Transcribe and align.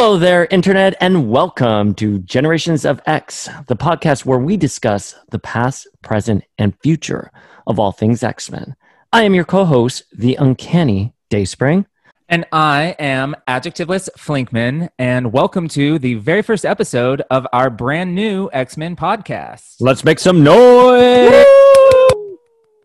Hello 0.00 0.16
there, 0.16 0.48
Internet, 0.50 0.96
and 0.98 1.28
welcome 1.28 1.94
to 1.96 2.20
Generations 2.20 2.86
of 2.86 3.02
X, 3.04 3.50
the 3.66 3.76
podcast 3.76 4.24
where 4.24 4.38
we 4.38 4.56
discuss 4.56 5.14
the 5.30 5.38
past, 5.38 5.86
present, 6.00 6.42
and 6.56 6.74
future 6.82 7.30
of 7.66 7.78
all 7.78 7.92
things 7.92 8.22
X 8.22 8.50
Men. 8.50 8.76
I 9.12 9.24
am 9.24 9.34
your 9.34 9.44
co 9.44 9.66
host, 9.66 10.04
the 10.10 10.36
uncanny 10.36 11.12
Dayspring. 11.28 11.84
And 12.30 12.46
I 12.50 12.96
am 12.98 13.36
Adjectiveless 13.46 14.08
Flinkman, 14.16 14.88
and 14.98 15.34
welcome 15.34 15.68
to 15.68 15.98
the 15.98 16.14
very 16.14 16.40
first 16.40 16.64
episode 16.64 17.20
of 17.30 17.46
our 17.52 17.68
brand 17.68 18.14
new 18.14 18.48
X 18.54 18.78
Men 18.78 18.96
podcast. 18.96 19.74
Let's 19.80 20.02
make 20.02 20.18
some 20.18 20.42
noise! 20.42 21.44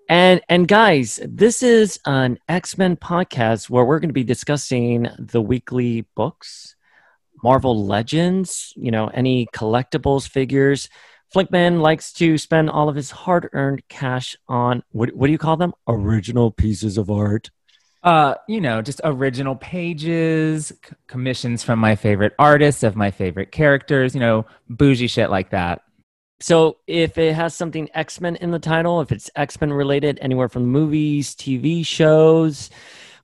And 0.09 0.41
and 0.49 0.67
guys, 0.67 1.21
this 1.23 1.63
is 1.63 1.97
an 2.05 2.39
X-Men 2.49 2.97
podcast 2.97 3.69
where 3.69 3.85
we're 3.85 3.99
going 3.99 4.09
to 4.09 4.13
be 4.13 4.23
discussing 4.23 5.07
the 5.17 5.41
weekly 5.41 6.01
books, 6.13 6.74
Marvel 7.45 7.85
Legends, 7.85 8.73
you 8.75 8.89
know, 8.89 9.05
any 9.09 9.45
collectibles 9.53 10.27
figures. 10.27 10.89
Flinkman 11.31 11.79
likes 11.79 12.11
to 12.13 12.39
spend 12.39 12.71
all 12.71 12.89
of 12.89 12.95
his 12.95 13.11
hard-earned 13.11 13.87
cash 13.87 14.35
on 14.47 14.81
what, 14.89 15.13
what 15.15 15.27
do 15.27 15.31
you 15.31 15.37
call 15.37 15.55
them? 15.55 15.71
Original 15.87 16.49
pieces 16.49 16.97
of 16.97 17.11
art. 17.11 17.51
Uh, 18.01 18.33
you 18.47 18.59
know, 18.59 18.81
just 18.81 18.99
original 19.03 19.55
pages, 19.55 20.69
c- 20.69 20.95
commissions 21.05 21.61
from 21.61 21.77
my 21.77 21.95
favorite 21.95 22.33
artists 22.39 22.81
of 22.81 22.95
my 22.95 23.11
favorite 23.11 23.51
characters, 23.51 24.15
you 24.15 24.21
know, 24.21 24.47
bougie 24.67 25.05
shit 25.05 25.29
like 25.29 25.51
that. 25.51 25.83
So 26.39 26.77
if 26.87 27.19
it 27.19 27.35
has 27.35 27.53
something 27.53 27.89
X 27.93 28.19
Men 28.19 28.37
in 28.37 28.49
the 28.49 28.57
title, 28.57 29.01
if 29.01 29.11
it's 29.11 29.29
X 29.35 29.61
Men 29.61 29.71
related, 29.71 30.17
anywhere 30.19 30.49
from 30.49 30.65
movies, 30.65 31.35
TV 31.35 31.85
shows, 31.85 32.71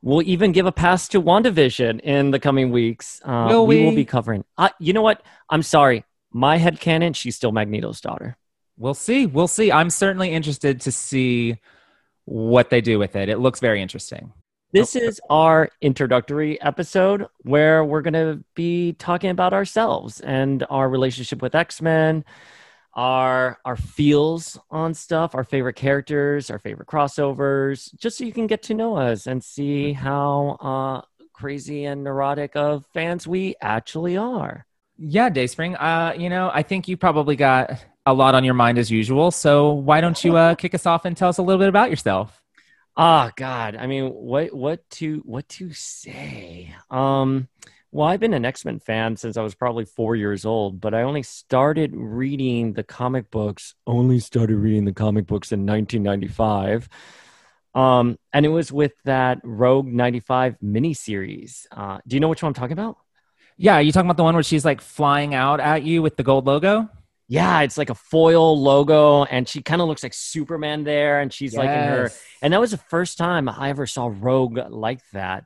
we'll 0.02 0.22
even 0.24 0.52
give 0.52 0.66
a 0.66 0.72
pass 0.72 1.08
to 1.10 1.22
WandaVision 1.22 2.02
in 2.02 2.32
the 2.32 2.40
coming 2.40 2.72
weeks. 2.72 3.22
Uh, 3.24 3.48
Will 3.50 3.68
we? 3.68 3.84
will 3.84 3.96
be 3.96 4.06
covering. 4.06 4.44
Uh, 4.58 4.70
you 4.80 4.94
know 4.94 5.02
what? 5.02 5.22
I'm 5.50 5.64
sorry. 5.64 6.04
My 6.32 6.58
head 6.58 6.80
canon, 6.80 7.14
she's 7.14 7.36
still 7.36 7.52
Magneto's 7.52 8.02
daughter. 8.02 8.38
We'll 8.78 8.94
see. 8.94 9.26
We'll 9.26 9.48
see. 9.48 9.72
I'm 9.72 9.90
certainly 9.90 10.32
interested 10.32 10.82
to 10.82 10.92
see 10.92 11.58
what 12.26 12.70
they 12.70 12.82
do 12.82 12.98
with 12.98 13.16
it. 13.16 13.30
It 13.30 13.38
looks 13.40 13.60
very 13.60 13.82
interesting. 13.82 14.34
This 14.74 14.96
is 14.96 15.20
our 15.30 15.70
introductory 15.82 16.60
episode 16.62 17.28
where 17.40 17.84
we're 17.84 18.02
going 18.02 18.14
to 18.14 18.42
be 18.56 18.94
talking 18.94 19.30
about 19.30 19.54
ourselves 19.54 20.22
and 20.22 20.66
our 20.70 20.88
relationship 20.88 21.42
with 21.42 21.56
X 21.56 21.82
Men, 21.82 22.24
our 22.94 23.58
our 23.66 23.76
feels 23.76 24.60
on 24.70 24.94
stuff, 24.94 25.36
our 25.36 25.44
favorite 25.44 25.76
characters, 25.76 26.50
our 26.50 26.60
favorite 26.60 26.88
crossovers, 26.88 27.94
just 27.98 28.18
so 28.18 28.24
you 28.24 28.34
can 28.34 28.48
get 28.48 28.64
to 28.64 28.74
know 28.74 28.98
us 28.98 29.28
and 29.28 29.44
see 29.44 29.94
how 29.94 30.58
uh, 30.62 31.26
crazy 31.34 31.86
and 31.86 32.04
neurotic 32.04 32.56
of 32.56 32.86
fans 32.94 33.28
we 33.28 33.56
actually 33.62 34.18
are. 34.18 34.66
Yeah, 34.98 35.30
Dayspring. 35.30 35.76
Uh, 35.76 36.14
you 36.18 36.30
know, 36.30 36.52
I 36.54 36.64
think 36.64 36.88
you 36.88 36.98
probably 36.98 37.36
got 37.36 37.84
a 38.06 38.14
lot 38.14 38.36
on 38.36 38.44
your 38.44 38.54
mind 38.54 38.78
as 38.78 38.92
usual. 38.92 39.32
So 39.32 39.72
why 39.72 40.02
don't 40.02 40.22
you 40.24 40.36
uh, 40.36 40.56
kick 40.56 40.76
us 40.76 40.86
off 40.86 41.06
and 41.06 41.16
tell 41.16 41.30
us 41.30 41.38
a 41.38 41.42
little 41.42 41.60
bit 41.60 41.70
about 41.70 41.90
yourself? 41.90 42.42
Oh 42.98 43.32
God, 43.36 43.78
I 43.78 43.88
mean, 43.88 44.10
what 44.10 44.54
what 44.54 44.88
to 44.92 45.22
what 45.26 45.48
to 45.50 45.72
say? 45.72 46.76
Um, 46.90 47.48
well, 47.92 48.08
I've 48.08 48.20
been 48.20 48.34
an 48.34 48.46
X 48.46 48.64
Men 48.66 48.80
fan 48.80 49.18
since 49.18 49.38
I 49.38 49.42
was 49.42 49.54
probably 49.54 49.86
four 49.86 50.16
years 50.16 50.46
old, 50.46 50.80
but 50.80 50.94
I 50.94 51.02
only 51.02 51.24
started 51.24 51.92
reading 51.94 52.74
the 52.74 52.84
comic 52.84 53.30
books. 53.30 53.76
Only 53.86 54.20
started 54.20 54.58
reading 54.58 54.86
the 54.86 54.94
comic 54.94 55.28
books 55.28 55.52
in 55.52 55.66
1995. 55.66 56.88
Um, 57.74 58.18
and 58.34 58.46
it 58.46 58.50
was 58.50 58.72
with 58.72 58.94
that 59.06 59.40
Rogue 59.44 59.88
95 59.88 60.58
miniseries. 60.64 61.66
Uh, 61.72 62.00
do 62.08 62.16
you 62.16 62.20
know 62.20 62.28
which 62.28 62.42
one 62.42 62.50
I'm 62.50 62.54
talking 62.54 62.74
about? 62.74 62.98
Yeah, 63.58 63.76
are 63.76 63.82
you 63.82 63.92
talking 63.92 64.08
about 64.08 64.18
the 64.18 64.24
one 64.24 64.34
where 64.34 64.44
she's 64.44 64.66
like 64.66 64.82
flying 64.82 65.34
out 65.34 65.60
at 65.60 65.84
you 65.84 66.02
with 66.02 66.18
the 66.18 66.24
gold 66.24 66.48
logo? 66.48 66.90
Yeah, 67.28 67.62
it's 67.62 67.78
like 67.78 67.90
a 67.90 67.96
foil 67.96 68.60
logo, 68.60 69.24
and 69.24 69.48
she 69.48 69.62
kind 69.62 69.82
of 69.82 69.88
looks 69.88 70.04
like 70.04 70.14
Superman 70.14 70.84
there, 70.84 71.22
and 71.22 71.32
she's 71.32 71.56
like 71.56 71.70
in 71.70 71.88
her 71.88 72.12
and 72.42 72.52
that 72.52 72.60
was 72.60 72.72
the 72.72 72.78
first 72.78 73.18
time 73.18 73.48
I 73.48 73.70
ever 73.70 73.86
saw 73.86 74.12
Rogue 74.12 74.60
like 74.70 75.00
that. 75.14 75.46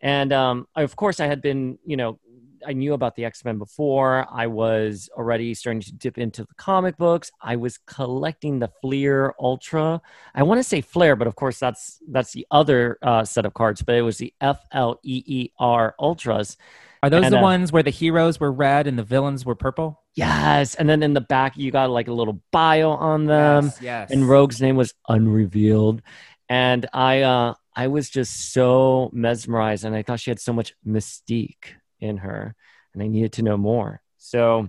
And 0.00 0.32
um, 0.32 0.66
of 0.76 0.96
course, 0.96 1.20
I 1.20 1.26
had 1.26 1.42
been, 1.42 1.78
you 1.84 1.96
know, 1.96 2.18
I 2.66 2.72
knew 2.72 2.92
about 2.92 3.16
the 3.16 3.24
X 3.24 3.44
Men 3.44 3.58
before. 3.58 4.26
I 4.30 4.46
was 4.46 5.08
already 5.16 5.54
starting 5.54 5.80
to 5.82 5.92
dip 5.94 6.18
into 6.18 6.42
the 6.42 6.54
comic 6.54 6.96
books. 6.96 7.30
I 7.40 7.56
was 7.56 7.78
collecting 7.78 8.58
the 8.58 8.70
Fleer 8.80 9.34
Ultra. 9.40 10.00
I 10.34 10.42
want 10.42 10.58
to 10.58 10.64
say 10.64 10.80
Flare, 10.80 11.16
but 11.16 11.26
of 11.26 11.36
course, 11.36 11.58
that's 11.58 12.00
that's 12.08 12.32
the 12.32 12.46
other 12.50 12.98
uh, 13.02 13.24
set 13.24 13.46
of 13.46 13.54
cards. 13.54 13.82
But 13.82 13.94
it 13.94 14.02
was 14.02 14.18
the 14.18 14.34
F 14.40 14.60
L 14.72 15.00
E 15.02 15.22
E 15.26 15.50
R 15.58 15.94
Ultras. 15.98 16.56
Are 17.02 17.08
those 17.08 17.24
And, 17.24 17.32
the 17.32 17.38
uh, 17.38 17.42
ones 17.42 17.72
where 17.72 17.82
the 17.82 17.90
heroes 17.90 18.38
were 18.38 18.52
red 18.52 18.86
and 18.86 18.98
the 18.98 19.02
villains 19.02 19.46
were 19.46 19.54
purple? 19.54 20.02
Yes, 20.14 20.74
and 20.74 20.88
then 20.88 21.02
in 21.02 21.14
the 21.14 21.22
back 21.22 21.56
you 21.56 21.70
got 21.70 21.88
like 21.88 22.08
a 22.08 22.12
little 22.12 22.42
bio 22.52 22.90
on 22.90 23.24
them. 23.24 23.66
yes, 23.66 23.80
yes. 23.80 24.10
and 24.10 24.28
Rogue's 24.28 24.60
name 24.60 24.76
was 24.76 24.92
unrevealed. 25.08 26.02
And 26.48 26.86
I 26.92 27.22
uh 27.22 27.54
I 27.80 27.86
was 27.86 28.10
just 28.10 28.52
so 28.52 29.10
mesmerized 29.12 29.84
and 29.86 29.94
I 29.96 30.02
thought 30.02 30.20
she 30.20 30.30
had 30.30 30.38
so 30.38 30.52
much 30.52 30.74
mystique 30.86 31.64
in 31.98 32.18
her 32.18 32.54
and 32.92 33.02
I 33.02 33.06
needed 33.06 33.32
to 33.34 33.42
know 33.42 33.56
more. 33.56 34.02
So 34.18 34.68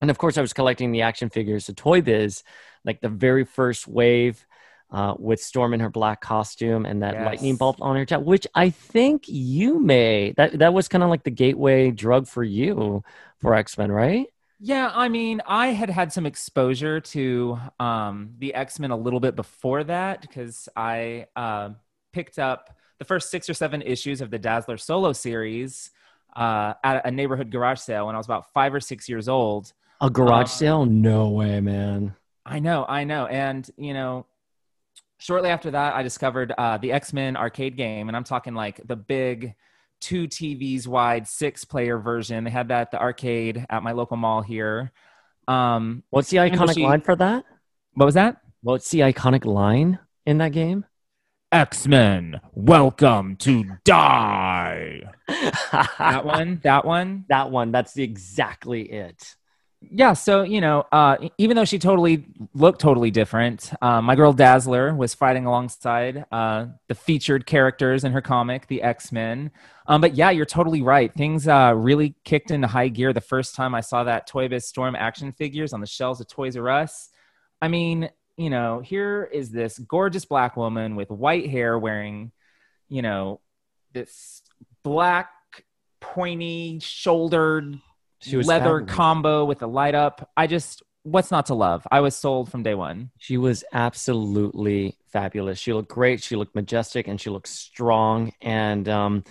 and 0.00 0.10
of 0.10 0.18
course 0.18 0.38
I 0.38 0.40
was 0.40 0.52
collecting 0.52 0.92
the 0.92 1.02
action 1.02 1.28
figures, 1.28 1.66
the 1.66 1.74
Toy 1.74 2.00
Biz, 2.00 2.42
like 2.84 3.00
the 3.00 3.08
very 3.10 3.44
first 3.44 3.86
wave 3.86 4.46
uh, 4.90 5.14
with 5.18 5.40
Storm 5.42 5.74
in 5.74 5.80
her 5.80 5.90
black 5.90 6.20
costume 6.22 6.86
and 6.86 7.02
that 7.02 7.18
Yes. 7.18 7.20
lightning 7.20 7.56
bolt 7.56 7.76
on 7.80 7.96
her 7.96 8.06
chest, 8.06 8.22
which 8.22 8.46
I 8.54 8.70
think 8.70 9.24
you 9.28 9.78
may 9.78 10.32
that 10.38 10.58
that 10.60 10.72
was 10.72 10.88
kind 10.88 11.04
of 11.04 11.10
like 11.10 11.24
the 11.24 11.30
gateway 11.30 11.90
drug 11.90 12.26
for 12.26 12.42
you 12.42 13.02
for 13.40 13.54
X 13.54 13.76
Men, 13.76 13.92
right? 13.92 14.26
Yeah, 14.60 14.90
I 14.92 15.08
mean, 15.08 15.40
I 15.46 15.68
had 15.68 15.88
had 15.88 16.12
some 16.12 16.26
exposure 16.26 17.00
to 17.00 17.58
um, 17.78 18.34
the 18.38 18.54
X 18.54 18.80
Men 18.80 18.90
a 18.90 18.96
little 18.96 19.20
bit 19.20 19.36
before 19.36 19.84
that 19.84 20.20
because 20.20 20.68
I 20.74 21.26
uh, 21.36 21.70
picked 22.18 22.40
up 22.40 22.76
the 22.98 23.04
first 23.04 23.30
six 23.30 23.48
or 23.48 23.54
seven 23.54 23.80
issues 23.80 24.20
of 24.20 24.28
the 24.30 24.38
Dazzler 24.40 24.76
solo 24.76 25.12
series 25.12 25.92
uh, 26.34 26.74
at 26.82 27.06
a 27.06 27.10
neighborhood 27.12 27.48
garage 27.52 27.78
sale 27.78 28.06
when 28.06 28.16
I 28.16 28.18
was 28.18 28.26
about 28.26 28.52
five 28.52 28.74
or 28.74 28.80
six 28.80 29.08
years 29.08 29.28
old. 29.28 29.72
A 30.00 30.10
garage 30.10 30.42
Um, 30.42 30.58
sale? 30.62 30.84
No 30.86 31.28
way, 31.28 31.60
man. 31.60 32.16
I 32.44 32.58
know, 32.58 32.84
I 32.88 33.04
know. 33.04 33.26
And, 33.26 33.68
you 33.76 33.94
know, 33.94 34.26
shortly 35.18 35.48
after 35.50 35.70
that, 35.70 35.94
I 35.94 36.02
discovered 36.02 36.52
uh, 36.58 36.78
the 36.78 36.90
X 36.90 37.12
Men 37.12 37.36
arcade 37.36 37.76
game. 37.76 38.08
And 38.08 38.16
I'm 38.16 38.24
talking 38.24 38.54
like 38.54 38.80
the 38.84 38.96
big 38.96 39.54
two 40.00 40.26
TVs 40.26 40.88
wide, 40.88 41.28
six 41.28 41.64
player 41.64 41.98
version. 41.98 42.42
They 42.42 42.50
had 42.50 42.66
that 42.68 42.80
at 42.80 42.90
the 42.90 43.00
arcade 43.00 43.64
at 43.70 43.84
my 43.84 43.92
local 43.92 44.16
mall 44.16 44.42
here. 44.42 44.90
Um, 45.46 46.02
What's 46.10 46.30
the 46.30 46.38
iconic 46.38 46.74
she- 46.74 46.82
line 46.84 47.00
for 47.00 47.14
that? 47.14 47.44
what 47.94 48.06
was 48.06 48.14
that? 48.14 48.38
What's 48.62 48.90
the 48.90 49.00
iconic 49.00 49.44
line 49.44 50.00
in 50.26 50.38
that 50.38 50.50
game? 50.52 50.84
X 51.50 51.86
Men, 51.86 52.42
welcome 52.54 53.36
to 53.36 53.64
die. 53.84 55.00
That 55.98 56.22
one, 56.24 56.60
that 56.62 56.84
one. 56.84 57.24
that 57.30 57.50
one. 57.50 57.72
That's 57.72 57.96
exactly 57.96 58.82
it. 58.82 59.34
Yeah, 59.80 60.12
so 60.12 60.42
you 60.42 60.60
know, 60.60 60.84
uh, 60.92 61.16
even 61.38 61.56
though 61.56 61.64
she 61.64 61.78
totally 61.78 62.26
looked 62.52 62.82
totally 62.82 63.10
different, 63.10 63.72
uh, 63.80 64.02
my 64.02 64.14
girl 64.14 64.34
Dazzler 64.34 64.94
was 64.94 65.14
fighting 65.14 65.46
alongside 65.46 66.26
uh, 66.30 66.66
the 66.88 66.94
featured 66.94 67.46
characters 67.46 68.04
in 68.04 68.12
her 68.12 68.20
comic, 68.20 68.66
the 68.66 68.82
X 68.82 69.10
Men. 69.10 69.50
Um, 69.86 70.02
but 70.02 70.14
yeah, 70.14 70.28
you're 70.28 70.44
totally 70.44 70.82
right. 70.82 71.14
Things 71.14 71.48
uh, 71.48 71.72
really 71.74 72.14
kicked 72.24 72.50
into 72.50 72.66
high 72.66 72.88
gear 72.88 73.14
the 73.14 73.22
first 73.22 73.54
time 73.54 73.74
I 73.74 73.80
saw 73.80 74.04
that 74.04 74.26
Toy 74.26 74.48
Biz 74.48 74.66
Storm 74.66 74.94
action 74.94 75.32
figures 75.32 75.72
on 75.72 75.80
the 75.80 75.86
shelves 75.86 76.20
of 76.20 76.28
Toys 76.28 76.58
R 76.58 76.68
Us. 76.68 77.08
I 77.62 77.68
mean, 77.68 78.10
you 78.38 78.50
know, 78.50 78.80
here 78.80 79.28
is 79.30 79.50
this 79.50 79.78
gorgeous 79.78 80.24
black 80.24 80.56
woman 80.56 80.94
with 80.94 81.10
white 81.10 81.50
hair 81.50 81.78
wearing, 81.78 82.30
you 82.88 83.02
know, 83.02 83.40
this 83.92 84.42
black 84.84 85.30
pointy 86.00 86.78
shouldered 86.80 87.78
leather 88.32 88.80
fabulous. 88.80 88.94
combo 88.94 89.44
with 89.44 89.60
a 89.62 89.66
light 89.66 89.96
up. 89.96 90.30
I 90.36 90.46
just 90.46 90.82
what's 91.02 91.30
not 91.30 91.46
to 91.46 91.54
love? 91.54 91.86
I 91.90 92.00
was 92.00 92.14
sold 92.14 92.50
from 92.50 92.62
day 92.62 92.74
one. 92.74 93.10
She 93.18 93.38
was 93.38 93.64
absolutely 93.72 94.96
fabulous. 95.12 95.58
She 95.58 95.72
looked 95.72 95.90
great. 95.90 96.22
She 96.22 96.36
looked 96.36 96.54
majestic, 96.54 97.08
and 97.08 97.20
she 97.20 97.30
looked 97.30 97.48
strong. 97.48 98.32
And 98.40 98.88
um, 98.88 99.24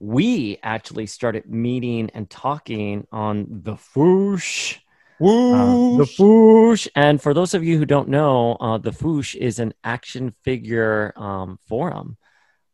we 0.00 0.58
actually 0.64 1.06
started 1.06 1.48
meeting 1.48 2.10
and 2.14 2.28
talking 2.28 3.06
on 3.12 3.46
the 3.48 3.74
Fwoosh. 3.74 4.78
Uh, 5.22 5.98
the 5.98 6.04
Fwoosh. 6.04 6.88
And 6.94 7.20
for 7.20 7.34
those 7.34 7.54
of 7.54 7.64
you 7.64 7.78
who 7.78 7.84
don't 7.84 8.08
know, 8.08 8.56
uh, 8.60 8.78
the 8.78 8.90
Fwoosh 8.90 9.34
is 9.34 9.58
an 9.58 9.74
action 9.84 10.34
figure 10.42 11.12
um, 11.16 11.58
forum 11.66 12.16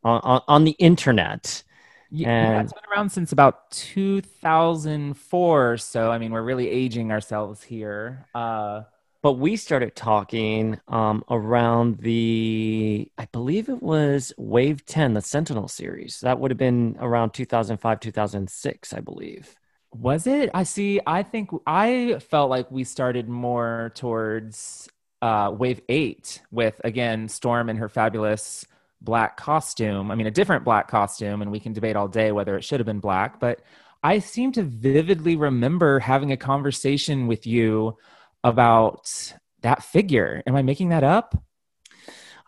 on, 0.03 0.21
on, 0.23 0.43
on 0.49 0.65
the 0.65 0.73
internet. 0.73 1.62
Yeah, 2.11 2.53
yeah, 2.53 2.62
it's 2.62 2.73
been 2.73 2.83
around 2.91 3.11
since 3.11 3.33
about 3.33 3.71
2004. 3.71 5.77
So 5.77 6.11
I 6.11 6.19
mean, 6.19 6.33
we're 6.33 6.43
really 6.43 6.71
aging 6.71 7.12
ourselves 7.12 7.62
here. 7.62 8.27
Uh, 8.35 8.83
but 9.21 9.35
we 9.35 9.56
started 9.56 9.97
talking 9.97 10.81
um, 10.89 11.25
around 11.29 11.99
the 11.99 13.11
i 13.19 13.27
believe 13.27 13.69
it 13.69 13.83
was 13.83 14.33
wave 14.39 14.87
10 14.87 15.15
the 15.15 15.21
sentinel 15.21 15.69
series 15.69 16.21
that 16.21 16.39
would 16.39 16.50
have 16.50 16.59
been 16.59 16.97
around 17.00 17.31
2005 17.31 18.00
2006 18.00 18.93
i 18.93 19.00
believe 19.00 19.55
Was 20.00 20.27
it? 20.27 20.50
I 20.55 20.62
see. 20.62 21.00
I 21.06 21.23
think 21.23 21.50
I 21.67 22.19
felt 22.21 22.50
like 22.50 22.71
we 22.71 22.85
started 22.85 23.29
more 23.29 23.91
towards 23.95 24.89
uh, 25.23 25.53
wave 25.53 25.81
eight 25.89 26.41
with 26.53 26.81
again 26.85 27.29
Storm 27.29 27.69
and 27.69 27.79
her 27.79 27.89
fabulous 27.89 28.65
black 29.00 29.37
costume. 29.37 30.11
I 30.11 30.15
mean, 30.15 30.27
a 30.27 30.31
different 30.31 30.65
black 30.65 30.89
costume, 30.89 31.43
and 31.43 31.50
we 31.50 31.61
can 31.61 31.73
debate 31.73 31.97
all 31.97 32.09
day 32.09 32.31
whether 32.31 32.56
it 32.56 32.62
should 32.62 32.79
have 32.79 32.87
been 32.87 33.00
black, 33.00 33.41
but 33.41 33.61
I 34.03 34.21
seem 34.21 34.53
to 34.53 34.62
vividly 34.62 35.35
remember 35.35 35.99
having 35.99 36.31
a 36.31 36.37
conversation 36.37 37.27
with 37.27 37.47
you 37.47 37.97
about 38.45 39.35
that 39.62 39.83
figure. 39.83 40.43
Am 40.47 40.55
I 40.55 40.62
making 40.62 40.91
that 40.91 41.03
up? 41.03 41.37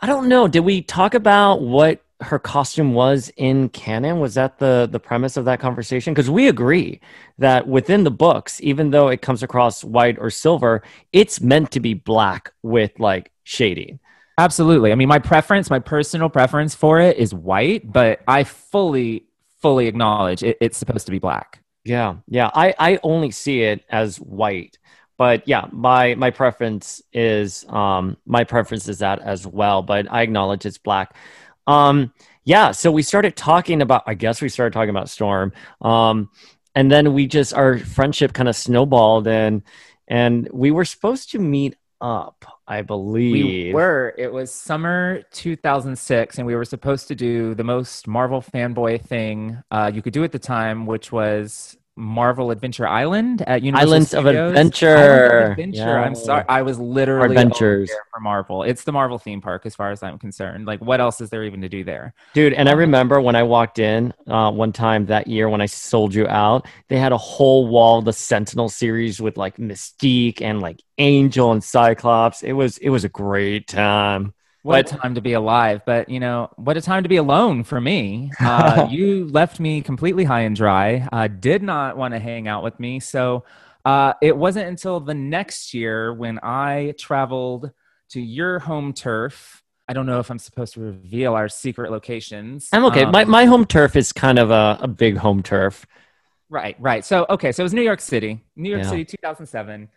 I 0.00 0.06
don't 0.06 0.28
know. 0.28 0.46
Did 0.46 0.60
we 0.60 0.82
talk 0.82 1.14
about 1.14 1.60
what 1.60 2.02
her 2.22 2.38
costume 2.38 2.94
was 2.94 3.32
in 3.36 3.68
canon? 3.70 4.20
Was 4.20 4.34
that 4.34 4.58
the 4.58 4.88
the 4.90 5.00
premise 5.00 5.36
of 5.36 5.44
that 5.46 5.60
conversation? 5.60 6.12
Because 6.14 6.30
we 6.30 6.48
agree 6.48 7.00
that 7.38 7.66
within 7.66 8.04
the 8.04 8.10
books, 8.10 8.60
even 8.62 8.90
though 8.90 9.08
it 9.08 9.22
comes 9.22 9.42
across 9.42 9.84
white 9.84 10.18
or 10.18 10.30
silver, 10.30 10.82
it's 11.12 11.40
meant 11.40 11.70
to 11.72 11.80
be 11.80 11.94
black 11.94 12.52
with 12.62 12.98
like 12.98 13.30
shading. 13.44 14.00
Absolutely. 14.38 14.90
I 14.90 14.94
mean, 14.94 15.08
my 15.08 15.18
preference, 15.18 15.68
my 15.68 15.80
personal 15.80 16.30
preference 16.30 16.74
for 16.74 16.98
it 16.98 17.18
is 17.18 17.34
white, 17.34 17.90
but 17.90 18.20
I 18.26 18.44
fully, 18.44 19.26
fully 19.60 19.86
acknowledge 19.86 20.42
it, 20.42 20.56
it's 20.62 20.78
supposed 20.78 21.04
to 21.06 21.12
be 21.12 21.18
black. 21.18 21.62
Yeah, 21.84 22.16
yeah. 22.26 22.50
I 22.54 22.74
I 22.78 22.98
only 23.02 23.30
see 23.30 23.62
it 23.62 23.84
as 23.90 24.18
white, 24.18 24.78
but 25.18 25.46
yeah, 25.46 25.66
my 25.72 26.14
my 26.14 26.30
preference 26.30 27.02
is 27.12 27.66
um 27.68 28.16
my 28.24 28.44
preference 28.44 28.88
is 28.88 28.98
that 29.00 29.18
as 29.20 29.46
well. 29.46 29.82
But 29.82 30.10
I 30.10 30.22
acknowledge 30.22 30.64
it's 30.64 30.78
black. 30.78 31.14
Um, 31.70 32.12
yeah. 32.44 32.70
So 32.72 32.90
we 32.90 33.02
started 33.02 33.36
talking 33.36 33.82
about. 33.82 34.02
I 34.06 34.14
guess 34.14 34.42
we 34.42 34.48
started 34.48 34.72
talking 34.72 34.90
about 34.90 35.08
Storm. 35.08 35.52
Um, 35.80 36.30
and 36.74 36.90
then 36.90 37.12
we 37.14 37.26
just 37.26 37.52
our 37.54 37.78
friendship 37.78 38.32
kind 38.32 38.48
of 38.48 38.56
snowballed 38.56 39.26
and 39.26 39.62
and 40.06 40.48
we 40.52 40.70
were 40.70 40.84
supposed 40.84 41.32
to 41.32 41.38
meet 41.38 41.76
up 42.00 42.44
I 42.70 42.82
believe. 42.82 43.34
We 43.34 43.74
were. 43.74 44.14
It 44.16 44.32
was 44.32 44.52
summer 44.52 45.24
2006, 45.32 46.38
and 46.38 46.46
we 46.46 46.54
were 46.54 46.64
supposed 46.64 47.08
to 47.08 47.16
do 47.16 47.52
the 47.52 47.64
most 47.64 48.06
Marvel 48.06 48.40
fanboy 48.40 49.02
thing 49.02 49.60
uh, 49.72 49.90
you 49.92 50.02
could 50.02 50.12
do 50.12 50.22
at 50.22 50.30
the 50.30 50.38
time, 50.38 50.86
which 50.86 51.10
was 51.10 51.76
Marvel 52.00 52.50
Adventure 52.50 52.88
Island 52.88 53.42
at 53.42 53.62
Universal 53.62 53.88
Islands 53.90 54.08
Studios. 54.08 54.26
of 54.26 54.48
Adventure. 54.48 54.96
Island 54.96 55.42
of 55.44 55.50
Adventure. 55.50 55.78
Yeah. 55.78 56.02
I'm 56.02 56.14
sorry. 56.14 56.44
I 56.48 56.62
was 56.62 56.78
literally 56.78 57.36
adventures 57.36 57.90
for 58.12 58.20
Marvel. 58.20 58.62
It's 58.62 58.84
the 58.84 58.92
Marvel 58.92 59.18
theme 59.18 59.40
park, 59.40 59.66
as 59.66 59.74
far 59.74 59.90
as 59.90 60.02
I'm 60.02 60.18
concerned. 60.18 60.66
Like, 60.66 60.80
what 60.80 61.00
else 61.00 61.20
is 61.20 61.30
there 61.30 61.44
even 61.44 61.60
to 61.60 61.68
do 61.68 61.84
there, 61.84 62.14
dude? 62.34 62.54
And 62.54 62.68
I 62.68 62.72
remember 62.72 63.20
when 63.20 63.36
I 63.36 63.42
walked 63.42 63.78
in 63.78 64.12
uh, 64.26 64.50
one 64.50 64.72
time 64.72 65.06
that 65.06 65.26
year 65.26 65.48
when 65.48 65.60
I 65.60 65.66
sold 65.66 66.14
you 66.14 66.26
out, 66.26 66.66
they 66.88 66.98
had 66.98 67.12
a 67.12 67.18
whole 67.18 67.66
wall 67.66 67.98
of 67.98 68.04
the 68.06 68.12
Sentinel 68.12 68.68
series 68.68 69.20
with 69.20 69.36
like 69.36 69.56
Mystique 69.56 70.42
and 70.42 70.60
like 70.60 70.82
Angel 70.98 71.52
and 71.52 71.62
Cyclops. 71.62 72.42
It 72.42 72.52
was 72.52 72.78
it 72.78 72.88
was 72.90 73.04
a 73.04 73.08
great 73.08 73.68
time. 73.68 74.34
What 74.62 74.92
a 74.92 74.96
time 74.96 75.14
to 75.14 75.20
be 75.20 75.32
alive. 75.32 75.82
But, 75.86 76.08
you 76.08 76.20
know, 76.20 76.50
what 76.56 76.76
a 76.76 76.80
time 76.80 77.02
to 77.02 77.08
be 77.08 77.16
alone 77.16 77.64
for 77.64 77.80
me. 77.80 78.30
Uh, 78.40 78.88
you 78.90 79.26
left 79.26 79.60
me 79.60 79.80
completely 79.80 80.24
high 80.24 80.40
and 80.40 80.56
dry, 80.56 81.06
uh, 81.12 81.28
did 81.28 81.62
not 81.62 81.96
want 81.96 82.14
to 82.14 82.18
hang 82.18 82.48
out 82.48 82.64
with 82.64 82.78
me. 82.80 82.98
So 82.98 83.44
uh, 83.84 84.14
it 84.20 84.36
wasn't 84.36 84.66
until 84.66 84.98
the 84.98 85.14
next 85.14 85.72
year 85.72 86.12
when 86.12 86.40
I 86.42 86.94
traveled 86.98 87.70
to 88.10 88.20
your 88.20 88.58
home 88.58 88.92
turf. 88.92 89.62
I 89.88 89.92
don't 89.92 90.06
know 90.06 90.18
if 90.18 90.30
I'm 90.30 90.38
supposed 90.38 90.74
to 90.74 90.80
reveal 90.80 91.34
our 91.34 91.48
secret 91.48 91.90
locations. 91.90 92.68
I'm 92.72 92.84
okay. 92.86 93.04
Um, 93.04 93.12
my, 93.12 93.24
my 93.24 93.44
home 93.44 93.66
turf 93.66 93.94
is 93.94 94.12
kind 94.12 94.38
of 94.38 94.50
a, 94.50 94.78
a 94.82 94.88
big 94.88 95.16
home 95.16 95.42
turf. 95.42 95.86
Right, 96.48 96.76
right. 96.80 97.04
So, 97.04 97.26
okay. 97.30 97.52
So 97.52 97.62
it 97.62 97.64
was 97.64 97.74
New 97.74 97.82
York 97.82 98.00
City, 98.00 98.40
New 98.56 98.70
York 98.70 98.82
yeah. 98.82 98.90
City, 98.90 99.04
2007. 99.04 99.88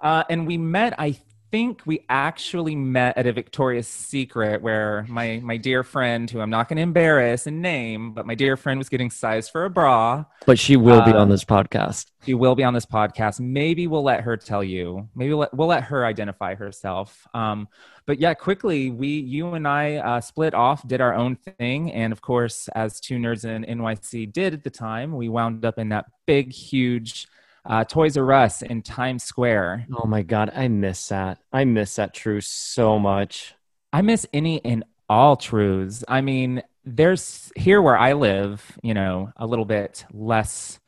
Uh, 0.00 0.24
and 0.28 0.46
we 0.46 0.58
met, 0.58 0.94
I 0.98 1.16
think 1.54 1.82
we 1.86 2.00
actually 2.08 2.74
met 2.74 3.16
at 3.16 3.28
a 3.28 3.32
Victoria's 3.32 3.86
Secret 3.86 4.60
where 4.60 5.06
my 5.08 5.40
my 5.40 5.56
dear 5.56 5.84
friend, 5.84 6.28
who 6.28 6.40
I'm 6.40 6.50
not 6.50 6.68
going 6.68 6.78
to 6.78 6.82
embarrass 6.82 7.46
and 7.46 7.62
name, 7.62 8.12
but 8.12 8.26
my 8.26 8.34
dear 8.34 8.56
friend 8.56 8.76
was 8.76 8.88
getting 8.88 9.08
sized 9.08 9.52
for 9.52 9.64
a 9.64 9.70
bra. 9.70 10.24
But 10.46 10.58
she 10.58 10.76
will 10.76 11.04
be 11.04 11.12
on 11.12 11.16
um, 11.16 11.28
this 11.28 11.44
podcast. 11.44 12.06
She 12.26 12.34
will 12.34 12.56
be 12.56 12.64
on 12.64 12.74
this 12.74 12.86
podcast. 12.86 13.38
Maybe 13.38 13.86
we'll 13.86 14.02
let 14.02 14.22
her 14.22 14.36
tell 14.36 14.64
you. 14.64 15.08
Maybe 15.14 15.28
we'll 15.28 15.38
let, 15.38 15.54
we'll 15.54 15.68
let 15.68 15.84
her 15.84 16.04
identify 16.04 16.56
herself. 16.56 17.24
Um, 17.34 17.68
but 18.04 18.18
yeah, 18.18 18.34
quickly, 18.34 18.90
we 18.90 19.06
you 19.06 19.54
and 19.54 19.68
I 19.68 19.98
uh, 19.98 20.20
split 20.20 20.54
off, 20.54 20.84
did 20.88 21.00
our 21.00 21.14
own 21.14 21.36
thing, 21.36 21.92
and 21.92 22.12
of 22.12 22.20
course, 22.20 22.66
as 22.74 22.98
two 22.98 23.18
nerds 23.18 23.44
in 23.44 23.78
NYC 23.78 24.32
did 24.32 24.54
at 24.54 24.64
the 24.64 24.70
time, 24.70 25.14
we 25.14 25.28
wound 25.28 25.64
up 25.64 25.78
in 25.78 25.90
that 25.90 26.06
big, 26.26 26.50
huge 26.50 27.28
uh, 27.64 27.84
Toys 27.84 28.16
R 28.16 28.32
Us 28.32 28.62
in 28.62 28.82
Times 28.82 29.24
Square. 29.24 29.86
Oh 29.96 30.06
my 30.06 30.22
God, 30.22 30.50
I 30.54 30.68
miss 30.68 31.08
that. 31.08 31.38
I 31.52 31.64
miss 31.64 31.96
that 31.96 32.14
truth 32.14 32.44
so 32.44 32.98
much. 32.98 33.54
I 33.92 34.02
miss 34.02 34.26
any 34.32 34.64
and 34.64 34.84
all 35.08 35.36
truths. 35.36 36.04
I 36.08 36.20
mean, 36.20 36.62
there's 36.84 37.52
here 37.56 37.80
where 37.80 37.96
I 37.96 38.12
live, 38.12 38.78
you 38.82 38.94
know, 38.94 39.32
a 39.36 39.46
little 39.46 39.64
bit 39.64 40.04
less 40.12 40.78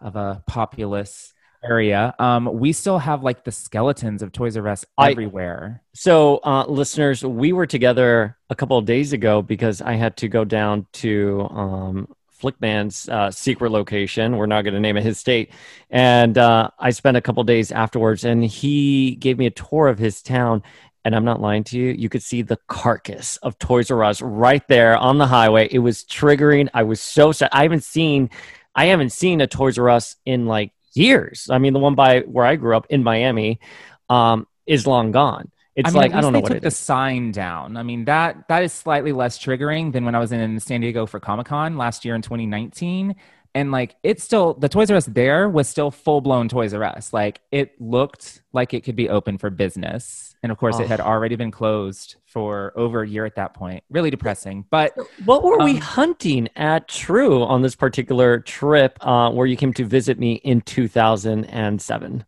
of 0.00 0.16
a 0.16 0.42
populous 0.46 1.32
area. 1.62 2.14
Um, 2.18 2.50
we 2.52 2.72
still 2.72 2.98
have 2.98 3.22
like 3.22 3.44
the 3.44 3.52
skeletons 3.52 4.22
of 4.22 4.32
Toys 4.32 4.56
R 4.56 4.68
Us 4.68 4.84
everywhere. 5.00 5.80
I, 5.82 5.88
so, 5.94 6.40
uh, 6.44 6.66
listeners, 6.66 7.24
we 7.24 7.52
were 7.52 7.66
together 7.66 8.36
a 8.50 8.54
couple 8.54 8.76
of 8.76 8.84
days 8.84 9.12
ago 9.12 9.42
because 9.42 9.80
I 9.80 9.94
had 9.94 10.16
to 10.18 10.28
go 10.28 10.44
down 10.44 10.86
to 10.94 11.48
um, 11.50 12.08
Flickman's 12.44 13.08
uh, 13.08 13.30
secret 13.30 13.70
location. 13.70 14.36
We're 14.36 14.46
not 14.46 14.62
going 14.62 14.74
to 14.74 14.80
name 14.80 14.98
it 14.98 15.02
his 15.02 15.18
state. 15.18 15.50
And 15.88 16.36
uh, 16.36 16.68
I 16.78 16.90
spent 16.90 17.16
a 17.16 17.22
couple 17.22 17.42
days 17.44 17.72
afterwards, 17.72 18.24
and 18.24 18.44
he 18.44 19.14
gave 19.14 19.38
me 19.38 19.46
a 19.46 19.50
tour 19.50 19.88
of 19.88 19.98
his 19.98 20.20
town. 20.20 20.62
And 21.06 21.14
I'm 21.14 21.24
not 21.24 21.40
lying 21.40 21.64
to 21.64 21.78
you. 21.78 21.92
You 21.92 22.08
could 22.08 22.22
see 22.22 22.42
the 22.42 22.58
carcass 22.66 23.38
of 23.38 23.58
Toys 23.58 23.90
R 23.90 24.04
Us 24.04 24.20
right 24.22 24.66
there 24.68 24.96
on 24.96 25.18
the 25.18 25.26
highway. 25.26 25.68
It 25.70 25.78
was 25.78 26.04
triggering. 26.04 26.68
I 26.74 26.82
was 26.82 27.00
so 27.00 27.32
sad. 27.32 27.48
I 27.52 27.62
haven't 27.62 27.84
seen, 27.84 28.30
I 28.74 28.86
haven't 28.86 29.12
seen 29.12 29.40
a 29.40 29.46
Toys 29.46 29.78
R 29.78 29.88
Us 29.88 30.16
in 30.24 30.46
like 30.46 30.72
years. 30.94 31.48
I 31.50 31.58
mean, 31.58 31.72
the 31.72 31.78
one 31.78 31.94
by 31.94 32.20
where 32.20 32.46
I 32.46 32.56
grew 32.56 32.76
up 32.76 32.86
in 32.90 33.02
Miami 33.02 33.60
um, 34.08 34.46
is 34.66 34.86
long 34.86 35.12
gone. 35.12 35.50
It's 35.76 35.88
I 35.88 35.92
mean, 35.92 36.02
like 36.02 36.12
I 36.14 36.20
don't 36.20 36.32
know 36.32 36.40
what 36.40 36.52
took 36.52 36.62
the 36.62 36.68
is. 36.68 36.76
sign 36.76 37.32
down. 37.32 37.76
I 37.76 37.82
mean 37.82 38.04
that 38.04 38.46
that 38.48 38.62
is 38.62 38.72
slightly 38.72 39.12
less 39.12 39.38
triggering 39.38 39.92
than 39.92 40.04
when 40.04 40.14
I 40.14 40.20
was 40.20 40.30
in 40.30 40.60
San 40.60 40.80
Diego 40.80 41.06
for 41.06 41.18
Comic 41.18 41.46
Con 41.46 41.76
last 41.76 42.04
year 42.04 42.14
in 42.14 42.22
2019. 42.22 43.16
And 43.56 43.70
like 43.70 43.96
it's 44.02 44.22
still 44.22 44.54
the 44.54 44.68
Toys 44.68 44.90
R 44.90 44.96
Us 44.96 45.06
there 45.06 45.48
was 45.48 45.68
still 45.68 45.90
full 45.90 46.20
blown 46.20 46.48
Toys 46.48 46.74
R 46.74 46.82
Us. 46.84 47.12
Like 47.12 47.40
it 47.50 47.80
looked 47.80 48.42
like 48.52 48.74
it 48.74 48.82
could 48.82 48.96
be 48.96 49.08
open 49.08 49.38
for 49.38 49.50
business, 49.50 50.34
and 50.42 50.50
of 50.50 50.58
course 50.58 50.76
oh. 50.78 50.82
it 50.82 50.88
had 50.88 51.00
already 51.00 51.36
been 51.36 51.52
closed 51.52 52.16
for 52.26 52.72
over 52.76 53.02
a 53.02 53.08
year 53.08 53.24
at 53.24 53.36
that 53.36 53.54
point. 53.54 53.84
Really 53.90 54.10
depressing. 54.10 54.64
But 54.70 54.96
what 55.24 55.44
were 55.44 55.60
um, 55.60 55.64
we 55.64 55.76
hunting 55.76 56.48
at 56.56 56.88
True 56.88 57.44
on 57.44 57.62
this 57.62 57.76
particular 57.76 58.40
trip 58.40 58.98
uh, 59.06 59.30
where 59.30 59.46
you 59.46 59.56
came 59.56 59.72
to 59.74 59.84
visit 59.84 60.18
me 60.18 60.34
in 60.34 60.60
2007? 60.60 62.24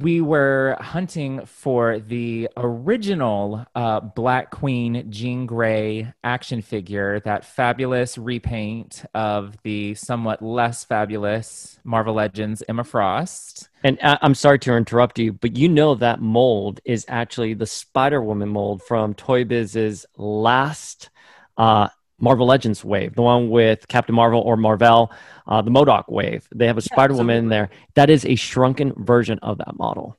We 0.00 0.20
were 0.20 0.76
hunting 0.80 1.44
for 1.44 1.98
the 1.98 2.48
original 2.56 3.66
uh, 3.74 4.00
Black 4.00 4.50
Queen 4.50 5.10
Jean 5.10 5.46
Grey 5.46 6.12
action 6.24 6.62
figure, 6.62 7.20
that 7.20 7.44
fabulous 7.44 8.16
repaint 8.16 9.04
of 9.14 9.56
the 9.62 9.94
somewhat 9.94 10.42
less 10.42 10.84
fabulous 10.84 11.78
Marvel 11.84 12.14
Legends 12.14 12.62
Emma 12.68 12.84
Frost. 12.84 13.68
And 13.84 13.98
uh, 14.02 14.18
I'm 14.22 14.34
sorry 14.34 14.58
to 14.60 14.74
interrupt 14.74 15.18
you, 15.18 15.32
but 15.32 15.56
you 15.56 15.68
know 15.68 15.94
that 15.96 16.20
mold 16.20 16.80
is 16.84 17.04
actually 17.08 17.54
the 17.54 17.66
Spider 17.66 18.22
Woman 18.22 18.48
mold 18.48 18.82
from 18.82 19.14
Toy 19.14 19.44
Biz's 19.44 20.06
last 20.16 21.10
uh, 21.56 21.88
Marvel 22.22 22.46
Legends 22.46 22.84
wave, 22.84 23.16
the 23.16 23.22
one 23.22 23.50
with 23.50 23.86
Captain 23.88 24.14
Marvel 24.14 24.40
or 24.40 24.56
Marvel, 24.56 25.12
uh, 25.48 25.60
the 25.60 25.72
MODOK 25.72 26.04
wave. 26.08 26.48
They 26.54 26.68
have 26.68 26.78
a 26.78 26.80
Spider 26.80 27.14
Woman 27.14 27.36
in 27.36 27.48
there. 27.48 27.68
That 27.94 28.10
is 28.10 28.24
a 28.24 28.36
shrunken 28.36 28.92
version 28.96 29.40
of 29.40 29.58
that 29.58 29.76
model. 29.76 30.16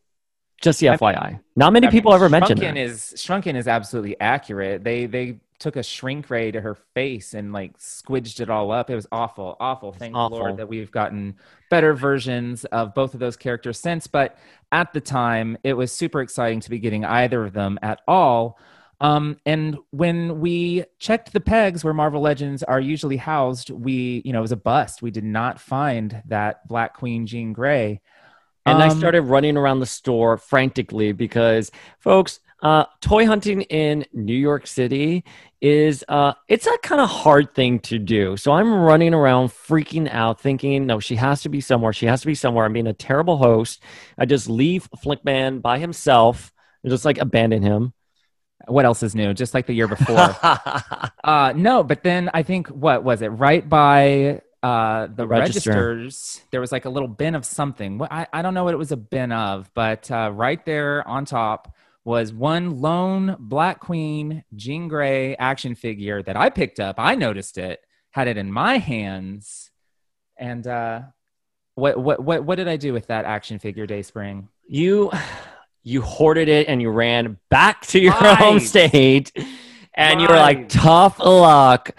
Just 0.62 0.82
the 0.82 0.90
I 0.90 0.98
FYI. 0.98 1.30
Mean, 1.32 1.40
Not 1.56 1.74
many 1.74 1.88
I 1.88 1.90
people 1.90 2.12
mean, 2.12 2.18
ever 2.18 2.30
mention 2.30 2.60
that. 2.60 2.78
Is 2.78 3.14
shrunken 3.18 3.56
is 3.56 3.68
absolutely 3.70 4.20
accurate. 4.20 4.84
They 4.84 5.06
they 5.06 5.40
took 5.60 5.78
a 5.78 5.84
shrink 5.84 6.30
ray 6.30 6.52
to 6.52 6.60
her 6.60 6.76
face 6.94 7.34
and 7.34 7.54
like 7.54 7.78
squidged 7.78 8.42
it 8.42 8.50
all 8.50 8.70
up. 8.72 8.90
It 8.90 8.96
was 8.96 9.08
awful, 9.10 9.56
awful. 9.62 9.94
Thank 9.94 10.14
awful. 10.14 10.40
Lord 10.40 10.58
that 10.58 10.68
we've 10.68 10.92
gotten 10.92 11.38
better 11.70 11.94
versions 11.94 12.66
of 12.66 12.94
both 12.94 13.14
of 13.14 13.22
those 13.22 13.38
characters 13.38 13.80
since. 13.80 14.08
But 14.08 14.38
at 14.74 14.92
the 14.92 15.00
time, 15.00 15.58
it 15.64 15.74
was 15.74 15.94
super 15.94 16.22
exciting 16.22 16.60
to 16.62 16.70
be 16.70 16.80
getting 16.80 17.06
either 17.06 17.46
of 17.46 17.54
them 17.54 17.80
at 17.82 18.02
all. 18.10 18.60
Um, 19.04 19.38
and 19.46 19.78
when 19.92 20.40
we 20.40 20.86
checked 20.98 21.34
the 21.34 21.42
pegs 21.42 21.84
where 21.84 21.94
Marvel 21.94 22.22
Legends 22.22 22.64
are 22.64 22.80
usually 22.80 23.18
housed, 23.18 23.70
we, 23.70 24.22
you 24.24 24.32
know, 24.32 24.40
it 24.40 24.44
was 24.44 24.54
a 24.54 24.58
bust. 24.58 25.02
We 25.02 25.12
did 25.12 25.26
not 25.26 25.60
find 25.60 26.24
that 26.28 26.66
Black 26.70 26.94
Queen 26.94 27.28
Jean 27.28 27.52
Grey. 27.52 28.00
And 28.66 28.82
um, 28.82 28.82
I 28.82 28.94
started 28.94 29.24
running 29.24 29.58
around 29.58 29.82
the 29.82 29.86
store 29.86 30.38
frantically 30.38 31.12
because, 31.12 31.70
folks, 32.00 32.40
uh, 32.62 32.86
toy 33.02 33.26
hunting 33.26 33.64
in 33.64 34.06
New 34.14 34.34
York 34.34 34.68
City 34.68 35.26
is 35.60 36.06
uh, 36.08 36.32
it's 36.48 36.66
a 36.66 36.78
kind 36.78 37.02
of 37.02 37.10
hard 37.10 37.54
thing 37.54 37.80
to 37.80 38.00
do. 38.00 38.38
So 38.38 38.54
I'm 38.54 38.74
running 38.74 39.14
around 39.14 39.50
freaking 39.50 40.10
out, 40.10 40.40
thinking, 40.40 40.86
no, 40.86 41.02
she 41.02 41.18
has 41.18 41.42
to 41.42 41.50
be 41.50 41.60
somewhere. 41.60 41.92
She 41.92 42.06
has 42.06 42.22
to 42.22 42.28
be 42.28 42.36
somewhere. 42.36 42.64
I'm 42.64 42.72
being 42.72 42.88
a 42.88 42.94
terrible 42.94 43.36
host. 43.36 43.84
I 44.18 44.24
just 44.24 44.50
leave 44.50 44.90
Flickman 45.04 45.62
by 45.62 45.78
himself 45.78 46.54
and 46.84 46.90
just 46.90 47.04
like 47.04 47.18
abandon 47.18 47.64
him. 47.64 47.92
What 48.68 48.86
else 48.86 49.04
is 49.04 49.16
new? 49.16 49.34
Just 49.34 49.54
like 49.54 49.66
the 49.66 49.74
year 49.74 49.88
before. 49.88 50.18
uh, 51.24 51.54
no, 51.56 51.84
but 51.84 52.04
then 52.04 52.30
I 52.34 52.44
think 52.44 52.68
what 52.68 53.04
was 53.04 53.22
it? 53.22 53.28
Right 53.28 53.68
by 53.68 54.42
uh, 54.64 55.08
the 55.08 55.28
Register. 55.28 55.72
registers, 55.72 56.42
there 56.52 56.62
was 56.62 56.72
like 56.72 56.86
a 56.86 56.90
little 56.90 57.10
bin 57.10 57.36
of 57.36 57.46
something. 57.46 58.02
I, 58.10 58.28
I 58.32 58.42
don't 58.42 58.54
know 58.54 58.64
what 58.64 58.74
it 58.74 58.78
was 58.78 58.94
a 58.94 58.98
bin 58.98 59.34
of, 59.34 59.70
but 59.74 60.10
uh, 60.10 60.32
right 60.34 60.64
there 60.66 61.06
on 61.06 61.26
top 61.26 61.76
was 62.06 62.34
one 62.34 62.82
lone 62.82 63.36
Black 63.40 63.80
Queen 63.80 64.44
Jean 64.56 64.88
Grey 64.88 65.36
action 65.36 65.76
figure 65.76 66.24
that 66.24 66.38
I 66.38 66.50
picked 66.50 66.80
up. 66.80 66.96
I 66.98 67.16
noticed 67.16 67.58
it, 67.58 67.82
had 68.12 68.28
it 68.28 68.38
in 68.38 68.52
my 68.52 68.78
hands, 68.78 69.72
and 70.38 70.66
uh, 70.66 71.02
what 71.76 71.98
what 71.98 72.24
what 72.24 72.44
what 72.44 72.56
did 72.56 72.68
I 72.68 72.78
do 72.78 72.94
with 72.94 73.08
that 73.08 73.26
action 73.26 73.60
figure, 73.60 73.86
Dayspring? 73.86 74.48
You 74.68 75.12
you 75.84 76.02
hoarded 76.02 76.50
it 76.50 76.68
and 76.68 76.82
you 76.82 76.90
ran 76.90 77.38
back 77.50 77.86
to 77.88 78.00
your 78.00 78.14
right. 78.22 78.38
home 78.38 78.60
state, 78.60 79.32
and 79.94 80.20
right. 80.20 80.22
you 80.22 80.28
were 80.28 80.40
like, 80.40 80.70
tough 80.70 81.20
luck. 81.20 81.92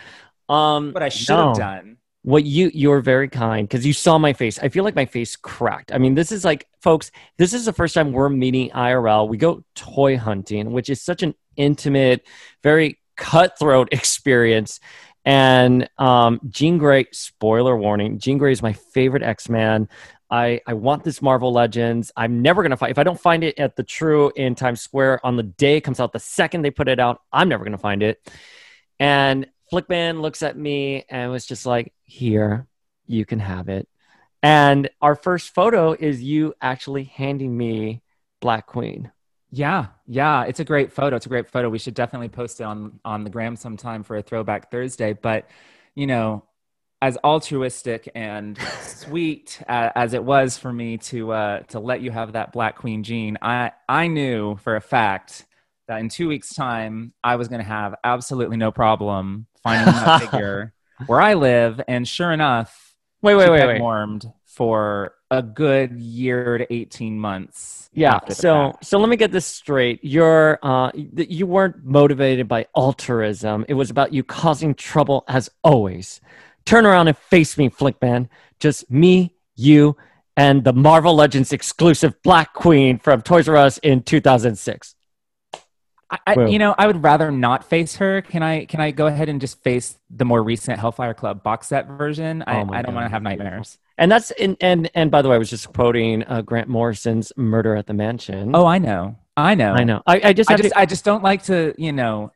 Um, 0.49 0.93
what 0.93 1.03
I 1.03 1.09
should 1.09 1.35
no. 1.35 1.49
have 1.49 1.57
done 1.57 1.95
what 2.25 2.45
you 2.45 2.71
you're 2.73 3.01
very 3.01 3.29
kind 3.29 3.69
because 3.69 3.85
you 3.85 3.93
saw 3.93 4.17
my 4.17 4.33
face 4.33 4.59
i 4.61 4.69
feel 4.69 4.83
like 4.83 4.97
my 4.97 5.05
face 5.05 5.37
cracked 5.37 5.93
i 5.93 5.99
mean 5.99 6.15
this 6.15 6.33
is 6.33 6.43
like 6.43 6.67
folks 6.81 7.11
this 7.37 7.53
is 7.53 7.67
the 7.67 7.73
first 7.73 7.95
time 7.95 8.13
we're 8.13 8.31
meeting 8.31 8.71
irl 8.71 9.29
we 9.29 9.37
go 9.37 9.63
toy 9.75 10.17
hunting 10.17 10.73
which 10.73 10.89
is 10.89 11.03
such 11.03 11.23
an 11.23 11.35
intimate 11.57 12.27
very 12.63 12.99
cutthroat 13.17 13.89
experience 13.93 14.81
and 15.27 15.89
um, 15.99 16.41
jean 16.49 16.79
grey 16.79 17.05
spoiler 17.13 17.77
warning 17.77 18.19
jean 18.19 18.39
grey 18.39 18.53
is 18.53 18.63
my 18.63 18.73
favorite 18.73 19.23
x-man 19.23 19.87
I, 20.35 20.61
I 20.67 20.75
want 20.75 21.05
this 21.05 21.23
Marvel 21.23 21.53
Legends. 21.53 22.11
I'm 22.17 22.43
never 22.43 22.63
going 22.63 22.71
to 22.71 22.77
find, 22.77 22.91
if 22.91 22.99
I 22.99 23.05
don't 23.05 23.21
find 23.21 23.45
it 23.45 23.57
at 23.57 23.77
the 23.77 23.85
True 23.85 24.33
in 24.35 24.57
Times 24.57 24.81
Square 24.81 25.25
on 25.25 25.37
the 25.37 25.45
day 25.45 25.77
it 25.77 25.83
comes 25.83 26.01
out, 26.01 26.13
the 26.13 26.19
second 26.19 26.63
they 26.63 26.73
put 26.73 26.89
it 26.89 26.99
out, 26.99 27.23
I'm 27.33 27.49
never 27.49 27.63
going 27.63 27.71
to 27.71 27.79
find 27.79 28.03
it. 28.03 28.21
And 28.99 29.47
Flickman 29.73 30.23
looks 30.23 30.43
at 30.43 30.59
me 30.59 31.05
and 31.09 31.31
was 31.31 31.47
just 31.47 31.67
like, 31.67 31.93
Here, 32.03 32.67
you 33.07 33.25
can 33.25 33.39
have 33.39 33.69
it. 33.69 33.89
And 34.43 34.91
our 35.01 35.15
first 35.15 35.55
photo 35.55 35.93
is 35.93 36.21
you 36.21 36.55
actually 36.61 37.05
handing 37.05 37.57
me 37.57 38.03
Black 38.41 38.67
Queen. 38.67 39.13
Yeah, 39.53 39.87
yeah, 40.09 40.47
it's 40.47 40.59
a 40.59 40.65
great 40.65 40.91
photo. 40.91 41.15
It's 41.15 41.27
a 41.27 41.29
great 41.29 41.49
photo. 41.49 41.69
We 41.69 41.79
should 41.79 41.95
definitely 41.95 42.29
post 42.29 42.61
it 42.61 42.65
on 42.65 42.99
on 43.05 43.23
the 43.23 43.31
gram 43.31 43.55
sometime 43.55 44.03
for 44.03 44.17
a 44.17 44.23
throwback 44.23 44.73
Thursday. 44.73 45.13
But 45.13 45.49
you 45.95 46.09
know, 46.09 46.43
as 47.05 47.19
altruistic 47.23 48.11
and 48.15 48.59
sweet 48.81 49.61
uh, 49.69 49.91
as 49.95 50.15
it 50.15 50.25
was 50.25 50.57
for 50.57 50.73
me 50.73 50.97
to 50.97 51.33
uh, 51.33 51.61
to 51.65 51.79
let 51.79 52.01
you 52.01 52.11
have 52.11 52.33
that 52.33 52.51
Black 52.51 52.79
Queen 52.79 53.03
Jean, 53.03 53.37
I 53.43 53.73
I 53.87 54.07
knew 54.07 54.57
for 54.57 54.77
a 54.77 54.81
fact 54.81 55.45
that 55.87 56.01
in 56.01 56.09
two 56.09 56.29
weeks' 56.29 56.55
time 56.55 57.13
I 57.23 57.37
was 57.37 57.49
going 57.49 57.61
to 57.61 57.69
have 57.69 57.95
absolutely 58.03 58.57
no 58.57 58.73
problem 58.73 59.47
finding 59.63 59.93
that 59.93 60.23
figure 60.31 60.73
where 61.07 61.21
I 61.21 61.35
live, 61.35 61.79
and 61.87 62.09
sure 62.09 62.33
enough, 62.33 62.97
wait, 63.21 63.35
wait, 63.35 63.51
wait, 63.51 63.67
wait, 63.67 63.83
warmed 63.83 64.25
for 64.47 65.13
a 65.31 65.43
good 65.43 66.01
year 66.01 66.57
to 66.57 66.73
eighteen 66.73 67.19
months. 67.19 67.91
Yeah. 67.93 68.21
So, 68.31 68.71
fact. 68.71 68.87
so 68.87 68.99
let 68.99 69.11
me 69.11 69.17
get 69.17 69.31
this 69.31 69.47
straight. 69.47 70.01
You're, 70.03 70.59
uh, 70.65 70.91
you 70.95 71.47
weren't 71.47 71.85
motivated 71.85 72.49
by 72.49 72.67
altruism. 72.75 73.65
It 73.69 73.75
was 73.75 73.89
about 73.89 74.13
you 74.13 74.25
causing 74.25 74.75
trouble 74.75 75.23
as 75.29 75.49
always. 75.63 76.21
Turn 76.67 76.87
around 76.87 77.09
and 77.09 77.17
face 77.17 77.59
me, 77.59 77.69
Flickman. 77.69 78.29
Just 78.59 78.91
me, 78.91 79.35
you, 79.55 79.97
and 80.37 80.65
the 80.65 80.73
Marvel 80.73 81.15
Legends 81.15 81.53
exclusive 81.53 82.21
Black 82.23 82.55
Queen 82.55 82.99
from 82.99 83.23
Toys 83.23 83.49
R 83.49 83.57
Us 83.57 83.79
in 83.79 84.03
2006. 84.03 84.95
I, 86.27 86.47
you 86.47 86.59
know, 86.59 86.75
I 86.79 86.87
would 86.87 87.03
rather 87.03 87.31
not 87.31 87.65
face 87.65 87.97
her. 87.97 88.23
Can 88.23 88.43
I? 88.43 88.67
Can 88.67 88.81
I 88.81 88.91
go 88.91 89.07
ahead 89.07 89.29
and 89.29 89.41
just 89.41 89.63
face 89.63 89.99
the 90.11 90.25
more 90.25 90.43
recent 90.43 90.79
Hellfire 90.79 91.15
Club 91.15 91.43
box 91.43 91.69
set 91.69 91.89
version? 91.89 92.45
I, 92.47 92.61
oh 92.61 92.69
I 92.73 92.83
don't 92.83 92.95
want 92.95 93.07
to 93.07 93.11
have 93.11 93.23
nightmares. 93.23 93.79
And 93.99 94.13
that's 94.13 94.31
and 94.33 94.57
and 94.61 94.91
and 94.95 95.11
by 95.11 95.23
the 95.23 95.29
way, 95.29 95.37
I 95.37 95.39
was 95.39 95.51
just 95.51 95.73
quoting 95.73 96.25
uh, 96.25 96.43
Grant 96.43 96.69
Morrison's 96.69 97.33
"Murder 97.37 97.75
at 97.75 97.87
the 97.87 97.95
Mansion." 97.95 98.55
Oh, 98.55 98.67
I 98.67 98.79
know, 98.79 99.17
I 99.37 99.55
know, 99.55 99.73
I 99.73 99.85
know. 99.85 100.03
I, 100.07 100.21
I 100.25 100.33
just, 100.33 100.51
I 100.51 100.57
just, 100.57 100.71
to... 100.71 100.79
I 100.79 100.87
just 100.87 101.05
don't 101.05 101.23
like 101.23 101.45
to, 101.45 101.75
you 101.79 101.93
know, 101.93 102.33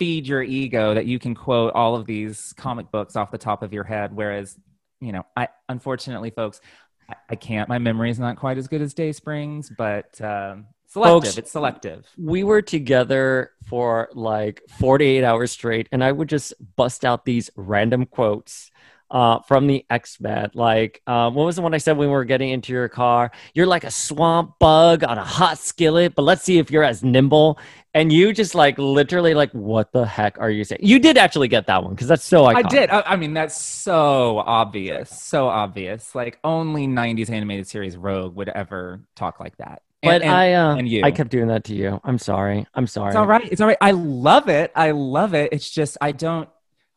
feed 0.00 0.26
your 0.26 0.42
ego 0.42 0.94
that 0.94 1.04
you 1.04 1.18
can 1.18 1.34
quote 1.34 1.74
all 1.74 1.94
of 1.94 2.06
these 2.06 2.54
comic 2.56 2.90
books 2.90 3.16
off 3.16 3.30
the 3.30 3.38
top 3.38 3.62
of 3.62 3.72
your 3.74 3.84
head. 3.84 4.16
Whereas, 4.16 4.58
you 5.00 5.12
know, 5.12 5.26
I 5.36 5.48
unfortunately, 5.68 6.30
folks, 6.30 6.62
I, 7.08 7.14
I 7.28 7.36
can't. 7.36 7.68
My 7.68 7.78
memory 7.78 8.10
is 8.10 8.18
not 8.18 8.36
quite 8.36 8.56
as 8.56 8.66
good 8.66 8.80
as 8.80 8.94
Dayspring's, 8.94 9.70
but. 9.70 10.20
Um, 10.20 10.66
Selective. 10.92 11.22
Folks, 11.22 11.38
it's 11.38 11.52
selective. 11.52 12.04
We 12.18 12.42
were 12.42 12.62
together 12.62 13.52
for 13.68 14.08
like 14.12 14.60
48 14.80 15.22
hours 15.22 15.52
straight, 15.52 15.88
and 15.92 16.02
I 16.02 16.10
would 16.10 16.28
just 16.28 16.52
bust 16.74 17.04
out 17.04 17.24
these 17.24 17.48
random 17.54 18.06
quotes 18.06 18.69
uh, 19.10 19.40
from 19.40 19.66
the 19.66 19.84
X 19.90 20.20
Men. 20.20 20.50
Like, 20.54 21.02
uh, 21.06 21.30
what 21.30 21.44
was 21.44 21.56
the 21.56 21.62
one 21.62 21.74
I 21.74 21.78
said 21.78 21.96
when 21.96 22.08
we 22.08 22.12
were 22.12 22.24
getting 22.24 22.50
into 22.50 22.72
your 22.72 22.88
car? 22.88 23.30
You're 23.54 23.66
like 23.66 23.84
a 23.84 23.90
swamp 23.90 24.58
bug 24.58 25.04
on 25.04 25.18
a 25.18 25.24
hot 25.24 25.58
skillet, 25.58 26.14
but 26.14 26.22
let's 26.22 26.42
see 26.42 26.58
if 26.58 26.70
you're 26.70 26.84
as 26.84 27.02
nimble. 27.02 27.58
And 27.92 28.12
you 28.12 28.32
just 28.32 28.54
like 28.54 28.78
literally 28.78 29.34
like, 29.34 29.50
what 29.50 29.92
the 29.92 30.06
heck 30.06 30.38
are 30.38 30.50
you 30.50 30.62
saying? 30.62 30.80
You 30.84 31.00
did 31.00 31.18
actually 31.18 31.48
get 31.48 31.66
that 31.66 31.82
one 31.82 31.94
because 31.94 32.06
that's 32.06 32.24
so 32.24 32.44
iconic. 32.44 32.54
I 32.54 32.68
did. 32.68 32.90
I, 32.90 33.00
I, 33.00 33.16
mean, 33.16 33.34
that's 33.34 33.60
so 33.60 34.38
obvious, 34.38 35.10
so 35.10 35.48
obvious. 35.48 36.14
Like 36.14 36.38
only 36.44 36.86
'90s 36.86 37.30
animated 37.30 37.66
series 37.66 37.96
Rogue 37.96 38.36
would 38.36 38.48
ever 38.48 39.00
talk 39.16 39.40
like 39.40 39.56
that. 39.56 39.82
But 40.02 40.22
and, 40.22 40.30
I, 40.30 40.52
uh, 40.54 40.76
and 40.76 40.88
you. 40.88 41.02
I 41.04 41.10
kept 41.10 41.30
doing 41.30 41.48
that 41.48 41.64
to 41.64 41.74
you. 41.74 42.00
I'm 42.04 42.16
sorry. 42.16 42.66
I'm 42.74 42.86
sorry. 42.86 43.08
It's 43.08 43.16
all 43.16 43.26
right. 43.26 43.48
It's 43.50 43.60
all 43.60 43.66
right. 43.66 43.76
I 43.80 43.90
love 43.90 44.48
it. 44.48 44.72
I 44.74 44.92
love 44.92 45.34
it. 45.34 45.52
It's 45.52 45.68
just 45.68 45.98
I 46.00 46.12
don't. 46.12 46.48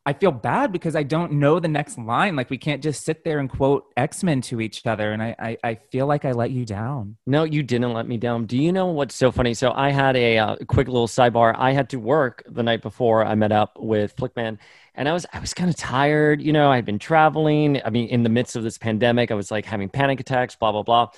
I 0.05 0.11
feel 0.11 0.31
bad 0.31 0.73
because 0.73 0.97
I 0.97 1.03
don't 1.03 1.33
know 1.33 1.59
the 1.59 1.69
next 1.69 1.97
line. 1.97 2.35
Like 2.35 2.49
we 2.49 2.57
can't 2.57 2.83
just 2.83 3.05
sit 3.05 3.23
there 3.23 3.39
and 3.39 3.49
quote 3.49 3.85
X 3.95 4.21
Men 4.21 4.41
to 4.41 4.59
each 4.59 4.85
other, 4.85 5.13
and 5.13 5.23
I, 5.23 5.35
I, 5.39 5.57
I 5.63 5.75
feel 5.75 6.07
like 6.07 6.25
I 6.25 6.33
let 6.33 6.51
you 6.51 6.65
down. 6.65 7.15
No, 7.25 7.45
you 7.45 7.63
didn't 7.63 7.93
let 7.93 8.07
me 8.07 8.17
down. 8.17 8.45
Do 8.45 8.57
you 8.57 8.73
know 8.73 8.87
what's 8.87 9.15
so 9.15 9.31
funny? 9.31 9.53
So 9.53 9.71
I 9.71 9.91
had 9.91 10.17
a 10.17 10.37
uh, 10.37 10.55
quick 10.67 10.87
little 10.87 11.07
sidebar. 11.07 11.55
I 11.57 11.71
had 11.71 11.89
to 11.91 11.99
work 11.99 12.43
the 12.45 12.63
night 12.63 12.81
before 12.81 13.23
I 13.25 13.35
met 13.35 13.53
up 13.53 13.77
with 13.79 14.13
Flickman, 14.17 14.57
and 14.93 15.07
I 15.07 15.13
was 15.13 15.25
I 15.31 15.39
was 15.39 15.53
kind 15.53 15.69
of 15.69 15.77
tired. 15.77 16.41
You 16.41 16.51
know, 16.51 16.69
I'd 16.69 16.85
been 16.85 16.99
traveling. 16.99 17.81
I 17.85 17.89
mean, 17.89 18.09
in 18.09 18.23
the 18.23 18.29
midst 18.29 18.57
of 18.57 18.63
this 18.63 18.77
pandemic, 18.77 19.31
I 19.31 19.35
was 19.35 19.51
like 19.51 19.65
having 19.65 19.87
panic 19.87 20.19
attacks. 20.19 20.55
Blah 20.57 20.73
blah 20.73 20.83
blah. 20.83 21.11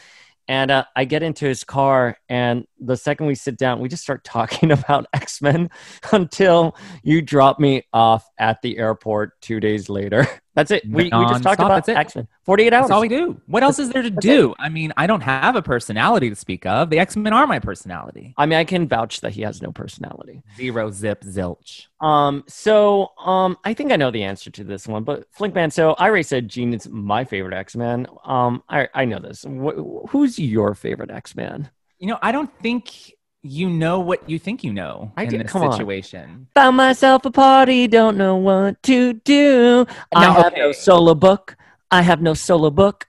And 0.47 0.69
uh, 0.69 0.85
I 0.95 1.05
get 1.05 1.23
into 1.23 1.45
his 1.45 1.63
car, 1.63 2.17
and 2.29 2.65
the 2.79 2.97
second 2.97 3.25
we 3.25 3.35
sit 3.35 3.57
down, 3.57 3.79
we 3.79 3.89
just 3.89 4.03
start 4.03 4.23
talking 4.25 4.71
about 4.71 5.07
X 5.13 5.41
Men 5.41 5.69
until 6.11 6.75
you 7.03 7.21
drop 7.21 7.59
me 7.59 7.83
off 7.93 8.25
at 8.37 8.61
the 8.61 8.77
airport 8.77 9.39
two 9.41 9.59
days 9.59 9.89
later. 9.89 10.27
That's 10.55 10.71
it. 10.71 10.83
We, 10.89 11.03
we 11.03 11.09
just 11.09 11.43
talked 11.43 11.59
about 11.59 11.87
X 11.87 12.15
Men. 12.15 12.27
48 12.43 12.73
hours. 12.73 12.83
That's 12.83 12.91
all 12.91 13.01
we 13.01 13.09
do. 13.09 13.39
What 13.45 13.61
else 13.61 13.77
is 13.77 13.89
there 13.89 14.01
to 14.01 14.09
do? 14.09 14.51
It. 14.51 14.57
I 14.59 14.69
mean, 14.69 14.93
I 14.95 15.05
don't 15.05 15.21
have 15.21 15.57
a 15.57 15.61
personality 15.61 16.29
to 16.29 16.35
speak 16.35 16.65
of. 16.65 16.89
The 16.89 16.97
X 16.97 17.17
Men 17.17 17.33
are 17.33 17.45
my 17.45 17.59
personality. 17.59 18.33
I 18.37 18.45
mean, 18.45 18.57
I 18.57 18.63
can 18.63 18.87
vouch 18.87 19.19
that 19.21 19.33
he 19.33 19.41
has 19.41 19.61
no 19.61 19.73
personality. 19.73 20.43
Zero 20.55 20.89
zip 20.91 21.23
zilch. 21.23 21.87
Um, 21.99 22.45
so 22.47 23.11
um, 23.19 23.57
I 23.65 23.73
think 23.73 23.91
I 23.91 23.97
know 23.97 24.11
the 24.11 24.23
answer 24.23 24.49
to 24.51 24.63
this 24.63 24.87
one, 24.87 25.03
but 25.03 25.31
Flinkman. 25.33 25.73
So 25.73 25.93
I 25.93 26.07
already 26.07 26.23
said 26.23 26.47
Jean 26.47 26.73
is 26.73 26.87
my 26.89 27.25
favorite 27.25 27.53
X 27.53 27.75
Men. 27.75 28.07
Um, 28.23 28.63
I 28.69 28.87
I 28.93 29.03
know 29.03 29.19
this. 29.19 29.43
Wh- 29.43 30.09
who's 30.09 30.39
your 30.39 30.73
favorite 30.73 31.11
X 31.11 31.35
Man? 31.35 31.69
You 31.99 32.07
know, 32.07 32.19
I 32.21 32.31
don't 32.31 32.51
think 32.61 33.13
you 33.45 33.69
know 33.69 33.99
what 33.99 34.27
you 34.27 34.39
think 34.39 34.63
you 34.63 34.73
know 34.73 35.11
I 35.15 35.23
in 35.23 35.29
did, 35.29 35.41
this 35.41 35.51
come 35.51 35.71
situation. 35.71 36.29
On. 36.29 36.47
Found 36.55 36.77
myself 36.77 37.25
a 37.25 37.31
party, 37.31 37.87
don't 37.87 38.17
know 38.17 38.35
what 38.35 38.81
to 38.83 39.13
do. 39.13 39.85
I 40.13 40.25
have 40.25 40.47
okay. 40.47 40.59
no 40.59 40.71
solo 40.71 41.13
book. 41.13 41.55
I 41.91 42.01
have 42.01 42.21
no 42.21 42.33
solo 42.33 42.71
book. 42.71 43.07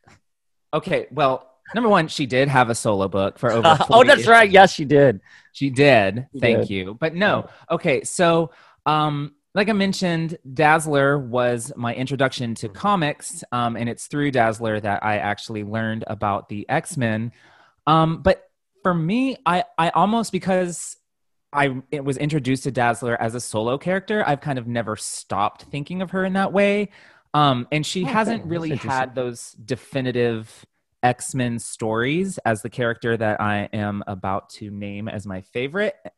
Okay, 0.75 1.07
well, 1.11 1.55
number 1.75 1.89
one, 1.89 2.09
she 2.09 2.27
did 2.27 2.49
have 2.49 2.69
a 2.69 2.75
solo 2.75 3.09
book 3.09 3.39
for 3.39 3.51
over. 3.51 3.79
oh, 3.91 4.05
that's 4.05 4.21
issues. 4.21 4.29
right. 4.29 4.51
Yes, 4.51 4.75
she 4.75 4.85
did. 4.85 5.21
She 5.53 5.71
did. 5.71 6.27
She 6.35 6.41
Thank 6.41 6.61
did. 6.61 6.71
you. 6.71 6.99
But 7.01 7.15
no. 7.15 7.49
Okay, 7.71 8.05
so 8.05 8.51
um, 8.85 9.35
like 9.55 9.71
I 9.71 9.73
mentioned, 9.73 10.37
Dazzler 10.53 11.19
was 11.19 11.73
my 11.77 11.95
introduction 11.95 12.55
to 12.57 12.69
comics, 12.69 13.43
um, 13.53 13.77
and 13.77 13.89
it's 13.89 14.07
through 14.07 14.33
Dazzler 14.33 14.81
that 14.81 15.03
I 15.03 15.17
actually 15.17 15.65
learned 15.65 16.05
about 16.07 16.51
the 16.51 16.69
X 16.69 16.99
Men. 16.99 17.33
Um, 17.87 18.21
but 18.23 18.51
for 18.87 18.95
me, 18.95 19.37
I 19.45 19.65
I 19.77 19.89
almost 19.91 20.31
because 20.31 20.97
I 21.53 21.83
it 21.91 22.05
was 22.05 22.17
introduced 22.19 22.63
to 22.63 22.71
Dazzler 22.71 23.21
as 23.21 23.35
a 23.35 23.41
solo 23.41 23.79
character, 23.79 24.23
I've 24.25 24.41
kind 24.41 24.61
of 24.61 24.69
never 24.69 24.95
stopped 24.95 25.63
thinking 25.63 26.03
of 26.03 26.13
her 26.13 26.25
in 26.25 26.35
that 26.35 26.53
way. 26.53 26.91
Um, 27.35 27.67
and 27.73 27.85
she 27.85 28.05
oh, 28.05 28.07
hasn't 28.07 28.45
really 28.45 28.77
had 28.77 29.17
those 29.17 29.55
definitive 29.55 30.65
X 31.03 31.35
Men 31.35 31.59
stories 31.59 32.39
as 32.47 32.63
the 32.63 32.71
character 32.71 33.17
that 33.17 33.41
I 33.41 33.69
am 33.73 34.05
about 34.07 34.51
to 34.51 34.71
name 34.71 35.09
as 35.09 35.27
my 35.27 35.41
favorite. 35.41 35.97
Oh 36.05 36.11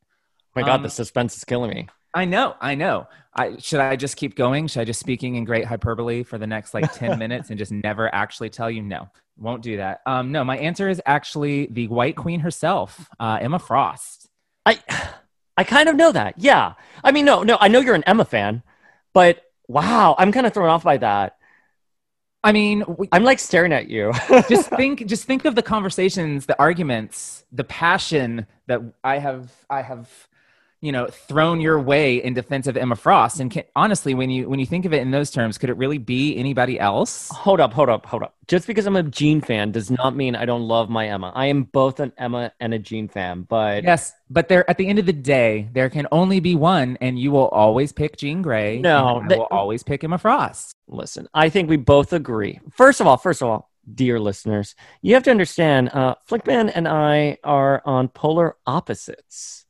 my 0.54 0.60
God, 0.60 0.74
Um, 0.74 0.82
the 0.82 0.90
suspense 0.90 1.38
is 1.38 1.44
killing 1.44 1.70
me. 1.70 1.88
I 2.14 2.24
know, 2.24 2.56
I 2.60 2.74
know. 2.74 3.06
I 3.34 3.56
should 3.58 3.80
I 3.80 3.96
just 3.96 4.16
keep 4.16 4.34
going? 4.34 4.66
Should 4.66 4.80
I 4.80 4.84
just 4.84 5.00
speaking 5.00 5.36
in 5.36 5.44
great 5.44 5.64
hyperbole 5.64 6.22
for 6.22 6.38
the 6.38 6.46
next 6.46 6.74
like 6.74 6.92
10 6.92 7.18
minutes 7.20 7.50
and 7.50 7.58
just 7.58 7.70
never 7.70 8.12
actually 8.14 8.50
tell 8.50 8.70
you? 8.70 8.82
No, 8.82 9.08
won't 9.36 9.62
do 9.62 9.76
that. 9.76 10.00
Um, 10.06 10.32
no, 10.32 10.44
my 10.44 10.56
answer 10.58 10.88
is 10.88 11.00
actually 11.06 11.66
the 11.66 11.88
White 11.88 12.16
Queen 12.16 12.40
herself, 12.40 13.08
uh, 13.20 13.38
Emma 13.40 13.58
Frost. 13.58 14.28
I 14.66 14.80
I 15.56 15.64
kind 15.64 15.88
of 15.88 15.96
know 15.96 16.12
that. 16.12 16.34
Yeah. 16.38 16.74
I 17.02 17.12
mean, 17.12 17.24
no, 17.24 17.42
no, 17.42 17.58
I 17.60 17.68
know 17.68 17.80
you're 17.80 17.94
an 17.94 18.04
Emma 18.04 18.24
fan, 18.24 18.62
but 19.12 19.42
wow, 19.66 20.14
I'm 20.18 20.32
kind 20.32 20.46
of 20.46 20.54
thrown 20.54 20.70
off 20.70 20.84
by 20.84 20.98
that. 20.98 21.36
I 22.44 22.52
mean, 22.52 22.84
we, 22.86 23.08
I'm 23.10 23.24
like 23.24 23.40
staring 23.40 23.72
at 23.72 23.88
you. 23.88 24.12
just 24.48 24.70
think 24.76 25.06
just 25.06 25.24
think 25.24 25.44
of 25.44 25.54
the 25.54 25.62
conversations, 25.62 26.46
the 26.46 26.58
arguments, 26.58 27.44
the 27.52 27.64
passion 27.64 28.46
that 28.66 28.80
I 29.02 29.18
have 29.18 29.52
I 29.68 29.82
have 29.82 30.28
you 30.80 30.92
know 30.92 31.06
thrown 31.06 31.60
your 31.60 31.80
way 31.80 32.16
in 32.22 32.34
defense 32.34 32.66
of 32.66 32.76
Emma 32.76 32.94
Frost 32.96 33.40
and 33.40 33.50
can, 33.50 33.64
honestly 33.74 34.14
when 34.14 34.30
you 34.30 34.48
when 34.48 34.60
you 34.60 34.66
think 34.66 34.84
of 34.84 34.92
it 34.92 35.02
in 35.02 35.10
those 35.10 35.30
terms 35.30 35.58
could 35.58 35.70
it 35.70 35.76
really 35.76 35.98
be 35.98 36.36
anybody 36.36 36.78
else? 36.78 37.28
hold 37.30 37.60
up, 37.60 37.72
hold 37.72 37.88
up, 37.88 38.06
hold 38.06 38.22
up. 38.22 38.34
Just 38.46 38.66
because 38.66 38.86
I'm 38.86 38.96
a 38.96 39.02
Jean 39.02 39.40
fan 39.40 39.72
does 39.72 39.90
not 39.90 40.14
mean 40.16 40.34
I 40.34 40.44
don't 40.46 40.62
love 40.62 40.88
my 40.88 41.08
Emma. 41.08 41.32
I 41.34 41.46
am 41.46 41.64
both 41.64 42.00
an 42.00 42.12
Emma 42.16 42.52
and 42.60 42.72
a 42.72 42.78
Jean 42.78 43.08
fan, 43.08 43.42
but 43.42 43.82
Yes, 43.84 44.12
but 44.30 44.48
there 44.48 44.68
at 44.70 44.78
the 44.78 44.86
end 44.88 44.98
of 44.98 45.06
the 45.06 45.12
day 45.12 45.68
there 45.72 45.90
can 45.90 46.06
only 46.12 46.40
be 46.40 46.54
one 46.54 46.96
and 47.00 47.18
you 47.18 47.30
will 47.32 47.48
always 47.48 47.92
pick 47.92 48.16
Jean 48.16 48.40
Grey. 48.42 48.78
No, 48.78 49.18
and 49.18 49.26
I 49.26 49.28
that- 49.28 49.38
will 49.38 49.48
always 49.50 49.82
pick 49.82 50.04
Emma 50.04 50.18
Frost. 50.18 50.72
listen, 50.86 51.28
I 51.34 51.48
think 51.50 51.68
we 51.68 51.76
both 51.76 52.12
agree. 52.12 52.60
First 52.72 53.00
of 53.00 53.06
all, 53.06 53.16
first 53.16 53.42
of 53.42 53.48
all, 53.48 53.70
dear 53.94 54.20
listeners, 54.20 54.74
you 55.02 55.14
have 55.14 55.22
to 55.24 55.30
understand, 55.30 55.88
uh, 55.94 56.14
Flickman 56.28 56.70
and 56.74 56.86
I 56.86 57.38
are 57.42 57.80
on 57.86 58.08
polar 58.08 58.56
opposites 58.66 59.64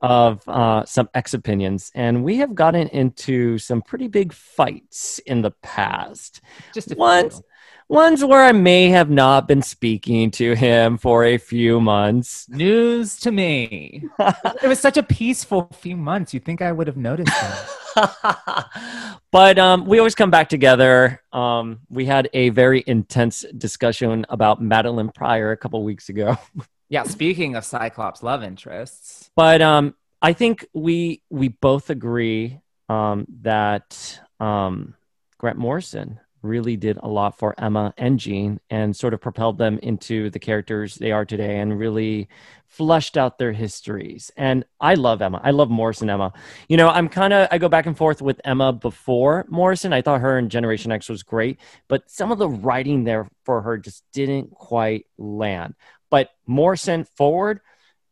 of 0.00 0.46
uh, 0.48 0.84
some 0.84 1.08
ex 1.14 1.34
opinions, 1.34 1.90
and 1.94 2.24
we 2.24 2.36
have 2.36 2.54
gotten 2.54 2.88
into 2.88 3.58
some 3.58 3.82
pretty 3.82 4.08
big 4.08 4.32
fights 4.32 5.18
in 5.20 5.42
the 5.42 5.52
past. 5.62 6.40
Just 6.74 6.96
Once, 6.96 7.40
ones 7.88 8.24
where 8.24 8.42
I 8.42 8.52
may 8.52 8.88
have 8.88 9.10
not 9.10 9.46
been 9.48 9.62
speaking 9.62 10.30
to 10.32 10.54
him 10.54 10.98
for 10.98 11.24
a 11.24 11.38
few 11.38 11.80
months. 11.80 12.48
News 12.48 13.16
to 13.20 13.30
me. 13.32 14.08
it 14.18 14.68
was 14.68 14.80
such 14.80 14.96
a 14.96 15.02
peaceful 15.02 15.68
few 15.72 15.96
months. 15.96 16.34
You 16.34 16.40
think 16.40 16.62
I 16.62 16.72
would 16.72 16.86
have 16.86 16.96
noticed 16.96 17.32
that? 17.32 17.68
but 19.32 19.58
um, 19.58 19.86
we 19.86 19.98
always 19.98 20.14
come 20.14 20.30
back 20.30 20.48
together. 20.48 21.22
Um, 21.32 21.80
we 21.88 22.04
had 22.04 22.28
a 22.32 22.50
very 22.50 22.82
intense 22.86 23.44
discussion 23.56 24.26
about 24.28 24.62
Madelyne 24.62 25.14
Pryor 25.14 25.52
a 25.52 25.56
couple 25.56 25.82
weeks 25.82 26.08
ago. 26.08 26.36
Yeah, 26.88 27.02
speaking 27.04 27.56
of 27.56 27.64
Cyclops 27.64 28.22
love 28.22 28.42
interests, 28.42 29.30
But 29.34 29.60
um, 29.60 29.94
I 30.22 30.32
think 30.32 30.66
we 30.72 31.22
we 31.30 31.48
both 31.48 31.90
agree 31.90 32.60
um, 32.88 33.26
that 33.42 34.20
um, 34.38 34.94
Grant 35.38 35.58
Morrison 35.58 36.20
really 36.42 36.76
did 36.76 36.96
a 37.02 37.08
lot 37.08 37.36
for 37.36 37.54
Emma 37.58 37.92
and 37.98 38.18
Jean 38.18 38.60
and 38.70 38.94
sort 38.94 39.14
of 39.14 39.20
propelled 39.20 39.58
them 39.58 39.78
into 39.82 40.30
the 40.30 40.38
characters 40.38 40.94
they 40.94 41.10
are 41.10 41.24
today 41.24 41.58
and 41.58 41.78
really 41.78 42.28
flushed 42.66 43.16
out 43.16 43.38
their 43.38 43.52
histories. 43.52 44.30
And 44.36 44.64
I 44.80 44.94
love 44.94 45.22
Emma. 45.22 45.40
I 45.42 45.50
love 45.50 45.70
Morrison 45.70 46.10
Emma. 46.10 46.32
You 46.68 46.76
know, 46.76 46.88
I'm 46.88 47.08
kind 47.08 47.32
of 47.32 47.48
I 47.50 47.58
go 47.58 47.68
back 47.68 47.86
and 47.86 47.96
forth 47.96 48.22
with 48.22 48.40
Emma 48.44 48.72
before 48.72 49.44
Morrison. 49.48 49.92
I 49.92 50.02
thought 50.02 50.20
her 50.20 50.38
in 50.38 50.48
Generation 50.48 50.92
X 50.92 51.08
was 51.08 51.22
great, 51.22 51.58
but 51.88 52.08
some 52.10 52.32
of 52.32 52.38
the 52.38 52.48
writing 52.48 53.04
there 53.04 53.28
for 53.44 53.62
her 53.62 53.76
just 53.78 54.04
didn't 54.12 54.50
quite 54.50 55.06
land. 55.18 55.74
But 56.10 56.30
Morrison 56.46 57.04
forward, 57.04 57.60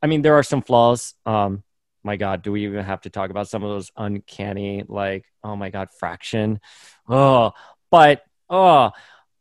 I 0.03 0.07
mean, 0.07 0.23
there 0.23 0.35
are 0.35 0.43
some 0.43 0.63
flaws. 0.63 1.15
Um, 1.25 1.63
my 2.03 2.17
God, 2.17 2.43
do 2.43 2.53
we 2.53 2.65
even 2.65 2.85
have 2.85 3.01
to 3.03 3.11
talk 3.11 3.31
about 3.31 3.49
some 3.49 3.63
of 3.63 3.71
those 3.71 3.91
uncanny, 3.97 4.85
like, 4.87 5.25
oh 5.43 5.57
my 5.57 5.71
God, 5.71 5.89
Fraction? 5.99 6.61
Oh, 7.09 7.53
but 7.91 8.23
oh, 8.51 8.91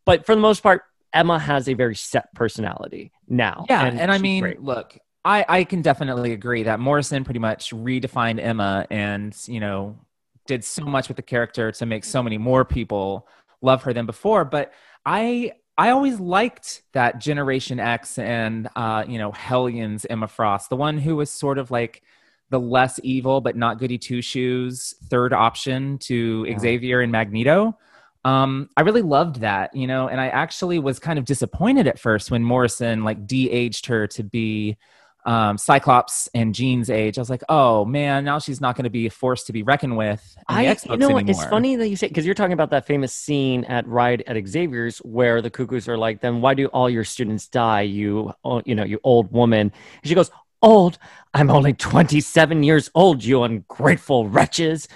but 0.06 0.26
for 0.26 0.36
the 0.36 0.42
most 0.42 0.64
part, 0.64 0.84
Emma 1.12 1.38
has 1.38 1.68
a 1.68 1.74
very 1.74 1.96
set 1.96 2.34
personality 2.34 3.12
now. 3.28 3.66
yeah, 3.70 3.86
and, 3.86 4.12
I 4.12 4.18
mean, 4.18 4.42
great. 4.42 4.62
look, 4.62 4.98
I 5.26 5.46
I 5.48 5.64
can 5.64 5.82
definitely 5.82 6.32
agree 6.32 6.64
that 6.64 6.80
Morrison 6.80 7.24
pretty 7.24 7.40
much 7.40 7.72
redefined 7.72 8.42
Emma, 8.42 8.88
and 8.90 9.36
you 9.48 9.60
know, 9.60 10.00
did 10.48 10.64
so 10.64 10.86
much 10.86 11.08
with 11.08 11.18
the 11.18 11.24
character 11.24 11.72
to 11.72 11.86
make 11.86 12.04
so 12.04 12.24
many 12.24 12.38
more 12.38 12.66
people 12.66 13.28
love 13.62 13.84
her 13.84 13.94
than 13.94 14.06
before. 14.06 14.46
But 14.46 14.74
I 15.06 15.54
I 15.78 15.90
always 15.90 16.20
liked 16.20 16.84
that 16.94 17.20
Generation 17.20 17.80
X 17.80 18.20
and 18.20 18.68
uh, 18.76 19.04
you 19.08 19.18
know 19.18 19.32
Hellions 19.32 20.06
Emma 20.10 20.28
Frost, 20.28 20.70
the 20.70 20.76
one 20.76 20.98
who 20.98 21.16
was 21.16 21.30
sort 21.30 21.58
of 21.58 21.72
like 21.72 22.04
the 22.50 22.60
less 22.60 23.00
evil 23.04 23.42
but 23.42 23.56
not 23.56 23.80
goody 23.80 23.98
two 23.98 24.22
shoes 24.22 24.94
third 25.10 25.34
option 25.34 25.98
to 25.98 26.46
Yeah. 26.48 26.60
Xavier 26.60 27.02
and 27.02 27.12
Magneto. 27.12 27.78
Um, 28.26 28.70
I 28.78 28.82
really 28.82 29.02
loved 29.02 29.42
that, 29.42 29.76
you 29.76 29.86
know, 29.88 30.08
and 30.08 30.22
I 30.22 30.28
actually 30.28 30.80
was 30.80 30.98
kind 31.00 31.20
of 31.20 31.26
disappointed 31.26 31.88
at 31.88 32.00
first 32.00 32.32
when 32.32 32.44
Morrison 32.44 33.04
like 33.04 33.28
de-aged 33.28 33.86
her 33.88 34.08
to 34.08 34.24
be 34.24 34.78
um, 35.26 35.58
Cyclops 35.58 36.30
and 36.34 36.54
Jean's 36.54 36.90
age. 36.90 37.18
I 37.18 37.22
was 37.22 37.30
like, 37.30 37.44
oh 37.50 37.86
man, 37.86 38.26
now 38.26 38.40
she's 38.40 38.60
not 38.60 38.76
going 38.76 38.84
to 38.84 38.90
be 38.90 39.06
a 39.06 39.10
force 39.10 39.44
to 39.46 39.54
be 39.54 39.64
reckoned 39.64 39.98
with. 39.98 40.36
I, 40.48 40.64
you 40.64 40.98
know, 40.98 41.10
what? 41.10 41.24
anymore. 41.24 41.44
it's 41.44 41.46
funny 41.46 41.76
that 41.76 41.88
you 41.88 41.96
say 41.96 42.08
because 42.08 42.26
you're 42.26 42.36
talking 42.36 42.54
about 42.54 42.72
that 42.72 42.86
famous 42.86 43.14
scene 43.14 43.64
at 43.66 43.88
Riot 43.88 44.24
at 44.28 44.36
Xavier's 44.48 45.00
where 45.00 45.42
the 45.42 45.50
cuckoos 45.50 45.88
are 45.88 45.98
like, 45.98 46.22
"Then 46.22 46.42
why 46.42 46.54
do 46.54 46.68
all 46.68 46.90
your 46.90 47.04
students 47.04 47.48
die? 47.48 47.82
You, 47.82 48.34
you 48.66 48.76
know, 48.76 48.84
you 48.84 49.00
old 49.04 49.32
woman." 49.32 49.72
And 50.02 50.10
she 50.10 50.16
goes, 50.16 50.32
"Old? 50.62 50.98
I'm 51.34 51.50
only 51.50 51.74
27 51.74 52.64
years 52.64 52.90
old. 52.94 53.24
You 53.24 53.44
ungrateful 53.44 54.28
wretches." 54.28 54.88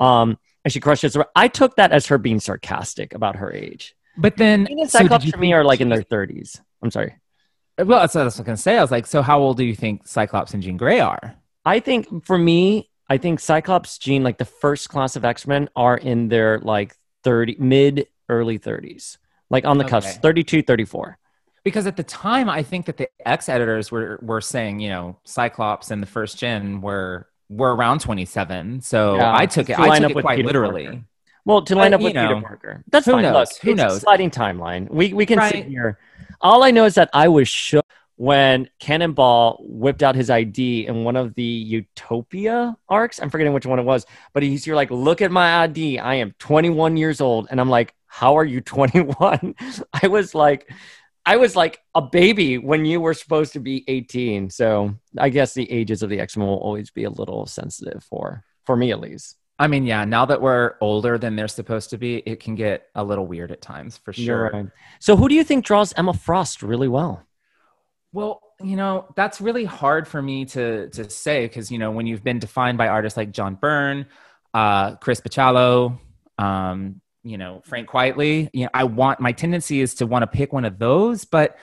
Um, 0.00 0.38
and 0.64 0.72
she 0.72 0.80
crushes 0.80 1.14
her. 1.14 1.26
I 1.34 1.48
took 1.48 1.76
that 1.76 1.92
as 1.92 2.06
her 2.06 2.18
being 2.18 2.40
sarcastic 2.40 3.14
about 3.14 3.36
her 3.36 3.52
age. 3.52 3.94
But 4.16 4.36
then, 4.36 4.66
and 4.68 4.90
so 4.90 4.98
Cyclops 4.98 5.30
for 5.30 5.38
me 5.38 5.52
are 5.52 5.64
like 5.64 5.80
in 5.80 5.88
their 5.88 6.02
30s. 6.02 6.60
I'm 6.82 6.90
sorry. 6.90 7.16
Well, 7.78 8.00
that's 8.00 8.14
what 8.14 8.22
I 8.22 8.24
was 8.24 8.36
going 8.36 8.56
to 8.56 8.62
say. 8.62 8.76
I 8.76 8.82
was 8.82 8.90
like, 8.90 9.06
so 9.06 9.22
how 9.22 9.38
old 9.38 9.56
do 9.56 9.64
you 9.64 9.74
think 9.74 10.06
Cyclops 10.06 10.52
and 10.52 10.62
Jean 10.62 10.76
Grey 10.76 11.00
are? 11.00 11.36
I 11.64 11.80
think 11.80 12.24
for 12.24 12.36
me, 12.36 12.90
I 13.08 13.18
think 13.18 13.40
Cyclops, 13.40 13.98
Jean, 13.98 14.22
like 14.24 14.38
the 14.38 14.44
first 14.44 14.88
class 14.88 15.16
of 15.16 15.24
X 15.24 15.46
Men, 15.46 15.68
are 15.76 15.96
in 15.96 16.28
their 16.28 16.58
like 16.58 16.96
30, 17.24 17.56
mid, 17.58 18.08
early 18.28 18.58
30s, 18.58 19.18
like 19.50 19.64
on 19.64 19.78
the 19.78 19.84
Okay. 19.84 19.90
cusp, 19.90 20.20
32, 20.20 20.62
34. 20.62 21.18
Because 21.64 21.86
at 21.86 21.96
the 21.96 22.02
time, 22.02 22.48
I 22.48 22.62
think 22.62 22.86
that 22.86 22.96
the 22.96 23.08
X 23.26 23.48
editors 23.48 23.90
were 23.92 24.18
were 24.22 24.40
saying, 24.40 24.80
you 24.80 24.88
know, 24.88 25.18
Cyclops 25.24 25.90
and 25.90 26.02
the 26.02 26.06
first 26.06 26.38
gen 26.38 26.80
were 26.80 27.28
were 27.48 27.74
around 27.74 28.00
27. 28.00 28.80
So 28.80 29.16
Yeah, 29.16 29.34
I 29.36 29.46
took 29.46 29.68
it. 29.70 29.78
I 29.78 29.86
line 29.86 30.00
took 30.02 30.04
up 30.06 30.10
it 30.12 30.16
with 30.16 30.24
quite 30.24 30.36
Peter 30.36 30.46
literally. 30.46 30.84
Parker. 30.84 31.04
Well, 31.44 31.62
to 31.62 31.74
line 31.74 31.90
But, 31.92 31.96
up 31.96 32.02
with 32.02 32.12
Peter 32.14 32.40
Parker. 32.40 32.84
That's 32.90 33.06
who 33.06 33.12
fine. 33.12 33.22
knows? 33.22 33.34
Look, 33.34 33.58
Who 33.62 33.74
knows? 33.74 34.00
sliding 34.02 34.30
timeline. 34.30 34.88
We, 34.90 35.12
we 35.14 35.24
can 35.26 35.40
sit 35.50 35.66
here. 35.66 35.98
All 36.40 36.62
I 36.62 36.70
know 36.70 36.84
is 36.84 36.94
that 36.94 37.10
I 37.12 37.28
was 37.28 37.48
shook 37.48 37.86
when 38.16 38.68
Cannonball 38.80 39.58
whipped 39.60 40.02
out 40.02 40.16
his 40.16 40.28
ID 40.28 40.86
in 40.86 41.04
one 41.04 41.16
of 41.16 41.34
the 41.34 41.42
Utopia 41.42 42.76
arcs. 42.88 43.20
I'm 43.20 43.30
forgetting 43.30 43.52
which 43.52 43.66
one 43.66 43.78
it 43.78 43.84
was, 43.84 44.06
but 44.32 44.42
he's 44.42 44.64
here 44.64 44.74
like, 44.74 44.90
look 44.90 45.22
at 45.22 45.30
my 45.30 45.62
ID. 45.62 45.98
I 45.98 46.16
am 46.16 46.34
21 46.38 46.96
years 46.96 47.20
old. 47.20 47.48
And 47.50 47.60
I'm 47.60 47.70
like, 47.70 47.94
how 48.06 48.36
are 48.36 48.44
you 48.44 48.60
21? 48.62 49.54
I 50.02 50.08
was 50.08 50.34
like, 50.34 50.70
I 51.24 51.36
was 51.36 51.54
like 51.54 51.80
a 51.94 52.02
baby 52.02 52.58
when 52.58 52.84
you 52.84 53.00
were 53.00 53.14
supposed 53.14 53.52
to 53.52 53.60
be 53.60 53.84
18. 53.86 54.50
So 54.50 54.94
I 55.16 55.28
guess 55.28 55.54
the 55.54 55.70
ages 55.70 56.02
of 56.02 56.10
the 56.10 56.20
X 56.20 56.36
Men 56.36 56.46
will 56.46 56.56
always 56.56 56.90
be 56.90 57.04
a 57.04 57.10
little 57.10 57.46
sensitive 57.46 58.02
for, 58.04 58.42
for 58.64 58.76
me 58.76 58.90
at 58.90 59.00
least. 59.00 59.37
I 59.58 59.66
mean, 59.66 59.84
yeah, 59.84 60.04
now 60.04 60.24
that 60.26 60.40
we're 60.40 60.74
older 60.80 61.18
than 61.18 61.34
they're 61.34 61.48
supposed 61.48 61.90
to 61.90 61.98
be, 61.98 62.16
it 62.18 62.38
can 62.40 62.54
get 62.54 62.86
a 62.94 63.02
little 63.02 63.26
weird 63.26 63.50
at 63.50 63.60
times 63.60 63.96
for 63.96 64.12
sure. 64.12 64.50
Right. 64.52 64.66
So 65.00 65.16
who 65.16 65.28
do 65.28 65.34
you 65.34 65.42
think 65.42 65.64
draws 65.64 65.92
Emma 65.94 66.12
Frost 66.12 66.62
really 66.62 66.86
well? 66.86 67.24
Well, 68.12 68.40
you 68.62 68.76
know, 68.76 69.06
that's 69.16 69.40
really 69.40 69.64
hard 69.64 70.06
for 70.06 70.22
me 70.22 70.44
to 70.46 70.88
to 70.90 71.10
say 71.10 71.44
because 71.44 71.70
you 71.70 71.78
know 71.78 71.90
when 71.90 72.06
you've 72.06 72.24
been 72.24 72.38
defined 72.38 72.78
by 72.78 72.88
artists 72.88 73.16
like 73.16 73.32
John 73.32 73.56
Byrne, 73.56 74.06
uh, 74.54 74.96
Chris 74.96 75.20
Bachalo, 75.20 75.98
um, 76.38 77.00
you 77.22 77.36
know, 77.36 77.60
Frank 77.64 77.88
Quitely, 77.88 78.48
you 78.52 78.64
know, 78.64 78.70
I 78.72 78.84
want 78.84 79.20
my 79.20 79.32
tendency 79.32 79.80
is 79.80 79.96
to 79.96 80.06
want 80.06 80.22
to 80.22 80.26
pick 80.26 80.52
one 80.52 80.64
of 80.64 80.78
those, 80.78 81.24
but 81.24 81.56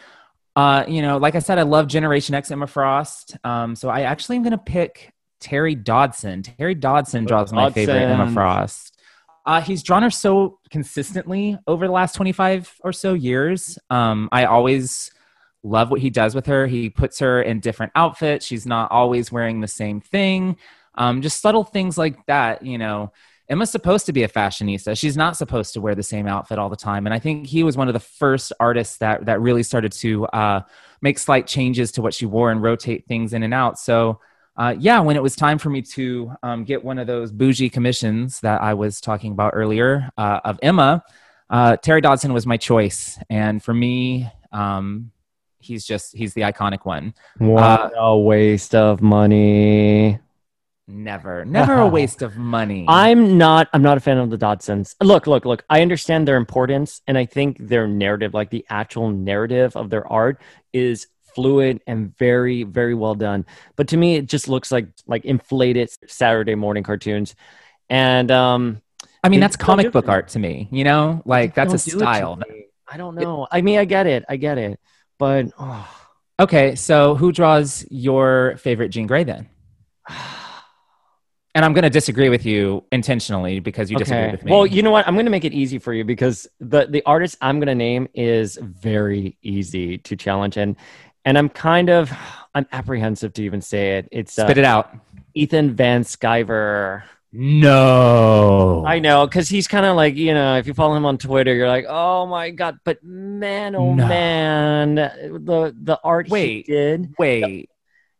uh, 0.56 0.86
you 0.88 1.02
know, 1.02 1.18
like 1.18 1.36
I 1.36 1.40
said, 1.40 1.60
I 1.60 1.64
love 1.64 1.88
Generation 1.88 2.36
X 2.36 2.52
Emma 2.52 2.68
Frost, 2.68 3.38
um, 3.44 3.76
so 3.76 3.90
I 3.90 4.02
actually 4.02 4.36
am 4.36 4.44
going 4.44 4.52
to 4.52 4.58
pick 4.58 5.14
Terry 5.40 5.76
Dodson. 5.76 6.44
Terry 6.44 6.76
Dodson 6.76 7.26
draws 7.26 7.54
my 7.54 7.70
favorite 7.70 7.96
Emma 7.96 8.32
Frost. 8.32 8.98
Uh, 9.46 9.62
he's 9.62 9.84
drawn 9.84 10.02
her 10.02 10.10
so 10.10 10.60
consistently 10.72 11.58
over 11.68 11.86
the 11.86 11.94
last 11.94 12.16
25 12.16 12.74
or 12.84 12.92
so 12.92 13.14
years. 13.14 13.78
Um, 13.90 14.28
I 14.32 14.46
always 14.46 15.12
love 15.64 15.92
what 15.92 16.00
he 16.00 16.10
does 16.10 16.34
with 16.34 16.48
her. 16.48 16.66
He 16.66 16.90
puts 16.90 17.20
her 17.20 17.42
in 17.42 17.60
different 17.60 17.92
outfits. 17.96 18.46
She's 18.46 18.66
not 18.66 18.92
always 18.92 19.32
wearing 19.32 19.62
the 19.62 19.68
same 19.68 20.02
thing. 20.02 20.58
Um, 20.96 21.22
just 21.22 21.42
subtle 21.42 21.64
things 21.64 21.98
like 21.98 22.26
that, 22.26 22.66
you 22.66 22.78
know. 22.78 23.12
Emma's 23.48 23.70
supposed 23.70 24.08
to 24.08 24.14
be 24.14 24.24
a 24.24 24.28
fashionista. 24.28 24.98
She's 24.98 25.16
not 25.16 25.38
supposed 25.38 25.74
to 25.74 25.82
wear 25.82 25.94
the 25.94 26.02
same 26.02 26.26
outfit 26.26 26.58
all 26.58 26.70
the 26.70 26.76
time. 26.76 27.06
And 27.06 27.14
I 27.14 27.20
think 27.20 27.46
he 27.46 27.64
was 27.64 27.78
one 27.78 27.88
of 27.88 27.94
the 27.94 28.00
first 28.00 28.52
artists 28.60 28.98
that 28.98 29.26
that 29.26 29.40
really 29.40 29.62
started 29.62 29.92
to 29.94 30.26
uh, 30.28 30.62
make 31.02 31.20
slight 31.20 31.46
changes 31.46 31.92
to 31.94 32.02
what 32.02 32.16
she 32.16 32.26
wore 32.26 32.50
and 32.50 32.64
rotate 32.64 33.06
things 33.06 33.34
in 33.34 33.44
and 33.44 33.54
out. 33.54 33.78
So 33.78 34.20
uh, 34.58 34.76
yeah, 34.80 35.00
when 35.00 35.16
it 35.16 35.24
was 35.24 35.36
time 35.36 35.58
for 35.58 35.70
me 35.70 35.82
to 35.82 36.32
um, 36.42 36.64
get 36.64 36.84
one 36.84 36.98
of 36.98 37.08
those 37.08 37.32
bougie 37.32 37.70
commissions 37.70 38.40
that 38.40 38.62
I 38.62 38.74
was 38.74 39.02
talking 39.02 39.32
about 39.34 39.52
earlier 39.54 40.10
uh, 40.18 40.40
of 40.46 40.60
Emma, 40.62 41.04
uh, 41.50 41.78
Terry 41.78 42.02
Dodson 42.02 42.34
was 42.34 42.48
my 42.48 42.58
choice. 42.58 43.20
And 43.30 43.62
for 43.62 43.74
me, 43.74 44.30
um, 44.52 45.12
he's 45.60 45.86
just 45.86 46.16
he's 46.16 46.34
the 46.34 46.42
iconic 46.42 46.86
one. 46.86 47.14
What 47.38 47.64
Uh, 47.64 47.90
a 47.98 48.18
waste 48.18 48.74
of 48.74 49.02
money. 49.02 50.20
Never, 50.88 51.44
never 51.46 51.74
a 51.80 51.88
waste 52.00 52.22
of 52.22 52.38
money. 52.38 52.86
I'm 52.88 53.38
not. 53.38 53.68
I'm 53.74 53.82
not 53.82 53.98
a 53.98 54.00
fan 54.00 54.20
of 54.20 54.30
the 54.30 54.38
Dodsons. 54.38 54.96
Look, 55.02 55.26
look, 55.26 55.44
look. 55.44 55.66
I 55.70 55.82
understand 55.82 56.28
their 56.28 56.38
importance, 56.38 57.02
and 57.08 57.18
I 57.18 57.26
think 57.26 57.58
their 57.60 57.88
narrative, 57.88 58.34
like 58.36 58.52
the 58.52 58.66
actual 58.70 59.10
narrative 59.10 59.76
of 59.76 59.90
their 59.90 60.08
art, 60.08 60.40
is 60.74 61.08
fluid 61.36 61.82
and 61.86 62.18
very, 62.18 62.64
very 62.64 62.96
well 62.96 63.14
done. 63.14 63.46
But 63.76 63.90
to 63.90 63.98
me, 63.98 64.16
it 64.16 64.28
just 64.28 64.48
looks 64.48 64.72
like 64.72 64.88
like 65.06 65.26
inflated 65.26 65.90
Saturday 66.08 66.56
morning 66.56 66.84
cartoons, 66.84 67.36
and 67.90 68.32
um, 68.32 68.82
I 69.24 69.30
mean, 69.30 69.40
that's 69.40 69.56
comic 69.56 69.92
book 69.92 70.08
art 70.08 70.30
to 70.30 70.40
me. 70.40 70.68
You 70.72 70.86
know, 70.86 71.22
like 71.26 71.54
that's 71.54 71.74
a 71.74 71.78
don't 71.78 71.86
do 71.86 71.98
it 71.98 72.00
to 72.00 72.00
style. 72.00 72.40
I 72.88 72.98
don't 72.98 73.16
know. 73.16 73.48
I 73.52 73.62
mean, 73.62 73.80
I 73.80 73.86
get 73.86 74.08
it. 74.08 74.26
I 74.30 74.38
get 74.38 74.58
it. 74.58 74.80
But 75.18 75.52
oh, 75.58 76.06
Okay, 76.40 76.76
so 76.76 77.16
who 77.16 77.32
draws 77.32 77.86
your 77.90 78.58
favorite 78.58 78.90
Jean 78.90 79.08
Grey 79.08 79.24
then? 79.24 79.50
And 81.56 81.64
I'm 81.64 81.72
going 81.72 81.84
to 81.84 81.90
disagree 81.90 82.28
with 82.28 82.46
you 82.46 82.84
intentionally 82.92 83.62
because 83.62 83.90
you 83.90 83.98
disagree 83.98 84.32
with 84.32 84.44
me. 84.44 84.52
Well, 84.52 84.66
you 84.66 84.84
know 84.84 84.92
what? 84.92 85.08
I'm 85.08 85.14
going 85.14 85.26
to 85.26 85.32
make 85.32 85.46
it 85.46 85.54
easy 85.54 85.80
for 85.80 85.94
you 85.94 86.04
because 86.04 86.46
the 86.60 86.86
the 86.88 87.02
artist 87.06 87.38
I'm 87.40 87.60
going 87.60 87.68
to 87.68 87.76
name 87.76 88.10
is 88.14 88.60
very 88.62 89.38
easy 89.42 89.98
to 90.00 90.18
challenge, 90.18 90.58
and 90.58 90.76
and 91.26 91.38
I'm 91.38 91.50
kind 91.50 91.90
of 91.90 92.12
I'm 92.54 92.66
apprehensive 92.72 93.34
to 93.34 93.44
even 93.44 93.62
say 93.62 93.98
it. 93.98 94.08
It's 94.12 94.40
uh, 94.40 94.46
spit 94.46 94.58
it 94.58 94.66
out. 94.66 94.96
Ethan 95.34 95.76
Van 95.76 96.04
Sciver. 96.04 97.04
No. 97.34 98.86
I 98.88 99.00
know 99.00 99.28
because 99.28 99.50
he's 99.50 99.68
kind 99.68 99.86
of 99.86 99.98
like 99.98 100.16
you 100.16 100.34
know 100.34 100.58
if 100.58 100.68
you 100.68 100.74
follow 100.74 100.96
him 100.96 101.06
on 101.06 101.18
Twitter, 101.18 101.54
you're 101.54 101.68
like, 101.68 101.86
oh 101.88 102.26
my 102.28 102.50
god, 102.52 102.80
but 102.86 103.04
man, 103.04 103.76
oh 103.76 103.94
No. 103.94 104.08
man, 104.08 104.96
the 104.96 105.76
the 105.84 106.00
art 106.02 106.30
Wait. 106.30 106.66
he 106.66 106.72
did, 106.74 107.14
Wait. 107.20 107.70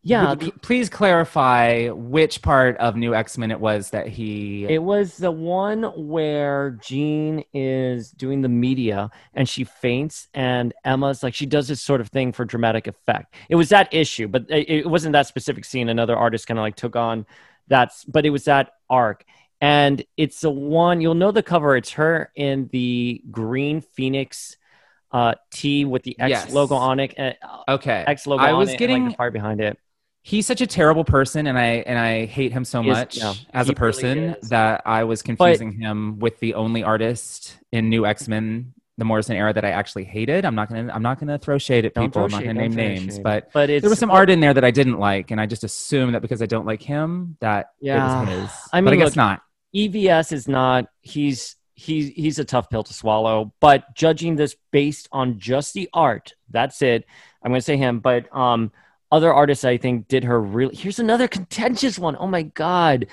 Yeah, 0.06 0.36
Please 0.62 0.88
clarify 0.90 1.90
which 1.90 2.42
part 2.44 2.78
of 2.78 2.96
New 2.96 3.16
X 3.16 3.38
Men 3.38 3.50
it 3.50 3.60
was 3.60 3.90
that 3.90 4.08
he. 4.08 4.66
It 4.66 4.84
was 4.84 5.18
the 5.18 5.32
one 5.32 5.84
where 5.96 6.78
Jean 6.82 7.44
is 7.54 8.12
doing 8.12 8.42
the 8.42 8.48
media 8.50 9.10
and 9.34 9.50
she 9.50 9.64
faints, 9.64 10.28
and 10.34 10.74
Emma's 10.86 11.24
like, 11.24 11.34
she 11.34 11.48
does 11.48 11.68
this 11.68 11.82
sort 11.82 12.02
of 12.02 12.10
thing 12.10 12.32
for 12.32 12.46
dramatic 12.46 12.86
effect. 12.88 13.34
It 13.50 13.56
was 13.56 13.70
that 13.70 13.92
issue, 13.94 14.28
but 14.28 14.46
it, 14.50 14.70
it 14.70 14.86
wasn't 14.88 15.14
that 15.14 15.28
specific 15.28 15.66
scene. 15.66 15.90
Another 15.90 16.16
artist 16.16 16.46
kind 16.48 16.60
of 16.60 16.64
like 16.64 16.76
took 16.76 16.96
on 16.96 17.26
that's, 17.68 18.06
but 18.06 18.26
it 18.26 18.30
was 18.30 18.46
that 18.46 18.74
arc. 18.90 19.26
And 19.60 20.04
it's 20.18 20.42
the 20.42 20.52
one, 20.52 21.02
you'll 21.02 21.16
know 21.16 21.32
the 21.32 21.42
cover. 21.42 21.76
It's 21.76 21.92
her 21.94 22.32
in 22.36 22.70
the 22.72 23.24
green 23.32 23.82
Phoenix 23.82 24.58
uh, 25.12 25.34
tee 25.50 25.86
with 25.86 26.04
the 26.04 26.20
X 26.20 26.30
Yes. 26.30 26.52
logo 26.54 26.76
on 26.76 27.00
it, 27.00 27.18
uh, 27.18 27.34
okay. 27.70 28.04
X 28.06 28.28
logo 28.28 28.44
I 28.44 28.52
on 28.52 28.60
was 28.60 28.70
it, 28.72 28.78
getting- 28.78 29.04
like, 29.06 29.14
the 29.14 29.18
part 29.18 29.34
behind 29.34 29.62
it. 29.62 29.80
He's 30.28 30.48
such 30.48 30.60
a 30.60 30.66
terrible 30.66 31.04
person, 31.06 31.46
and 31.46 31.56
I 31.56 31.84
and 31.86 32.00
I 32.00 32.26
hate 32.26 32.52
him 32.52 32.66
so 32.66 32.82
He 32.82 32.90
is- 32.90 32.98
much 32.98 33.18
yeah, 33.18 33.34
as 33.54 33.68
he 33.68 33.74
a 33.74 33.76
person 33.76 34.18
really 34.20 34.36
that 34.50 34.82
I 34.84 35.04
was 35.04 35.22
confusing 35.22 35.74
him 35.74 36.18
with 36.18 36.40
the 36.40 36.56
only 36.56 36.82
artist 36.82 37.56
in 37.72 37.90
New 37.90 38.08
X 38.08 38.28
Men, 38.28 38.74
the 38.98 39.06
Morrison 39.06 39.36
era 39.36 39.54
that 39.54 39.64
I 39.64 39.70
actually 39.70 40.04
hated. 40.06 40.44
I'm 40.44 40.56
not 40.56 40.68
gonna 40.70 40.92
I'm 40.92 41.04
not 41.04 41.20
gonna 41.20 41.38
throw 41.38 41.60
shade 41.60 41.86
at 41.86 41.94
people. 41.94 42.24
I'm 42.24 42.32
not 42.32 42.40
shade, 42.40 42.48
gonna 42.48 42.60
name 42.62 42.74
names, 42.74 43.16
shade. 43.18 43.24
but 43.24 43.50
But 43.54 43.70
it's 43.70 43.82
there 43.84 43.90
was 43.92 44.00
some 44.00 44.10
art 44.10 44.32
in 44.32 44.40
there 44.40 44.52
that 44.56 44.64
I 44.66 44.72
didn't 44.72 44.98
like, 44.98 45.30
and 45.30 45.40
I 45.40 45.46
just 45.46 45.64
assumed 45.64 46.16
that 46.16 46.24
because 46.24 46.42
I 46.42 46.48
don't 46.48 46.66
like 46.66 46.82
him, 46.82 47.38
that 47.42 47.68
Yeah. 47.80 48.24
it 48.24 48.26
was 48.26 48.30
his. 48.50 48.50
I 48.74 48.82
but 48.82 48.88
I 48.88 48.92
mean, 48.92 49.00
guess 49.02 49.10
look, 49.10 49.18
not. 49.18 49.42
EVS 49.76 50.32
is 50.32 50.48
not 50.48 50.86
he's 51.04 51.56
he's 51.76 52.08
he's 52.16 52.40
a 52.40 52.46
tough 52.46 52.72
pill 52.72 52.84
to 52.84 52.94
swallow, 52.96 53.54
but 53.60 53.94
judging 53.94 54.38
this 54.38 54.56
based 54.72 55.08
on 55.12 55.38
just 55.38 55.76
the 55.76 55.88
art, 55.94 56.34
that's 56.50 56.82
it. 56.82 57.06
I'm 57.44 57.52
going 57.52 57.60
to 57.60 57.64
say 57.64 57.78
him, 57.78 58.00
but 58.00 58.36
um 58.36 58.72
other 59.16 59.34
artists 59.34 59.64
I 59.64 59.78
think 59.78 60.08
did 60.08 60.24
her 60.26 60.40
really 60.40 60.76
Here's 60.76 61.00
another 61.00 61.28
contentious 61.28 61.98
one. 61.98 62.16
Oh 62.20 62.28
my 62.28 62.44
god. 62.44 63.08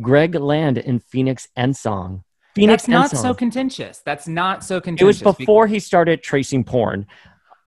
Greg 0.00 0.34
Land 0.34 0.78
in 0.78 0.98
Phoenix 0.98 1.48
Endsong. 1.56 2.24
Phoenix 2.54 2.82
That's 2.84 2.88
not 2.88 3.12
End 3.12 3.22
so 3.22 3.34
contentious. 3.34 3.98
That's 4.04 4.26
not 4.26 4.64
so 4.64 4.80
contentious. 4.80 5.20
It 5.20 5.24
was 5.26 5.36
before 5.36 5.66
he 5.66 5.78
started 5.78 6.22
tracing 6.22 6.64
porn. 6.64 7.06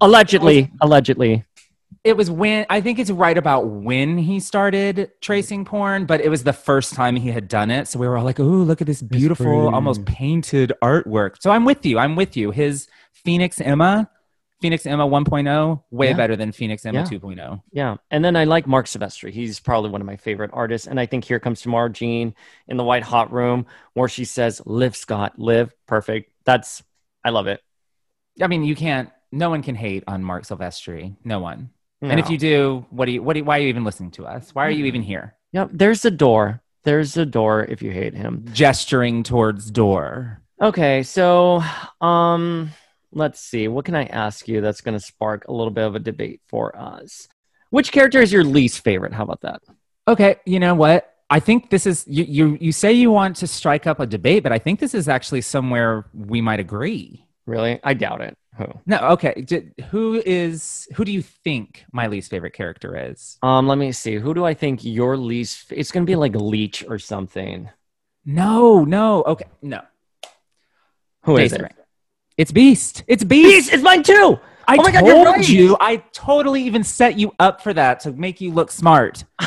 Allegedly, 0.01 0.71
allegedly. 0.81 1.45
it 2.03 2.15
was 2.15 2.31
when 2.31 2.65
I 2.69 2.79
think 2.81 2.99
it's 2.99 3.11
right 3.11 3.37
about 3.37 3.67
when 3.67 4.17
he 4.17 4.39
started 4.39 5.11
tracing 5.21 5.65
porn, 5.65 6.05
but 6.05 6.21
it 6.21 6.29
was 6.29 6.43
the 6.43 6.53
first 6.53 6.93
time 6.93 7.15
he 7.15 7.31
had 7.31 7.47
done 7.47 7.69
it. 7.69 7.87
So 7.87 7.99
we 7.99 8.07
were 8.07 8.17
all 8.17 8.23
like, 8.23 8.39
"Oh, 8.39 8.43
look 8.43 8.81
at 8.81 8.87
this 8.87 9.01
beautiful, 9.01 9.73
almost 9.73 10.05
painted 10.05 10.71
artwork." 10.81 11.41
So 11.41 11.51
I'm 11.51 11.65
with 11.65 11.85
you. 11.85 11.99
I'm 11.99 12.15
with 12.15 12.37
you. 12.37 12.51
His 12.51 12.87
Phoenix 13.11 13.59
Emma, 13.59 14.09
Phoenix 14.59 14.85
Emma 14.85 15.05
1.0, 15.07 15.83
way 15.91 16.07
Yeah. 16.09 16.13
better 16.13 16.35
than 16.35 16.51
Phoenix 16.51 16.85
Emma 16.85 16.99
Yeah. 16.99 17.05
2.0. 17.05 17.61
Yeah. 17.71 17.97
And 18.09 18.25
then 18.25 18.35
I 18.35 18.45
like 18.45 18.65
Marc 18.65 18.87
Silvestri. 18.87 19.31
He's 19.31 19.59
probably 19.59 19.91
one 19.91 20.01
of 20.01 20.07
my 20.07 20.15
favorite 20.15 20.49
artists. 20.53 20.87
And 20.87 20.99
I 20.99 21.05
think 21.05 21.25
Here 21.25 21.39
Comes 21.39 21.61
Tomorrow, 21.61 21.89
Jean 21.89 22.33
in 22.67 22.77
the 22.77 22.83
White 22.83 23.03
Hot 23.03 23.31
Room, 23.31 23.67
where 23.93 24.07
she 24.09 24.25
says, 24.25 24.61
Live, 24.65 24.95
Scott, 24.95 25.37
live. 25.37 25.73
Perfect. 25.85 26.31
That's, 26.45 26.81
I 27.23 27.29
love 27.29 27.47
it. 27.47 27.61
I 28.41 28.47
mean, 28.47 28.63
you 28.63 28.75
can't. 28.75 29.09
No 29.31 29.49
one 29.49 29.61
can 29.61 29.75
hate 29.75 30.03
on 30.07 30.23
Marc 30.23 30.43
Silvestri. 30.45 31.15
No 31.23 31.39
one. 31.39 31.69
And 32.01 32.19
if 32.19 32.29
you 32.29 32.37
do, 32.37 32.85
what 32.91 33.05
do 33.05 33.11
you? 33.11 33.23
What 33.23 33.33
do 33.33 33.39
you, 33.39 33.43
Why 33.45 33.57
are 33.57 33.61
you 33.61 33.67
even 33.69 33.83
listening 33.83 34.11
to 34.11 34.25
us? 34.25 34.53
Why 34.53 34.65
are 34.67 34.71
you 34.71 34.85
even 34.85 35.01
here? 35.01 35.35
Yep. 35.53 35.69
There's 35.73 36.01
the 36.03 36.11
door. 36.11 36.61
There's 36.83 37.13
the 37.15 37.25
door 37.25 37.65
if 37.65 37.81
you 37.81 37.91
hate 37.91 38.13
him. 38.13 38.45
Gesturing 38.53 39.23
towards 39.23 39.69
door. 39.71 40.41
Okay. 40.61 41.01
So, 41.03 41.63
um, 42.01 42.69
let's 43.11 43.39
see. 43.39 43.67
What 43.67 43.85
can 43.85 43.95
I 43.95 44.05
ask 44.05 44.47
you 44.47 44.61
that's 44.61 44.81
going 44.81 44.97
to 44.97 45.03
spark 45.03 45.47
a 45.47 45.53
little 45.53 45.71
bit 45.71 45.85
of 45.85 45.95
a 45.95 45.99
debate 45.99 46.41
for 46.47 46.77
us? 46.77 47.27
Which 47.69 47.91
character 47.91 48.21
is 48.21 48.31
your 48.31 48.43
least 48.43 48.83
favorite? 48.83 49.13
How 49.13 49.23
about 49.23 49.41
that? 49.41 49.61
Okay, 50.07 50.37
you 50.45 50.59
know 50.59 50.75
what? 50.75 51.13
I 51.29 51.39
think 51.41 51.69
this 51.69 51.85
is 51.85 52.05
you. 52.07 52.23
You 52.23 52.57
you 52.61 52.71
say 52.71 52.93
you 52.93 53.11
want 53.11 53.35
to 53.37 53.47
strike 53.47 53.85
up 53.85 53.99
a 53.99 54.07
debate, 54.07 54.43
but 54.43 54.53
I 54.53 54.59
think 54.59 54.79
this 54.79 54.93
is 54.93 55.09
actually 55.09 55.41
somewhere 55.41 56.05
we 56.13 56.39
might 56.39 56.61
agree. 56.61 57.25
Really? 57.45 57.79
I 57.83 57.93
doubt 57.93 58.21
it. 58.21 58.37
Who? 58.57 58.65
No, 58.85 58.97
okay. 59.09 59.45
Who 59.91 60.21
is 60.25 60.87
who 60.95 61.03
do 61.05 61.11
you 61.11 61.21
think 61.21 61.85
my 61.91 62.07
least 62.07 62.29
favorite 62.29 62.53
character 62.53 63.11
is? 63.11 63.37
Um, 63.43 63.67
let 63.67 63.77
me 63.77 63.91
see. 63.91 64.15
Who 64.15 64.33
do 64.33 64.45
I 64.45 64.53
think 64.53 64.83
your 64.83 65.17
least? 65.17 65.71
It's 65.71 65.91
going 65.91 66.05
to 66.05 66.09
be 66.09 66.15
like 66.15 66.33
Leech 66.35 66.83
or 66.87 66.97
something. 66.97 67.69
No, 68.25 68.83
no. 68.83 69.23
Okay, 69.23 69.45
no. 69.61 69.81
Who 71.23 71.37
is 71.37 71.51
Jason 71.51 71.65
it? 71.65 71.73
Ray. 71.77 71.83
It's 72.37 72.51
Beast. 72.51 73.03
It's 73.07 73.23
Beast. 73.23 73.49
Beast 73.49 73.73
is 73.73 73.81
mine 73.81 74.03
too. 74.03 74.39
I 74.67 74.75
Oh 74.77 74.83
my 74.83 74.91
God, 74.91 74.99
told 75.01 75.25
right. 75.27 75.49
you. 75.49 75.77
I 75.79 75.97
totally 76.11 76.63
even 76.63 76.83
set 76.83 77.17
you 77.17 77.31
up 77.39 77.61
for 77.61 77.73
that 77.73 78.01
to 78.01 78.11
make 78.11 78.41
you 78.41 78.51
look 78.51 78.69
smart. 78.71 79.23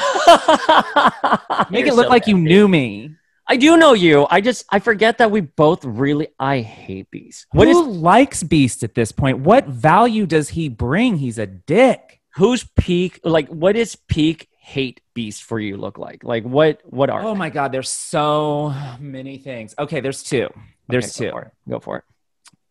Make 1.71 1.85
You're 1.85 1.89
it 1.89 1.95
look 1.95 2.07
so 2.07 2.11
like 2.11 2.27
you 2.27 2.39
knew 2.39 2.67
me. 2.69 3.15
I 3.47 3.57
do 3.57 3.77
know 3.77 3.93
you. 3.95 4.27
I 4.31 4.41
just 4.41 4.65
I 4.71 4.79
forget 4.79 5.19
that 5.19 5.31
we 5.31 5.41
both 5.41 5.85
really. 5.85 6.29
I 6.39 6.61
hate 6.61 7.11
Beast. 7.11 7.47
What 7.53 7.69
is 7.69 7.77
Who 7.77 7.91
likes 7.91 8.43
Beast 8.43 8.83
at 8.83 8.95
this 8.95 9.13
point? 9.13 9.41
What 9.41 9.67
value 9.67 10.25
does 10.27 10.51
he 10.51 10.69
bring? 10.69 11.17
He's 11.17 11.39
a 11.39 11.47
dick. 11.47 12.21
who's 12.37 12.65
peak? 12.79 13.21
Like 13.25 13.49
what 13.49 13.77
is 13.77 13.97
peak 13.97 14.49
hate 14.57 15.01
Beast 15.15 15.43
for 15.43 15.59
you 15.61 15.77
look 15.77 15.99
like? 15.99 16.23
Like 16.25 16.45
what 16.45 16.81
what 16.85 17.11
are? 17.11 17.23
Oh 17.23 17.35
my 17.35 17.51
God, 17.51 17.73
there's 17.73 17.91
so 17.91 18.73
many 19.01 19.37
things. 19.39 19.75
Okay, 19.79 20.01
there's 20.01 20.23
two. 20.23 20.49
There's 20.89 21.17
Okay, 21.21 21.27
two. 21.27 21.31
Go 21.31 21.37
for 21.39 21.43
it. 21.43 21.53
Go 21.69 21.81
for 21.81 21.97
it. 21.99 22.05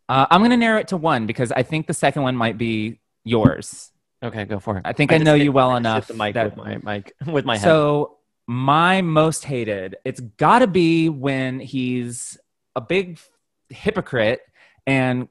Uh, 0.10 0.26
I'm 0.32 0.41
going 0.41 0.52
to 0.52 0.58
narrow 0.58 0.80
it 0.80 0.88
to 0.89 0.98
one 0.98 1.28
because 1.28 1.52
I 1.52 1.62
think 1.62 1.86
the 1.86 1.93
second 1.93 2.24
one 2.24 2.36
might 2.36 2.58
be 2.58 3.00
yours. 3.24 3.91
Okay, 4.24 4.43
go 4.45 4.60
for 4.60 4.78
it. 4.78 4.82
I 4.84 4.91
think 4.91 5.12
I, 5.12 5.15
just 5.17 5.26
know 5.26 5.36
you 5.36 5.52
well 5.52 5.69
I 5.72 5.78
enough. 5.78 6.08
The 6.08 6.15
mic 6.15 6.34
that- 6.34 6.45
with 6.45 6.58
my 6.58 6.78
mic 6.78 7.13
with 7.28 7.45
my 7.45 7.58
head. 7.58 7.63
so 7.63 8.17
my 8.48 9.02
most 9.02 9.45
hated, 9.45 9.98
it's 10.04 10.19
got 10.19 10.60
to 10.60 10.67
be 10.67 11.08
when 11.10 11.60
he's 11.60 12.38
a 12.76 12.82
big 12.82 13.19
hypocrite 13.69 14.41
and 14.88 15.28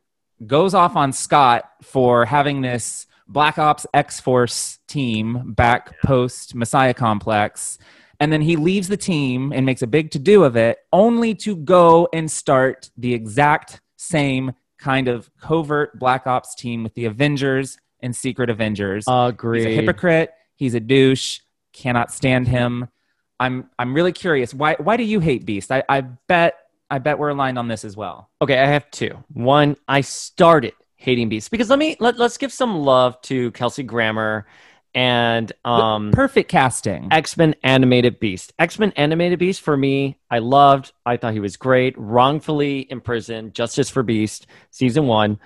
goes 0.46 0.72
off 0.74 0.94
on 0.94 1.12
Scott 1.12 1.68
for 1.82 2.24
having 2.24 2.60
this 2.60 3.06
Black 3.26 3.58
Ops 3.58 3.84
X 3.92 4.20
Force 4.20 4.78
team 4.86 5.52
back 5.54 6.00
post 6.02 6.54
Messiah 6.54 6.94
Complex. 6.94 7.78
And 8.20 8.32
then 8.32 8.40
he 8.40 8.56
leaves 8.56 8.88
the 8.88 8.96
team 8.96 9.52
and 9.52 9.66
makes 9.66 9.82
a 9.82 9.86
big 9.86 10.12
to 10.12 10.18
do 10.18 10.44
of 10.44 10.56
it, 10.56 10.78
only 10.92 11.34
to 11.36 11.56
go 11.56 12.08
and 12.12 12.30
start 12.30 12.90
the 12.96 13.12
exact 13.14 13.80
same 13.96 14.52
kind 14.78 15.08
of 15.08 15.30
covert 15.40 15.98
Black 15.98 16.26
Ops 16.26 16.54
team 16.54 16.82
with 16.82 16.94
the 16.94 17.04
Avengers 17.04 17.78
and 18.00 18.14
Secret 18.14 18.48
Avengers. 18.50 19.04
Agreed. 19.08 19.66
He's 19.66 19.66
a 19.66 19.80
hypocrite. 19.80 20.30
He's 20.56 20.74
a 20.74 20.80
douche. 20.80 21.40
Cannot 21.72 22.10
stand 22.10 22.48
him. 22.48 22.88
I'm 23.40 23.70
I'm 23.78 23.94
really 23.94 24.12
curious. 24.12 24.52
Why 24.52 24.74
why 24.78 24.96
do 24.96 25.04
you 25.04 25.20
hate 25.20 25.44
Beast? 25.44 25.70
I, 25.70 25.84
I 25.88 26.00
bet 26.00 26.56
I 26.90 26.98
bet 26.98 27.18
we're 27.18 27.28
aligned 27.28 27.58
on 27.58 27.68
this 27.68 27.84
as 27.84 27.96
well. 27.96 28.30
Okay, 28.42 28.58
I 28.58 28.66
have 28.66 28.90
two. 28.90 29.16
One, 29.32 29.76
I 29.86 30.00
started 30.00 30.72
hating 30.96 31.28
Beast 31.28 31.50
because 31.50 31.70
let 31.70 31.78
me 31.78 31.96
let, 32.00 32.18
let's 32.18 32.36
give 32.36 32.52
some 32.52 32.80
love 32.80 33.20
to 33.22 33.52
Kelsey 33.52 33.84
Grammer 33.84 34.46
and 34.98 35.52
um 35.64 36.10
perfect 36.10 36.50
casting. 36.50 37.06
X-Men 37.12 37.54
animated 37.62 38.18
Beast. 38.18 38.52
X-Men 38.58 38.92
animated 38.96 39.38
Beast 39.38 39.60
for 39.60 39.76
me, 39.76 40.18
I 40.28 40.40
loved. 40.40 40.92
I 41.06 41.16
thought 41.16 41.34
he 41.34 41.40
was 41.40 41.56
great. 41.56 41.94
Wrongfully 41.96 42.88
imprisoned, 42.90 43.54
Justice 43.54 43.88
for 43.90 44.02
Beast, 44.02 44.48
season 44.72 45.06
1. 45.06 45.38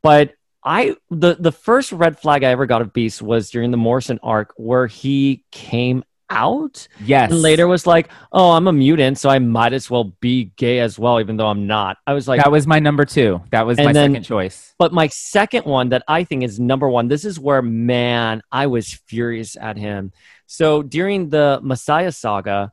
But 0.00 0.34
I 0.64 0.94
the 1.10 1.36
the 1.40 1.50
first 1.50 1.90
red 1.90 2.20
flag 2.20 2.44
I 2.44 2.50
ever 2.50 2.66
got 2.66 2.82
of 2.82 2.92
Beast 2.92 3.20
was 3.20 3.50
during 3.50 3.72
the 3.72 3.76
Morrison 3.76 4.20
arc 4.22 4.54
where 4.56 4.86
he 4.86 5.44
came 5.50 6.04
out. 6.30 6.86
Yes. 7.04 7.30
And 7.30 7.42
later 7.42 7.66
was 7.68 7.86
like, 7.86 8.08
oh, 8.32 8.52
I'm 8.52 8.66
a 8.68 8.72
mutant, 8.72 9.18
so 9.18 9.28
I 9.28 9.38
might 9.38 9.72
as 9.72 9.90
well 9.90 10.04
be 10.20 10.52
gay 10.56 10.78
as 10.80 10.98
well, 10.98 11.20
even 11.20 11.36
though 11.36 11.48
I'm 11.48 11.66
not. 11.66 11.98
I 12.06 12.14
was 12.14 12.26
like, 12.28 12.42
that 12.42 12.50
was 12.50 12.66
my 12.66 12.78
number 12.78 13.04
two. 13.04 13.42
That 13.50 13.66
was 13.66 13.76
my 13.78 13.92
then- 13.92 14.12
second 14.12 14.24
choice. 14.24 14.74
but 14.78 14.92
my 14.92 15.08
second 15.08 15.66
one 15.66 15.90
that 15.90 16.02
I 16.08 16.24
think 16.24 16.44
is 16.44 16.58
number 16.58 16.88
one, 16.88 17.08
this 17.08 17.24
is 17.24 17.38
where, 17.38 17.60
man, 17.62 18.42
I 18.50 18.66
was 18.68 18.92
furious 18.92 19.56
at 19.56 19.76
him. 19.76 20.12
So 20.46 20.82
during 20.82 21.28
the 21.28 21.60
Messiah 21.62 22.12
saga, 22.12 22.72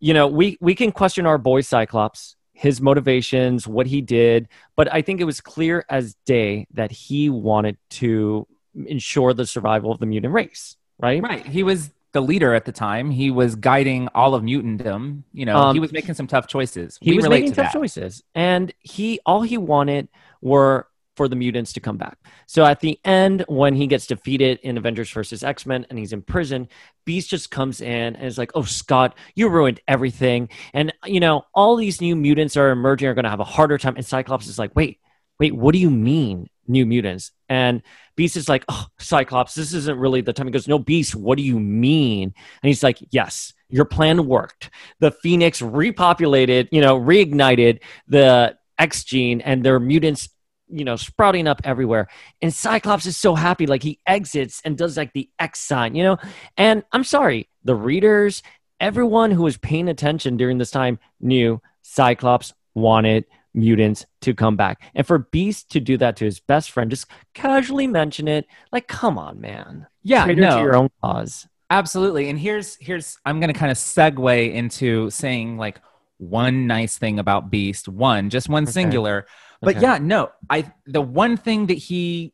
you 0.00 0.14
know, 0.14 0.28
we, 0.28 0.56
we 0.60 0.74
can 0.74 0.92
question 0.92 1.26
our 1.26 1.38
boy 1.38 1.62
Cyclops, 1.62 2.36
his 2.52 2.80
motivations, 2.80 3.66
what 3.66 3.86
he 3.86 4.00
did, 4.00 4.48
but 4.76 4.92
I 4.92 5.02
think 5.02 5.20
it 5.20 5.24
was 5.24 5.40
clear 5.40 5.84
as 5.88 6.14
day 6.26 6.66
that 6.74 6.90
he 6.90 7.30
wanted 7.30 7.76
to 7.90 8.46
ensure 8.74 9.34
the 9.34 9.46
survival 9.46 9.90
of 9.92 9.98
the 9.98 10.06
mutant 10.06 10.32
race, 10.32 10.76
right? 10.98 11.22
Right. 11.22 11.44
He 11.46 11.62
was 11.62 11.90
the 12.12 12.22
leader 12.22 12.54
at 12.54 12.64
the 12.64 12.72
time. 12.72 13.10
He 13.10 13.30
was 13.30 13.54
guiding 13.56 14.08
all 14.14 14.34
of 14.34 14.42
mutantdom. 14.42 15.24
You 15.32 15.46
know, 15.46 15.56
Um, 15.56 15.74
he 15.74 15.80
was 15.80 15.92
making 15.92 16.14
some 16.14 16.26
tough 16.26 16.46
choices. 16.46 16.98
he 17.00 17.10
We 17.12 17.16
was 17.18 17.28
making 17.28 17.50
to 17.50 17.56
tough 17.56 17.72
that. 17.72 17.78
choices 17.78 18.22
and 18.34 18.72
he 18.80 19.20
all 19.26 19.42
he 19.42 19.58
wanted 19.58 20.08
were 20.40 20.86
for 21.16 21.26
the 21.26 21.34
mutants 21.34 21.72
to 21.72 21.80
come 21.80 21.96
back 21.96 22.16
so 22.46 22.64
at 22.64 22.78
the 22.78 22.96
end 23.04 23.44
when 23.48 23.74
he 23.74 23.88
gets 23.88 24.06
defeated 24.06 24.60
in 24.62 24.78
avengers 24.78 25.10
versus 25.10 25.42
x-men 25.42 25.84
and 25.90 25.98
he's 25.98 26.12
in 26.12 26.22
prison 26.22 26.68
beast 27.04 27.28
just 27.28 27.50
comes 27.50 27.80
in 27.80 28.14
and 28.14 28.24
is 28.24 28.38
like 28.38 28.52
oh 28.54 28.62
scott 28.62 29.16
you 29.34 29.48
ruined 29.48 29.80
everything 29.88 30.48
and 30.72 30.92
you 31.06 31.18
know 31.18 31.44
all 31.54 31.74
these 31.74 32.00
new 32.00 32.14
mutants 32.14 32.56
are 32.56 32.70
emerging 32.70 33.08
are 33.08 33.14
going 33.14 33.24
to 33.24 33.30
have 33.30 33.40
a 33.40 33.44
harder 33.44 33.76
time 33.76 33.96
and 33.96 34.06
cyclops 34.06 34.46
is 34.46 34.60
like 34.60 34.70
wait 34.76 35.00
wait 35.40 35.52
what 35.56 35.72
do 35.72 35.80
you 35.80 35.90
mean 35.90 36.48
new 36.68 36.86
mutants 36.86 37.32
and 37.48 37.82
beast 38.16 38.36
is 38.36 38.48
like 38.48 38.64
oh 38.68 38.86
cyclops 38.98 39.54
this 39.54 39.72
isn't 39.72 39.98
really 39.98 40.20
the 40.20 40.32
time. 40.32 40.46
He 40.46 40.52
goes 40.52 40.68
no 40.68 40.78
beast 40.78 41.14
what 41.14 41.38
do 41.38 41.44
you 41.44 41.58
mean? 41.58 42.34
And 42.62 42.68
he's 42.68 42.82
like 42.82 42.98
yes 43.10 43.52
your 43.68 43.84
plan 43.84 44.26
worked. 44.26 44.70
The 45.00 45.10
phoenix 45.10 45.60
repopulated 45.60 46.68
you 46.72 46.80
know 46.80 46.98
reignited 46.98 47.80
the 48.06 48.56
x 48.78 49.04
gene 49.04 49.40
and 49.40 49.64
their 49.64 49.80
mutants 49.80 50.28
you 50.68 50.84
know 50.84 50.96
sprouting 50.96 51.46
up 51.46 51.60
everywhere. 51.64 52.08
And 52.42 52.52
cyclops 52.52 53.06
is 53.06 53.16
so 53.16 53.34
happy 53.34 53.66
like 53.66 53.82
he 53.82 54.00
exits 54.06 54.60
and 54.64 54.76
does 54.76 54.96
like 54.96 55.12
the 55.12 55.30
x 55.38 55.60
sign 55.60 55.94
you 55.94 56.04
know? 56.04 56.18
And 56.56 56.84
i'm 56.92 57.04
sorry 57.04 57.48
the 57.64 57.74
readers 57.74 58.42
everyone 58.80 59.30
who 59.30 59.42
was 59.42 59.56
paying 59.56 59.88
attention 59.88 60.36
during 60.36 60.58
this 60.58 60.70
time 60.70 60.98
knew 61.20 61.60
cyclops 61.82 62.52
wanted 62.74 63.24
mutants 63.58 64.06
to 64.20 64.34
come 64.34 64.56
back 64.56 64.82
and 64.94 65.06
for 65.06 65.18
beast 65.18 65.70
to 65.70 65.80
do 65.80 65.96
that 65.96 66.16
to 66.16 66.24
his 66.24 66.40
best 66.40 66.70
friend 66.70 66.90
just 66.90 67.06
casually 67.34 67.86
mention 67.86 68.28
it 68.28 68.46
like 68.72 68.86
come 68.88 69.18
on 69.18 69.40
man 69.40 69.86
Yeah, 70.02 70.24
Traitor 70.24 70.42
no. 70.42 70.56
to 70.56 70.62
your 70.62 70.76
own 70.76 70.88
cause 71.02 71.46
Absolutely. 71.70 72.30
And 72.30 72.38
here's 72.38 72.76
here's 72.80 73.18
I'm 73.26 73.40
going 73.40 73.52
to 73.52 73.58
kind 73.58 73.70
of 73.70 73.76
segue 73.76 74.54
into 74.54 75.10
saying 75.10 75.58
like 75.58 75.80
one 76.16 76.66
nice 76.66 76.96
thing 76.96 77.18
about 77.18 77.50
Beast, 77.50 77.88
one, 77.88 78.30
just 78.30 78.48
one 78.48 78.62
Okay. 78.62 78.72
singular. 78.72 79.26
But 79.60 79.76
Okay. 79.76 79.82
yeah, 79.82 79.98
no. 79.98 80.30
I 80.48 80.72
the 80.86 81.02
one 81.02 81.36
thing 81.36 81.66
that 81.66 81.76
he 81.76 82.32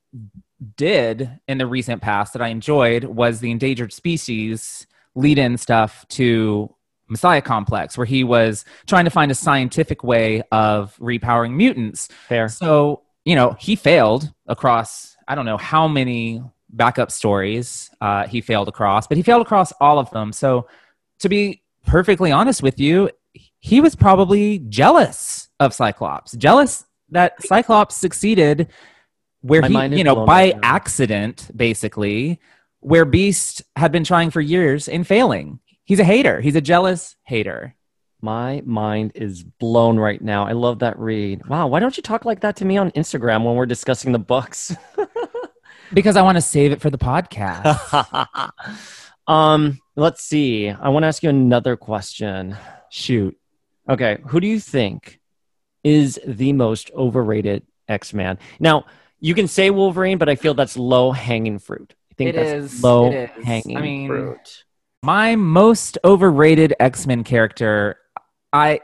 did 0.77 1.41
in 1.49 1.59
the 1.59 1.67
recent 1.67 2.01
past 2.01 2.33
that 2.35 2.43
I 2.43 2.49
enjoyed 2.49 3.05
was 3.05 3.41
the 3.41 3.51
endangered 3.51 3.93
species 3.93 4.87
lead-in 5.17 5.57
stuff 5.59 6.07
to 6.11 6.73
Messiah 7.09 7.43
Complex 7.43 7.99
where 7.99 8.07
he 8.07 8.25
was 8.25 8.64
trying 8.87 9.05
to 9.05 9.11
find 9.11 9.31
a 9.31 9.35
scientific 9.35 10.03
way 10.03 10.43
of 10.53 10.97
repowering 10.99 11.55
mutants. 11.55 12.09
fair 12.29 12.49
So, 12.49 13.03
you 13.25 13.35
know, 13.35 13.57
he 13.59 13.77
failed 13.77 14.33
across, 14.47 15.17
I 15.29 15.35
don't 15.35 15.47
know 15.47 15.57
how 15.57 15.88
many 15.88 16.43
backup 16.71 17.11
stories 17.11 17.90
uh, 18.01 18.27
he 18.27 18.40
failed 18.40 18.69
across, 18.69 19.07
but 19.07 19.17
he 19.17 19.23
failed 19.23 19.43
across 19.43 19.73
all 19.81 19.99
of 19.99 20.11
them. 20.11 20.33
So, 20.33 20.67
to 21.21 21.29
be 21.29 21.62
perfectly 21.87 22.33
honest 22.33 22.62
with 22.62 22.81
you, 22.81 23.11
he 23.61 23.81
was 23.81 23.95
probably 23.95 24.59
jealous 24.69 25.49
of 25.61 25.73
Cyclops, 25.73 26.33
jealous 26.33 26.85
that 27.11 27.40
Cyclops 27.43 27.97
succeeded 27.97 28.69
where 29.40 29.62
My 29.62 29.88
he, 29.88 29.99
you 29.99 30.05
know, 30.05 30.25
by 30.25 30.55
accident, 30.62 31.51
basically, 31.55 32.40
where 32.81 33.05
Beast 33.05 33.62
had 33.77 33.93
been 33.93 34.05
trying 34.05 34.31
for 34.31 34.40
years 34.40 34.88
and 34.88 35.07
failing. 35.07 35.61
He's 35.85 36.01
a 36.01 36.05
hater. 36.05 36.40
He's 36.40 36.57
a 36.57 36.61
jealous 36.61 37.16
hater. 37.25 37.75
My 38.20 38.62
mind 38.64 39.12
is 39.14 39.42
blown 39.42 39.99
right 39.99 40.20
now. 40.20 40.47
I 40.47 40.53
love 40.53 40.79
that 40.79 40.99
read. 40.99 41.47
Wow, 41.47 41.66
why 41.66 41.79
don't 41.81 41.97
you 41.97 42.03
talk 42.03 42.25
like 42.25 42.40
that 42.40 42.57
to 42.57 42.64
me 42.64 42.79
on 42.79 42.90
Instagram 42.92 43.44
when 43.44 43.55
we're 43.55 43.66
discussing 43.66 44.12
the 44.12 44.18
books? 44.18 44.75
Because 45.92 46.16
I 46.16 46.23
want 46.23 46.37
to 46.37 46.42
save 46.42 46.73
it 46.73 46.81
for 46.81 46.90
the 46.90 46.99
podcast. 46.99 48.51
um, 49.29 49.79
let's 49.94 50.25
see. 50.25 50.68
I 50.70 50.88
want 50.88 51.05
to 51.05 51.07
ask 51.09 51.23
you 51.23 51.29
another 51.29 51.77
question. 51.77 52.57
Shoot. 52.90 53.37
Okay, 53.88 54.18
who 54.27 54.40
do 54.40 54.47
you 54.49 54.59
think 54.59 55.20
is 55.85 56.18
the 56.27 56.53
most 56.55 56.90
overrated 56.94 57.64
X-Man? 57.87 58.38
Now, 58.59 58.87
you 59.20 59.35
can 59.35 59.47
say 59.47 59.70
Wolverine, 59.70 60.18
but 60.18 60.29
I 60.29 60.35
feel 60.37 60.55
that's 60.55 60.77
low 60.77 61.12
hanging 61.12 61.59
fruit. 61.59 61.94
I 62.11 62.14
think 62.14 62.31
It 62.31 62.37
that's 62.37 62.75
is, 62.75 62.83
low 62.83 63.12
it 63.12 63.31
is. 63.38 63.44
hanging 63.44 63.77
I 63.77 63.81
mean, 63.81 64.09
fruit. 64.09 64.64
My 65.05 65.37
most 65.37 65.99
overrated 66.03 66.73
X-Men 66.81 67.25
character, 67.25 67.99
I 68.55 68.81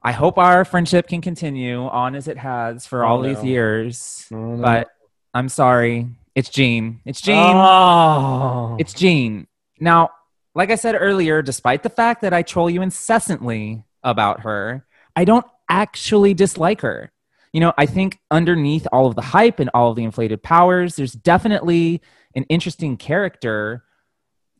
I 0.00 0.12
hope 0.12 0.38
our 0.38 0.64
friendship 0.64 1.08
can 1.08 1.20
continue 1.20 1.80
on 1.82 2.14
as 2.14 2.28
it 2.28 2.38
has 2.38 2.86
for 2.86 3.04
Oh, 3.04 3.08
all 3.08 3.22
no. 3.22 3.28
these 3.34 3.42
years. 3.42 4.24
Oh, 4.32 4.36
no. 4.54 4.62
But 4.62 4.88
I'm 5.34 5.48
sorry. 5.48 6.06
It's 6.36 6.48
Jean. 6.48 7.00
It's 7.04 7.20
Jean. 7.20 7.56
Oh. 7.56 8.76
It's 8.78 8.94
Jean. 8.94 9.48
Now, 9.80 10.10
like 10.54 10.70
I 10.70 10.76
said 10.76 10.94
earlier, 10.96 11.42
despite 11.42 11.82
the 11.82 11.90
fact 11.90 12.22
that 12.22 12.32
I 12.32 12.42
troll 12.42 12.70
you 12.70 12.80
incessantly 12.80 13.82
about 14.04 14.42
her, 14.42 14.86
I 15.16 15.24
don't 15.24 15.46
actually 15.68 16.34
dislike 16.34 16.82
her. 16.82 17.10
You 17.52 17.58
know, 17.58 17.72
I 17.76 17.86
think 17.86 18.20
underneath 18.30 18.86
all 18.92 19.08
of 19.08 19.16
the 19.16 19.22
hype 19.22 19.58
and 19.58 19.70
all 19.74 19.90
of 19.90 19.96
the 19.96 20.04
inflated 20.04 20.40
powers, 20.40 20.94
there's 20.94 21.14
definitely 21.14 22.00
an 22.36 22.44
interesting 22.44 22.96
character. 22.96 23.82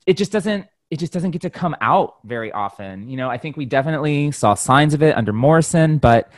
It 0.05 0.17
just 0.17 0.33
doesn't 0.33 0.67
it 0.91 0.99
just 0.99 1.13
doesn't 1.13 1.33
get 1.33 1.43
to 1.43 1.51
come 1.51 1.77
out 1.81 2.17
very 2.25 2.51
often. 2.53 3.09
You 3.09 3.17
know, 3.17 3.29
I 3.29 3.37
think 3.39 3.57
we 3.57 3.67
definitely 3.67 4.31
saw 4.31 4.55
signs 4.55 4.95
of 4.95 5.03
it 5.03 5.17
under 5.17 5.33
Morrison, 5.33 5.99
but 5.99 6.31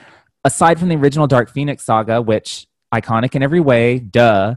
aside 0.44 0.78
from 0.78 0.88
the 0.88 0.96
original 0.96 1.26
Dark 1.26 1.50
Phoenix 1.50 1.84
saga, 1.84 2.20
which 2.20 2.66
iconic 2.92 3.34
in 3.36 3.42
every 3.42 3.60
way, 3.60 3.98
duh, 4.00 4.56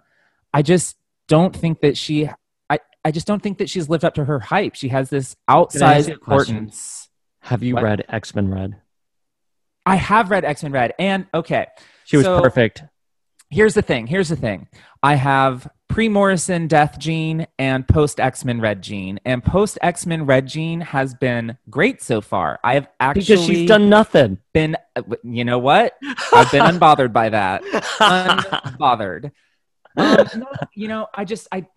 I 0.54 0.62
just 0.64 0.98
don't 1.28 1.56
think 1.56 1.82
that 1.82 1.96
she 1.98 2.30
I, 2.70 2.80
I 3.06 3.12
just 3.12 3.28
don't 3.28 3.42
think 3.44 3.60
that 3.60 3.70
she's 3.70 3.88
lived 3.90 4.04
up 4.04 4.16
to 4.16 4.26
her 4.26 4.40
hype. 4.40 4.76
She 4.76 4.88
has 4.90 5.10
this 5.10 5.36
Can 5.48 5.58
I 5.58 5.62
ask 5.62 5.76
outsized 5.76 6.08
you 6.08 6.14
a 6.16 6.18
question? 6.18 6.56
importance. 6.58 7.10
Have 7.42 7.62
you 7.64 7.76
What? 7.76 7.84
read 7.84 8.06
X-Men 8.10 8.50
Red? 8.50 8.78
I 9.86 9.96
have 9.98 10.32
read 10.32 10.46
X 10.46 10.64
Men 10.64 10.72
Red, 10.72 10.94
and 10.98 11.28
okay, 11.34 11.68
She 12.06 12.16
was 12.18 12.26
So- 12.26 12.42
perfect. 12.42 12.84
here's 13.50 13.74
the 13.74 13.82
thing. 13.82 14.08
Here's 14.08 14.30
the 14.30 14.36
thing. 14.38 14.68
I 15.04 15.16
have 15.16 15.68
pre 15.94 16.10
Morrison 16.10 16.66
Death 16.68 16.98
Jean 16.98 17.46
and 17.60 17.88
post 17.88 18.20
X 18.20 18.44
Men 18.44 18.60
Red 18.60 18.82
Jean, 18.82 19.20
and 19.26 19.44
post 19.44 19.78
X 19.80 20.08
Men 20.08 20.26
Red 20.26 20.48
Jean 20.48 20.82
has 20.82 21.14
been 21.14 21.56
great 21.70 22.02
so 22.02 22.20
far. 22.20 22.60
I 22.64 22.74
have 22.74 22.88
actually 23.00 23.22
Because 23.22 23.46
she's 23.46 23.68
done 23.68 23.90
nothing. 23.90 24.40
been. 24.54 24.76
You 25.24 25.46
know 25.46 25.60
what? 25.60 25.96
I've 26.34 26.52
been 26.52 26.64
unbothered 26.66 27.14
by 27.14 27.30
that. 27.30 27.62
Unbothered. 27.64 29.32
Um, 29.96 30.28
no, 30.40 30.48
you 30.74 30.88
know, 30.88 31.08
I 31.14 31.26
just 31.26 31.48
I 31.52 31.68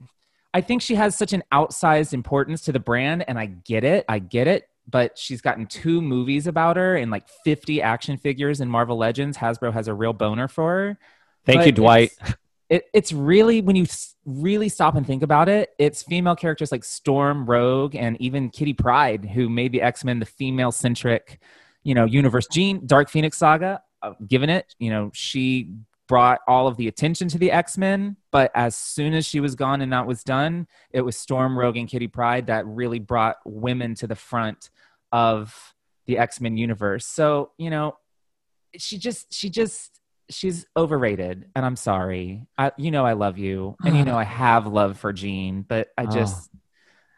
I 0.55 0.63
think 0.63 0.81
she 0.81 0.95
has 0.95 1.15
such 1.15 1.35
an 1.35 1.43
outsized 1.53 2.15
importance 2.15 2.63
to 2.63 2.73
the 2.73 2.81
brand, 2.81 3.23
and 3.29 3.39
I 3.39 3.45
get 3.45 3.85
it. 3.85 4.07
I 4.09 4.19
get 4.19 4.49
it. 4.49 4.67
But 4.89 5.19
she's 5.19 5.43
gotten 5.43 5.67
two 5.67 6.01
movies 6.01 6.47
about 6.47 6.77
her 6.77 6.97
and 6.97 7.11
like 7.11 7.29
50 7.45 7.83
action 7.83 8.17
figures 8.17 8.61
in 8.63 8.71
Marvel 8.71 8.97
Legends. 8.97 9.37
Hasbro 9.37 9.73
has 9.75 9.89
a 9.89 9.95
real 9.95 10.13
boner 10.15 10.49
for 10.49 10.71
her. 10.71 10.99
Thank 11.45 11.59
But 11.59 11.67
you, 11.67 11.73
Dwight. 11.73 12.13
It, 12.69 12.85
it's 12.93 13.13
really 13.13 13.61
when 13.63 13.77
you 13.77 13.87
really 14.25 14.69
stop 14.69 14.97
and 14.97 15.07
think 15.07 15.23
about 15.23 15.49
it, 15.49 15.71
it's 15.79 16.03
female 16.03 16.37
characters 16.37 16.73
like 16.73 16.85
Storm, 16.85 17.47
Rogue, 17.47 17.95
and 17.95 18.21
even 18.21 18.51
Kitty 18.51 18.73
Pryde 18.73 19.25
who 19.25 19.49
made 19.49 19.73
the 19.73 19.83
X 19.83 20.05
Men 20.05 20.19
the 20.19 20.27
female 20.27 20.73
centric, 20.73 21.41
you 21.85 21.95
know, 21.95 22.05
universe. 22.05 22.47
Jean 22.49 22.85
Dark 22.87 23.09
Phoenix 23.09 23.39
Saga, 23.39 23.83
uh, 24.03 24.15
given 24.27 24.51
it, 24.51 24.75
you 24.79 24.91
know, 24.91 25.11
she 25.15 25.75
brought 26.09 26.41
all 26.47 26.69
of 26.69 26.77
the 26.77 26.87
attention 26.89 27.29
to 27.29 27.39
the 27.39 27.51
X 27.51 27.79
Men, 27.79 28.17
but 28.31 28.51
as 28.55 28.77
soon 28.77 29.15
as 29.15 29.25
she 29.25 29.41
was 29.41 29.55
gone 29.55 29.81
and 29.81 29.93
that 29.93 30.07
was 30.07 30.25
done, 30.25 30.67
it 30.91 31.01
was 31.01 31.17
Storm, 31.17 31.59
Rogue, 31.59 31.77
and 31.77 31.89
Kitty 31.89 32.09
Pryde 32.09 32.47
that 32.47 32.67
really 32.67 32.99
brought 32.99 33.37
women 33.45 33.95
to 33.97 34.07
the 34.07 34.17
front 34.17 34.71
of 35.13 35.75
the 36.07 36.19
X-Men 36.19 36.57
universe. 36.57 37.07
So, 37.07 37.51
you 37.59 37.71
know, 37.71 37.97
she 38.77 38.99
just 38.99 39.33
she 39.33 39.51
just 39.51 40.01
she's 40.31 40.67
overrated 40.77 41.47
and 41.55 41.65
I'm 41.65 41.77
sorry. 41.77 42.47
I 42.59 42.73
you 42.77 42.91
know 42.91 43.05
I 43.05 43.13
love 43.15 43.39
you 43.39 43.77
and 43.85 43.97
you 43.97 44.05
know 44.07 44.17
I 44.17 44.25
have 44.25 44.67
love 44.67 44.99
for 44.99 45.13
Jean, 45.13 45.63
but 45.63 45.89
I 45.97 46.05
oh. 46.05 46.11
just 46.11 46.51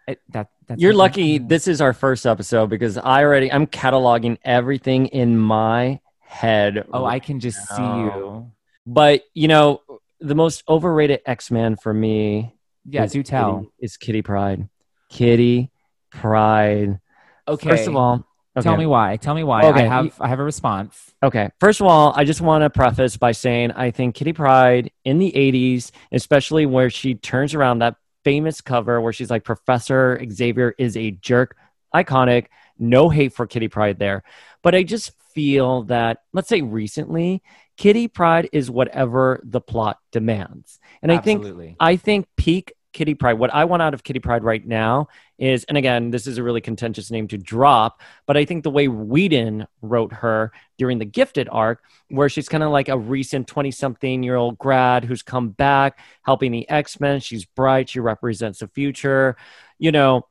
it, 0.06 0.20
that 0.30 0.50
that's 0.66 0.80
You're 0.80 0.94
lucky 0.94 1.38
this 1.38 1.68
is 1.68 1.80
our 1.80 1.92
first 1.92 2.26
episode 2.26 2.70
because 2.70 2.96
I 2.96 3.22
already 3.24 3.52
I'm 3.52 3.66
cataloging 3.66 4.38
everything 4.44 5.06
in 5.06 5.38
my 5.38 6.00
head. 6.20 6.86
Oh, 6.92 7.04
I 7.04 7.18
can 7.18 7.40
just 7.40 7.58
see 7.68 7.82
you. 7.82 8.50
but 8.86 9.22
you 9.34 9.48
know, 9.48 9.82
the 10.20 10.34
most 10.34 10.62
overrated 10.68 11.20
X-Man 11.26 11.76
for 11.76 11.92
me 11.92 12.54
Yeah, 12.84 13.04
is 13.04 13.12
do 13.12 13.22
tell. 13.22 13.58
Kitty, 13.60 13.70
is 13.80 13.96
Kitty 13.96 14.22
Pryde. 14.22 14.68
Kitty 15.10 15.70
Pryde. 16.10 17.00
Okay. 17.46 17.68
First 17.68 17.88
of 17.88 17.96
all, 17.96 18.26
tell 18.62 18.76
me 18.76 18.86
why. 18.86 19.16
Tell 19.16 19.34
me 19.34 19.44
why. 19.44 19.64
Okay, 19.64 19.84
I 19.84 19.86
have 19.86 20.20
I 20.20 20.28
have 20.28 20.40
a 20.40 20.44
response. 20.44 21.14
Okay. 21.22 21.50
First 21.60 21.80
of 21.80 21.86
all, 21.86 22.12
I 22.14 22.24
just 22.24 22.40
want 22.40 22.62
to 22.62 22.70
preface 22.70 23.16
by 23.16 23.32
saying 23.32 23.72
I 23.72 23.90
think 23.90 24.14
Kitty 24.14 24.32
Pryde 24.32 24.90
in 25.04 25.18
the 25.18 25.32
80s, 25.32 25.90
especially 26.12 26.66
where 26.66 26.90
she 26.90 27.14
turns 27.14 27.54
around 27.54 27.80
that 27.80 27.96
famous 28.24 28.60
cover 28.60 29.00
where 29.00 29.12
she's 29.12 29.30
like, 29.30 29.44
Professor 29.44 30.20
Xavier 30.30 30.74
is 30.78 30.96
a 30.96 31.12
jerk, 31.12 31.56
iconic, 31.94 32.46
no 32.78 33.08
hate 33.08 33.32
for 33.32 33.46
Kitty 33.46 33.68
Pryde 33.68 33.98
there. 33.98 34.22
But 34.62 34.74
I 34.74 34.82
just 34.82 35.12
feel 35.34 35.84
that, 35.84 36.18
let's 36.32 36.48
say 36.48 36.62
recently, 36.62 37.42
Kitty 37.76 38.08
Pryde 38.08 38.48
is 38.52 38.70
whatever 38.70 39.40
the 39.44 39.60
plot 39.60 39.98
demands. 40.10 40.78
And 41.00 41.12
I 41.12 41.18
think 41.18 41.76
I 41.78 41.96
think 41.96 42.26
peak 42.36 42.72
Kitty 42.92 43.14
Pryde, 43.14 43.38
what 43.38 43.52
I 43.52 43.64
want 43.64 43.82
out 43.82 43.94
of 43.94 44.02
Kitty 44.02 44.18
Pryde 44.18 44.42
right 44.42 44.64
now 44.66 45.08
is, 45.38 45.64
and 45.64 45.76
again, 45.76 46.10
this 46.10 46.26
is 46.26 46.38
a 46.38 46.42
really 46.42 46.60
contentious 46.60 47.10
name 47.10 47.28
to 47.28 47.38
drop, 47.38 48.00
but 48.26 48.36
I 48.36 48.44
think 48.44 48.64
the 48.64 48.70
way 48.70 48.88
Whedon 48.88 49.66
wrote 49.82 50.12
her 50.12 50.52
during 50.78 50.98
the 50.98 51.04
Gifted 51.04 51.48
arc, 51.50 51.82
where 52.08 52.28
she's 52.28 52.48
kind 52.48 52.62
of 52.64 52.70
like 52.70 52.88
a 52.88 52.98
recent 52.98 53.46
20 53.46 53.70
something 53.70 54.22
year 54.22 54.36
old 54.36 54.58
grad 54.58 55.04
who's 55.04 55.22
come 55.22 55.50
back 55.50 56.00
helping 56.22 56.50
the 56.50 56.68
X 56.68 56.98
Men. 56.98 57.20
She's 57.20 57.44
bright, 57.44 57.90
she 57.90 58.00
represents 58.00 58.60
the 58.60 58.68
future. 58.68 59.36
You 59.78 59.92
know, 59.92 60.26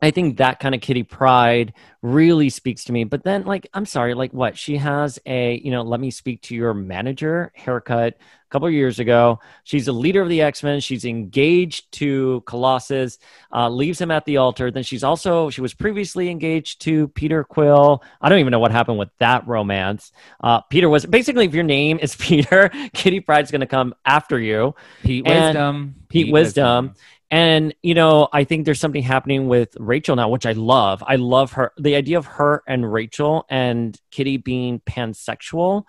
I 0.00 0.10
think 0.12 0.36
that 0.36 0.60
kind 0.60 0.74
of 0.74 0.80
Kitty 0.80 1.02
Pryde 1.02 1.72
really 2.02 2.50
speaks 2.50 2.84
to 2.84 2.92
me. 2.92 3.04
But 3.04 3.24
then, 3.24 3.44
like, 3.44 3.68
I'm 3.74 3.84
sorry, 3.84 4.14
like, 4.14 4.32
what? 4.32 4.56
She 4.56 4.76
has 4.76 5.18
a, 5.26 5.58
you 5.58 5.72
know, 5.72 5.82
let 5.82 5.98
me 5.98 6.10
speak 6.10 6.42
to 6.42 6.54
your 6.54 6.72
manager 6.72 7.50
haircut 7.56 8.14
a 8.14 8.50
couple 8.50 8.68
of 8.68 8.74
years 8.74 9.00
ago. 9.00 9.40
She's 9.64 9.88
a 9.88 9.92
leader 9.92 10.22
of 10.22 10.28
the 10.28 10.40
X 10.40 10.62
Men. 10.62 10.78
She's 10.80 11.04
engaged 11.04 11.90
to 11.92 12.44
Colossus, 12.46 13.18
uh, 13.52 13.68
leaves 13.68 14.00
him 14.00 14.12
at 14.12 14.24
the 14.24 14.36
altar. 14.36 14.70
Then 14.70 14.84
she's 14.84 15.02
also, 15.02 15.50
she 15.50 15.60
was 15.60 15.74
previously 15.74 16.30
engaged 16.30 16.80
to 16.82 17.08
Peter 17.08 17.42
Quill. 17.42 18.02
I 18.20 18.28
don't 18.28 18.38
even 18.38 18.52
know 18.52 18.60
what 18.60 18.70
happened 18.70 18.98
with 18.98 19.10
that 19.18 19.48
romance. 19.48 20.12
Uh, 20.40 20.60
Peter 20.60 20.88
was 20.88 21.06
basically, 21.06 21.46
if 21.46 21.54
your 21.54 21.64
name 21.64 21.98
is 22.00 22.14
Peter, 22.18 22.70
Kitty 22.94 23.18
Pryde's 23.18 23.50
going 23.50 23.62
to 23.62 23.66
come 23.66 23.94
after 24.04 24.38
you. 24.38 24.76
Pete 25.02 25.26
and 25.26 25.46
Wisdom. 25.46 25.94
Pete 26.08 26.32
Wisdom. 26.32 26.94
And, 27.30 27.74
you 27.82 27.94
know, 27.94 28.28
I 28.32 28.44
think 28.44 28.64
there's 28.64 28.80
something 28.80 29.02
happening 29.02 29.48
with 29.48 29.76
Rachel 29.78 30.16
now, 30.16 30.30
which 30.30 30.46
I 30.46 30.52
love. 30.52 31.02
I 31.06 31.16
love 31.16 31.52
her. 31.52 31.72
The 31.78 31.94
idea 31.94 32.16
of 32.16 32.26
her 32.26 32.62
and 32.66 32.90
Rachel 32.90 33.44
and 33.50 33.98
Kitty 34.10 34.38
being 34.38 34.80
pansexual, 34.80 35.84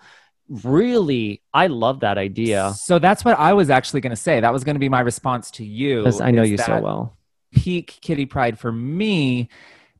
really, 0.48 1.42
I 1.54 1.68
love 1.68 2.00
that 2.00 2.18
idea 2.18 2.72
So 2.74 2.98
that's 2.98 3.24
what 3.24 3.38
I 3.38 3.54
was 3.54 3.70
actually 3.70 4.02
going 4.02 4.10
to 4.10 4.16
say. 4.16 4.40
That 4.40 4.52
was 4.52 4.64
going 4.64 4.74
to 4.74 4.80
be 4.80 4.88
my 4.88 5.00
response 5.00 5.50
to 5.52 5.64
you. 5.64 5.98
because 5.98 6.20
I 6.20 6.30
know 6.30 6.42
you 6.42 6.58
so 6.58 6.80
well. 6.80 7.16
Peak 7.52 7.98
Kitty 8.02 8.26
Pryde 8.26 8.58
for 8.58 8.70
me 8.70 9.48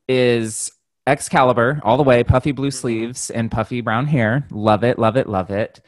is 0.09 0.71
Excalibur 1.07 1.81
all 1.83 1.97
the 1.97 2.03
way, 2.03 2.23
puffy 2.23 2.53
blue 2.53 2.69
mm-hmm. 2.69 2.77
sleeves 2.77 3.31
and 3.31 3.51
puffy 3.51 3.81
brown 3.81 4.07
hair. 4.07 4.47
Love 4.51 4.85
it, 4.85 4.99
love 4.99 5.17
it, 5.17 5.29
love 5.29 5.51
it. 5.51 5.81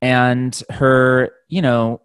And 0.00 0.60
her, 0.70 1.32
you 1.48 1.62
know, 1.62 2.00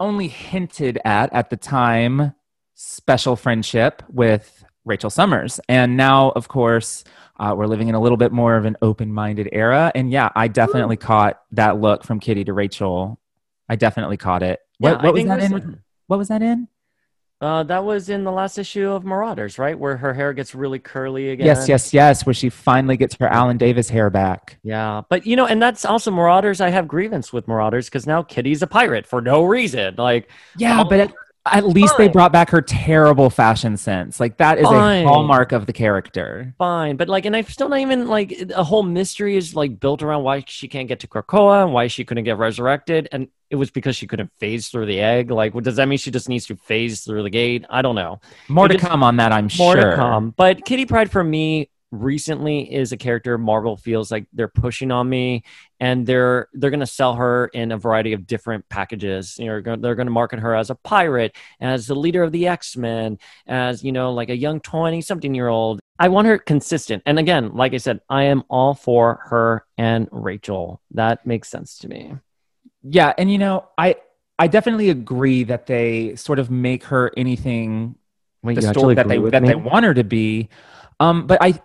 only 0.00 0.28
hinted 0.28 0.98
at 1.04 1.32
at 1.32 1.50
the 1.50 1.56
time 1.56 2.34
special 2.74 3.36
friendship 3.36 4.02
with 4.08 4.64
Rachel 4.84 5.10
Summers. 5.10 5.60
And 5.68 5.96
now, 5.96 6.30
of 6.30 6.48
course, 6.48 7.04
uh, 7.38 7.54
we're 7.56 7.66
living 7.66 7.88
in 7.88 7.94
a 7.94 8.00
little 8.00 8.16
bit 8.16 8.32
more 8.32 8.56
of 8.56 8.64
an 8.64 8.76
open 8.82 9.12
minded 9.12 9.48
era. 9.52 9.92
And 9.94 10.10
yeah, 10.10 10.30
I 10.34 10.48
definitely 10.48 10.96
caught 10.96 11.40
that 11.52 11.80
look 11.80 12.04
from 12.04 12.20
Kitty 12.20 12.44
to 12.44 12.52
Rachel. 12.52 13.20
I 13.68 13.76
definitely 13.76 14.16
caught 14.16 14.42
it. 14.42 14.60
What, 14.78 15.00
I 15.00 15.04
what 15.04 15.14
was 15.14 15.24
that 15.24 15.42
in? 15.42 15.82
What 16.06 16.18
was 16.18 16.28
that 16.28 16.42
in? 16.42 16.68
Uh, 17.40 17.62
that 17.62 17.84
was 17.84 18.08
in 18.08 18.24
the 18.24 18.32
last 18.32 18.58
issue 18.58 18.90
of 18.90 19.04
Marauders, 19.04 19.58
right? 19.60 19.78
Where 19.78 19.96
her 19.96 20.12
hair 20.12 20.32
gets 20.32 20.56
really 20.56 20.80
curly 20.80 21.30
again. 21.30 21.46
Yes, 21.46 21.68
yes, 21.68 21.94
yes. 21.94 22.26
Where 22.26 22.34
she 22.34 22.48
finally 22.48 22.96
gets 22.96 23.14
her 23.20 23.28
Alan 23.28 23.56
Davis 23.58 23.88
hair 23.88 24.10
back. 24.10 24.58
Yeah, 24.64 25.02
but 25.08 25.24
you 25.24 25.36
know, 25.36 25.46
and 25.46 25.62
that's 25.62 25.84
also 25.84 26.10
Marauders. 26.10 26.60
I 26.60 26.70
have 26.70 26.88
grievance 26.88 27.32
with 27.32 27.46
Marauders 27.46 27.86
because 27.86 28.08
now 28.08 28.22
Kitty's 28.24 28.60
a 28.62 28.66
pirate 28.66 29.06
for 29.06 29.20
no 29.20 29.44
reason. 29.44 29.94
Like, 29.96 30.30
Yeah, 30.56 30.80
Oh, 30.80 30.84
but 30.84 30.98
at, 30.98 31.14
at 31.46 31.64
least 31.66 31.96
they 31.96 32.08
brought 32.08 32.32
back 32.32 32.50
her 32.50 32.60
terrible 32.60 33.30
fashion 33.30 33.76
sense. 33.76 34.18
Like 34.18 34.38
that 34.38 34.58
is 34.58 34.64
Fine. 34.64 35.04
a 35.04 35.08
hallmark 35.08 35.52
of 35.52 35.66
the 35.66 35.72
character. 35.72 36.54
fine, 36.58 36.96
but 36.96 37.08
like, 37.08 37.24
and 37.24 37.36
I'm 37.36 37.44
still 37.44 37.68
not 37.68 37.78
even 37.78 38.08
like 38.08 38.34
a 38.54 38.64
whole 38.64 38.82
mystery 38.82 39.36
is 39.36 39.54
like 39.54 39.78
built 39.78 40.02
around 40.02 40.24
why 40.24 40.42
she 40.48 40.66
can't 40.66 40.88
get 40.88 41.00
to 41.00 41.06
Krakoa 41.06 41.62
and 41.64 41.72
why 41.72 41.86
she 41.86 42.04
couldn't 42.04 42.24
get 42.24 42.36
resurrected, 42.36 43.08
and 43.12 43.28
it 43.50 43.56
was 43.56 43.70
because 43.70 43.96
she 43.96 44.06
couldn't 44.06 44.30
phase 44.38 44.68
through 44.68 44.86
the 44.86 45.00
egg. 45.00 45.30
Like, 45.30 45.54
what 45.54 45.64
does 45.64 45.76
that 45.76 45.88
mean? 45.88 45.98
She 45.98 46.10
just 46.10 46.28
needs 46.28 46.46
to 46.46 46.56
phase 46.56 47.00
through 47.02 47.22
the 47.22 47.30
gate? 47.30 47.64
I 47.70 47.82
don't 47.82 47.94
know. 47.94 48.20
More 48.48 48.68
to 48.68 48.78
come 48.78 49.02
on 49.02 49.16
that, 49.16 49.32
I'm 49.32 49.48
More 49.58 49.74
sure. 49.76 49.90
to 49.90 49.96
come. 49.96 50.34
But 50.36 50.64
Kitty 50.64 50.86
Pryde 50.86 51.10
for 51.10 51.24
me 51.24 51.70
recently 51.90 52.72
is 52.72 52.92
a 52.92 52.96
character 52.96 53.38
Marvel 53.38 53.76
feels 53.76 54.10
like 54.10 54.26
they're 54.34 54.46
pushing 54.48 54.90
on 54.90 55.08
me 55.08 55.42
and 55.80 56.06
they're 56.06 56.48
they're 56.52 56.70
going 56.70 56.80
to 56.80 56.86
sell 56.86 57.14
her 57.14 57.46
in 57.46 57.72
a 57.72 57.78
variety 57.78 58.12
of 58.12 58.26
different 58.26 58.68
packages. 58.68 59.38
You 59.38 59.46
know, 59.46 59.76
they're 59.76 59.94
going 59.94 60.06
to 60.06 60.12
market 60.12 60.40
her 60.40 60.54
as 60.54 60.68
a 60.70 60.74
pirate, 60.74 61.34
as 61.60 61.86
the 61.86 61.94
leader 61.94 62.22
of 62.22 62.32
the 62.32 62.48
X-Men, 62.48 63.18
as, 63.46 63.82
you 63.82 63.92
know, 63.92 64.12
like 64.12 64.28
a 64.28 64.36
young 64.36 64.60
20 64.60 65.00
something 65.00 65.34
year 65.34 65.48
old. 65.48 65.80
I 65.98 66.08
want 66.08 66.28
her 66.28 66.38
consistent. 66.38 67.02
And 67.06 67.18
again, 67.18 67.54
like 67.54 67.74
I 67.74 67.78
said, 67.78 68.00
I 68.08 68.24
am 68.24 68.44
all 68.48 68.74
for 68.74 69.20
her 69.30 69.64
and 69.76 70.08
Rachel. 70.12 70.80
That 70.92 71.26
makes 71.26 71.48
sense 71.48 71.78
to 71.78 71.88
me. 71.88 72.14
Yeah, 72.82 73.12
and 73.18 73.30
you 73.30 73.38
know, 73.38 73.68
I 73.76 73.96
I 74.38 74.46
definitely 74.46 74.90
agree 74.90 75.44
that 75.44 75.66
they 75.66 76.14
sort 76.16 76.38
of 76.38 76.50
make 76.50 76.84
her 76.84 77.10
anything 77.16 77.96
Wait, 78.42 78.54
the 78.54 78.62
story 78.62 78.94
that 78.94 79.08
they 79.08 79.18
that 79.18 79.42
me? 79.42 79.48
they 79.48 79.54
want 79.54 79.84
her 79.84 79.94
to 79.94 80.04
be. 80.04 80.48
Um, 81.00 81.26
but 81.26 81.38
I 81.42 81.60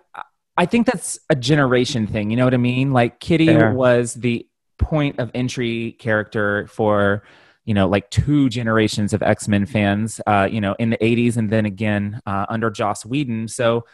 I 0.57 0.65
think 0.65 0.87
that's 0.87 1.19
a 1.29 1.35
generation 1.35 2.07
thing. 2.07 2.29
You 2.29 2.37
know 2.37 2.45
what 2.45 2.53
I 2.53 2.57
mean? 2.57 2.91
Like 2.91 3.19
Kitty 3.19 3.47
Fair. 3.47 3.73
was 3.73 4.13
the 4.15 4.47
point 4.79 5.19
of 5.19 5.31
entry 5.33 5.93
character 5.99 6.67
for 6.67 7.23
you 7.65 7.73
know 7.73 7.87
like 7.87 8.09
two 8.09 8.49
generations 8.49 9.13
of 9.13 9.21
X 9.21 9.47
Men 9.47 9.65
fans. 9.65 10.19
Uh, 10.25 10.47
you 10.51 10.61
know, 10.61 10.75
in 10.79 10.89
the 10.89 10.97
'80s 10.97 11.37
and 11.37 11.49
then 11.49 11.65
again 11.65 12.21
uh, 12.25 12.47
under 12.49 12.69
Joss 12.71 13.05
Whedon. 13.05 13.47
So 13.47 13.85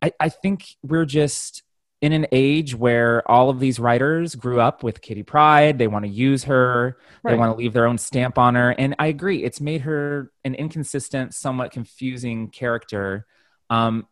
I, 0.00 0.12
I 0.18 0.28
think 0.30 0.76
we're 0.82 1.04
just 1.04 1.62
in 2.02 2.12
an 2.12 2.26
age 2.32 2.74
where 2.74 3.22
all 3.30 3.48
of 3.48 3.60
these 3.60 3.78
writers 3.78 4.34
grew 4.34 4.60
up 4.60 4.82
with 4.82 5.00
Kitty 5.00 5.22
Pryde. 5.22 5.78
They 5.78 5.86
want 5.86 6.04
to 6.04 6.10
use 6.10 6.44
her. 6.44 6.98
right. 7.22 7.30
They 7.30 7.38
want 7.38 7.52
to 7.52 7.56
leave 7.56 7.72
their 7.72 7.86
own 7.86 7.96
stamp 7.96 8.38
on 8.38 8.56
her. 8.56 8.70
And 8.70 8.96
I 8.98 9.06
agree, 9.06 9.44
it's 9.44 9.60
made 9.60 9.82
her 9.82 10.32
an 10.44 10.56
inconsistent, 10.56 11.32
somewhat 11.32 11.70
confusing 11.70 12.48
character. 12.50 13.24
Um, 13.70 14.08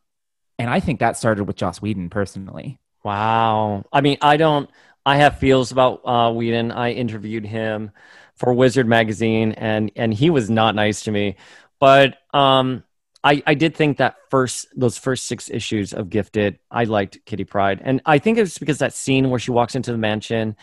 and 0.57 0.71
I 0.71 0.79
think 0.79 1.01
that 1.01 1.17
started 1.17 1.45
with 1.45 1.57
Joss 1.57 1.83
Whedon 1.83 2.11
personally. 2.11 2.79
Wow. 3.03 3.85
I 3.93 4.01
mean, 4.01 4.19
I 4.23 4.37
don't. 4.37 4.71
I 5.05 5.17
have 5.17 5.39
feels 5.39 5.73
about 5.73 6.03
uh, 6.07 6.31
Whedon. 6.33 6.71
I 6.71 6.93
interviewed 6.93 7.47
him 7.47 7.91
for 8.37 8.53
Wizard 8.53 8.87
magazine, 8.87 9.53
and 9.53 9.91
and 9.97 10.13
he 10.13 10.31
was 10.31 10.51
not 10.51 10.75
nice 10.75 11.05
to 11.05 11.11
me. 11.11 11.37
But 11.81 12.19
um, 12.35 12.85
I 13.23 13.43
I 13.47 13.55
did 13.55 13.75
think 13.75 13.99
that 13.99 14.17
first 14.31 14.69
those 14.75 14.97
first 14.99 15.27
six 15.27 15.51
issues 15.51 15.93
of 15.93 16.11
Gifted, 16.11 16.59
I 16.71 16.85
liked 16.85 17.19
Kitty 17.27 17.45
Pryde, 17.45 17.81
and 17.85 18.01
I 18.07 18.19
think 18.19 18.39
it 18.39 18.43
was 18.43 18.59
because 18.59 18.79
that 18.79 18.95
scene 18.95 19.31
where 19.31 19.41
she 19.41 19.51
walks 19.51 19.75
into 19.75 19.93
the 19.93 19.99
mansion. 19.99 20.57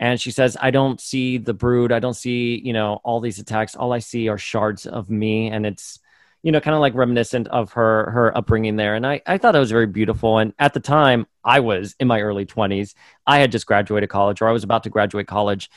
And 0.00 0.20
she 0.20 0.30
says, 0.30 0.56
I 0.60 0.70
don't 0.70 1.00
see 1.00 1.38
the 1.38 1.54
brood. 1.54 1.90
I 1.90 1.98
don't 1.98 2.14
see, 2.14 2.60
you 2.64 2.72
know, 2.72 3.00
all 3.02 3.18
these 3.20 3.40
attacks. 3.40 3.74
All 3.74 3.92
I 3.92 3.98
see 3.98 4.28
are 4.28 4.38
shards 4.38 4.86
of 4.86 5.10
me. 5.10 5.48
And 5.48 5.66
it's, 5.66 5.98
you 6.44 6.52
know, 6.52 6.60
kind 6.60 6.76
of 6.76 6.80
like 6.80 6.94
reminiscent 6.94 7.48
of 7.48 7.72
her 7.72 8.08
her 8.12 8.36
upbringing 8.38 8.76
there. 8.76 8.94
And 8.94 9.04
I, 9.04 9.20
I 9.26 9.38
thought 9.38 9.56
it 9.56 9.58
was 9.58 9.72
very 9.72 9.88
beautiful. 9.88 10.38
And 10.38 10.54
at 10.60 10.72
the 10.72 10.78
time, 10.78 11.26
I 11.44 11.58
was 11.58 11.96
in 11.98 12.06
my 12.06 12.20
early 12.20 12.46
20s. 12.46 12.94
I 13.26 13.38
had 13.40 13.50
just 13.50 13.66
graduated 13.66 14.08
college, 14.08 14.40
or 14.40 14.46
I 14.48 14.52
was 14.52 14.62
about 14.62 14.84
to 14.84 14.90
graduate 14.90 15.26
college. 15.26 15.68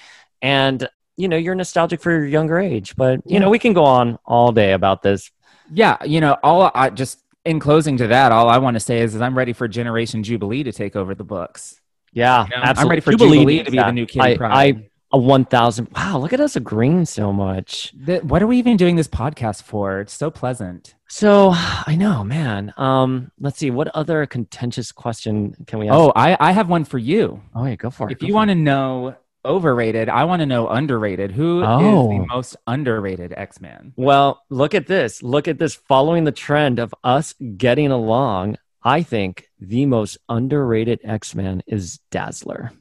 And, 0.44 0.88
you 1.18 1.28
know, 1.28 1.38
you're 1.38 1.56
nostalgic 1.56 2.00
for 2.00 2.12
your 2.12 2.26
younger 2.26 2.60
age. 2.60 2.96
But, 2.96 3.22
you 3.26 3.34
Yeah. 3.34 3.40
know, 3.40 3.50
we 3.50 3.58
can 3.58 3.74
go 3.74 3.86
on 3.86 4.20
all 4.24 4.52
day 4.52 4.74
about 4.74 5.02
this. 5.02 5.32
Yeah, 5.72 5.98
you 6.04 6.22
know, 6.22 6.38
all 6.44 6.72
I 6.74 6.90
just 6.90 7.20
in 7.46 7.60
closing 7.60 7.98
to 7.98 8.08
that, 8.08 8.32
all 8.32 8.50
I 8.50 8.58
want 8.58 8.76
to 8.76 8.80
say 8.80 9.00
is, 9.02 9.16
is 9.16 9.22
I'm 9.22 9.38
ready 9.38 9.54
for 9.54 9.68
Generation 9.68 10.24
Jubilee 10.24 10.64
to 10.64 10.72
take 10.72 10.96
over 10.96 11.16
the 11.16 11.24
books. 11.24 11.80
Yeah, 12.14 12.44
You 12.46 12.50
know, 12.50 12.64
absolutely. 12.64 12.82
I'm 12.82 12.90
ready 12.90 13.02
for 13.02 13.12
Jubilee 13.12 13.38
Jubilee, 13.38 13.64
to 13.64 13.72
be 13.72 13.78
that. 13.78 13.86
the 13.88 13.92
new 13.94 14.06
Kitty 14.06 14.42
I. 14.42 14.64
I 14.64 14.86
A 15.14 15.18
one 15.18 15.46
thousand. 15.46 15.88
Wow, 15.96 16.20
look 16.20 16.34
at 16.34 16.40
us 16.40 16.56
agreeing 16.56 17.06
so 17.06 17.34
much. 17.34 17.94
The, 17.98 18.20
what 18.20 18.42
are 18.42 18.48
we 18.48 18.58
even 18.58 18.78
doing 18.78 18.96
this 18.96 19.08
podcast 19.08 19.64
for? 19.64 20.00
It's 20.02 20.14
so 20.14 20.30
pleasant. 20.30 20.96
So 21.08 21.52
I 21.54 21.96
know, 21.98 22.24
man. 22.24 22.74
Um, 22.78 23.32
let's 23.40 23.58
see. 23.58 23.72
What 23.72 23.90
other 23.90 24.26
contentious 24.26 24.92
question 24.94 25.56
can 25.68 25.80
we 25.80 25.90
ask? 25.90 25.96
Oh, 25.98 26.14
I, 26.16 26.38
I 26.40 26.52
have 26.54 26.70
one 26.70 26.86
for 26.86 26.98
you. 26.98 27.42
oh 27.56 27.66
yeah, 27.66 27.76
go 27.76 27.90
for 27.90 28.08
it. 28.08 28.14
If 28.14 28.20
go 28.20 28.28
you 28.28 28.34
want 28.34 28.50
to 28.50 28.56
know 28.56 29.16
overrated, 29.46 30.10
I 30.10 30.24
want 30.26 30.42
to 30.42 30.46
know 30.46 30.68
underrated. 30.68 31.32
Who 31.32 31.62
is 31.62 31.68
Oh. 31.70 32.08
the 32.10 32.26
most 32.28 32.56
underrated 32.68 33.34
X 33.36 33.60
Man? 33.62 33.94
Well, 33.96 34.42
look 34.50 34.74
at 34.74 34.88
this. 34.88 35.22
Look 35.24 35.48
at 35.48 35.60
this. 35.60 35.76
Following 35.76 36.24
the 36.24 36.32
trend 36.32 36.80
of 36.80 36.94
us 37.04 37.34
getting 37.58 37.92
along, 37.92 38.58
I 38.84 39.04
think 39.04 39.48
the 39.60 39.86
most 39.86 40.18
underrated 40.30 41.00
X 41.04 41.36
Man 41.36 41.62
is 41.68 42.00
Dazzler. 42.10 42.72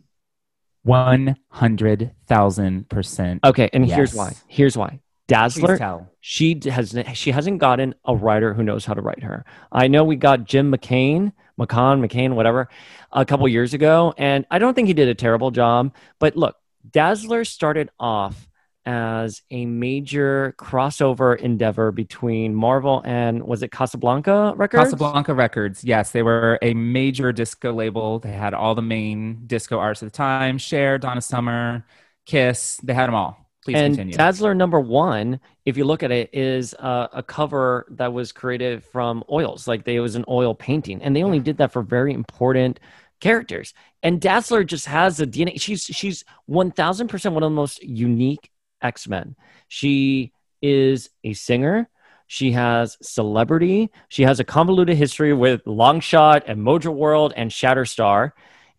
One 0.83 1.37
hundred 1.49 2.13
thousand 2.27 2.89
percent. 2.89 3.45
Okay, 3.45 3.69
and 3.73 3.85
here's 3.85 4.15
why. 4.15 4.35
Here's 4.47 4.77
why. 4.77 5.01
Dazzler 5.29 6.09
she 6.21 6.61
has 6.69 6.99
she 7.15 7.31
hasn't 7.31 7.59
gotten 7.59 7.95
a 8.05 8.17
writer 8.17 8.53
who 8.53 8.65
knows 8.65 8.85
how 8.85 8.95
to 8.95 9.01
write 9.01 9.23
her. 9.23 9.45
I 9.71 9.87
know 9.89 10.03
we 10.03 10.17
got 10.17 10.45
Jim 10.45 10.73
McCain, 10.73 11.33
McCon, 11.61 12.05
McCain, 12.05 12.35
whatever, 12.35 12.69
a 13.13 13.25
couple 13.25 13.47
years 13.49 13.75
ago, 13.75 14.15
and 14.17 14.47
I 14.51 14.59
don't 14.59 14.75
think 14.75 14.89
he 14.89 14.95
did 14.95 15.09
a 15.09 15.15
terrible 15.15 15.51
job. 15.51 15.95
But 16.19 16.37
look, 16.37 16.57
Dazzler 16.91 17.45
started 17.45 17.91
off 17.99 18.49
as 18.87 19.43
a 19.51 19.67
major 19.67 20.55
crossover 20.59 21.39
endeavor 21.39 21.93
between 21.93 22.55
Marvel 22.55 23.03
and 23.05 23.43
was 23.43 23.63
it 23.63 23.71
Casablanca 23.71 24.55
Records? 24.57 24.85
Casablanca 24.85 25.35
Records. 25.35 25.85
Yes, 25.85 26.13
they 26.13 26.23
were 26.23 26.59
a 26.63 26.73
major 26.75 27.31
disco 27.33 27.73
label. 27.73 28.19
They 28.21 28.33
had 28.33 28.55
all 28.55 28.75
the 28.75 28.83
main 28.83 29.43
disco 29.47 29.79
artists 29.79 30.03
at 30.03 30.13
the 30.13 30.17
time: 30.17 30.57
Cher, 30.59 30.99
Donna 30.99 31.21
Summer, 31.21 31.85
Kiss. 32.25 32.79
They 32.83 32.95
had 32.95 33.07
them 33.07 33.15
all. 33.15 33.50
Please 33.65 33.77
and 33.77 33.95
continue. 33.95 34.15
Dazzler 34.15 34.55
number 34.55 34.81
one, 34.81 35.39
if 35.67 35.77
you 35.77 35.85
look 35.85 36.03
at 36.03 36.11
it, 36.11 36.31
is 36.33 36.75
uh, 36.75 37.09
a 37.13 37.23
cover 37.23 37.87
that 37.91 38.13
was 38.13 38.33
created 38.33 38.83
from 38.83 39.23
oils. 39.31 39.69
Like 39.69 39.85
they 39.85 39.97
it 39.97 40.01
was 40.01 40.17
an 40.17 40.25
oil 40.29 40.55
painting, 40.55 41.03
and 41.03 41.15
they 41.15 41.23
only 41.23 41.41
did 41.41 41.59
that 41.59 41.73
for 41.73 41.83
very 41.83 42.15
important 42.15 42.81
characters. 43.21 43.75
And 44.03 44.21
Dazzler 44.21 44.65
just 44.65 44.87
has 44.87 45.21
a 45.21 45.27
DNA. 45.27 45.61
She's 45.61 45.85
she's 45.85 46.25
one 46.47 46.71
thousand 46.71 47.09
percent 47.09 47.35
one 47.35 47.43
of 47.43 47.51
the 47.51 47.57
most 47.57 47.83
unique 47.83 48.51
X 48.81 49.07
Men. 49.07 49.37
She 49.69 50.33
is 50.63 51.11
a 51.23 51.35
singer. 51.35 51.89
She 52.27 52.53
has 52.53 52.97
celebrity. 53.03 53.91
She 54.09 54.23
has 54.23 54.41
a 54.41 54.45
convoluted 54.45 54.97
history 54.97 55.35
with 55.35 55.65
Longshot 55.65 56.45
and 56.47 56.61
Mojo 56.61 56.95
World 56.95 57.35
and 57.37 57.51
Shatterstar, 57.51 58.33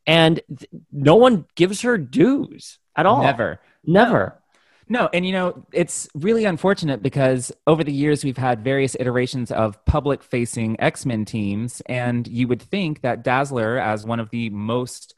and 0.07 0.41
th- 0.47 0.69
no 0.91 1.15
one 1.15 1.45
gives 1.55 1.81
her 1.81 1.97
dues 1.97 2.79
at 2.95 3.05
all. 3.05 3.21
Never. 3.21 3.59
never. 3.85 4.23
No, 4.23 4.40
and 5.13 5.25
you 5.25 5.31
know, 5.31 5.65
it's 5.71 6.09
really 6.13 6.43
unfortunate 6.43 7.01
because 7.01 7.49
over 7.65 7.81
the 7.81 7.93
years 7.93 8.25
we've 8.25 8.35
had 8.35 8.61
various 8.61 8.93
iterations 8.99 9.49
of 9.49 9.83
public 9.85 10.21
facing 10.21 10.77
X 10.81 11.05
Men 11.05 11.23
teams, 11.23 11.81
and 11.85 12.27
you 12.27 12.45
would 12.49 12.61
think 12.61 12.99
that 12.99 13.23
Dazzler, 13.23 13.79
as 13.79 14.05
one 14.05 14.19
of 14.19 14.31
the 14.31 14.49
most 14.49 15.15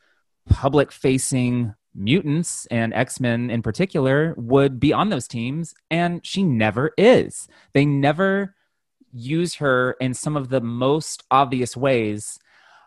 public 0.48 0.92
facing 0.92 1.74
mutants 1.96 2.68
and 2.68 2.94
X 2.94 3.20
Men 3.20 3.50
in 3.50 3.64
particular, 3.64 4.36
would 4.38 4.80
be 4.80 4.94
on 4.94 5.10
those 5.10 5.28
teams, 5.28 5.74
and 5.90 6.24
she 6.24 6.44
never 6.44 6.92
is. 6.96 7.48
They 7.74 7.84
never 7.84 8.54
use 9.12 9.56
her 9.56 9.96
in 10.00 10.14
some 10.14 10.38
of 10.38 10.50
the 10.50 10.62
most 10.62 11.24
obvious 11.32 11.76
ways. 11.76 12.38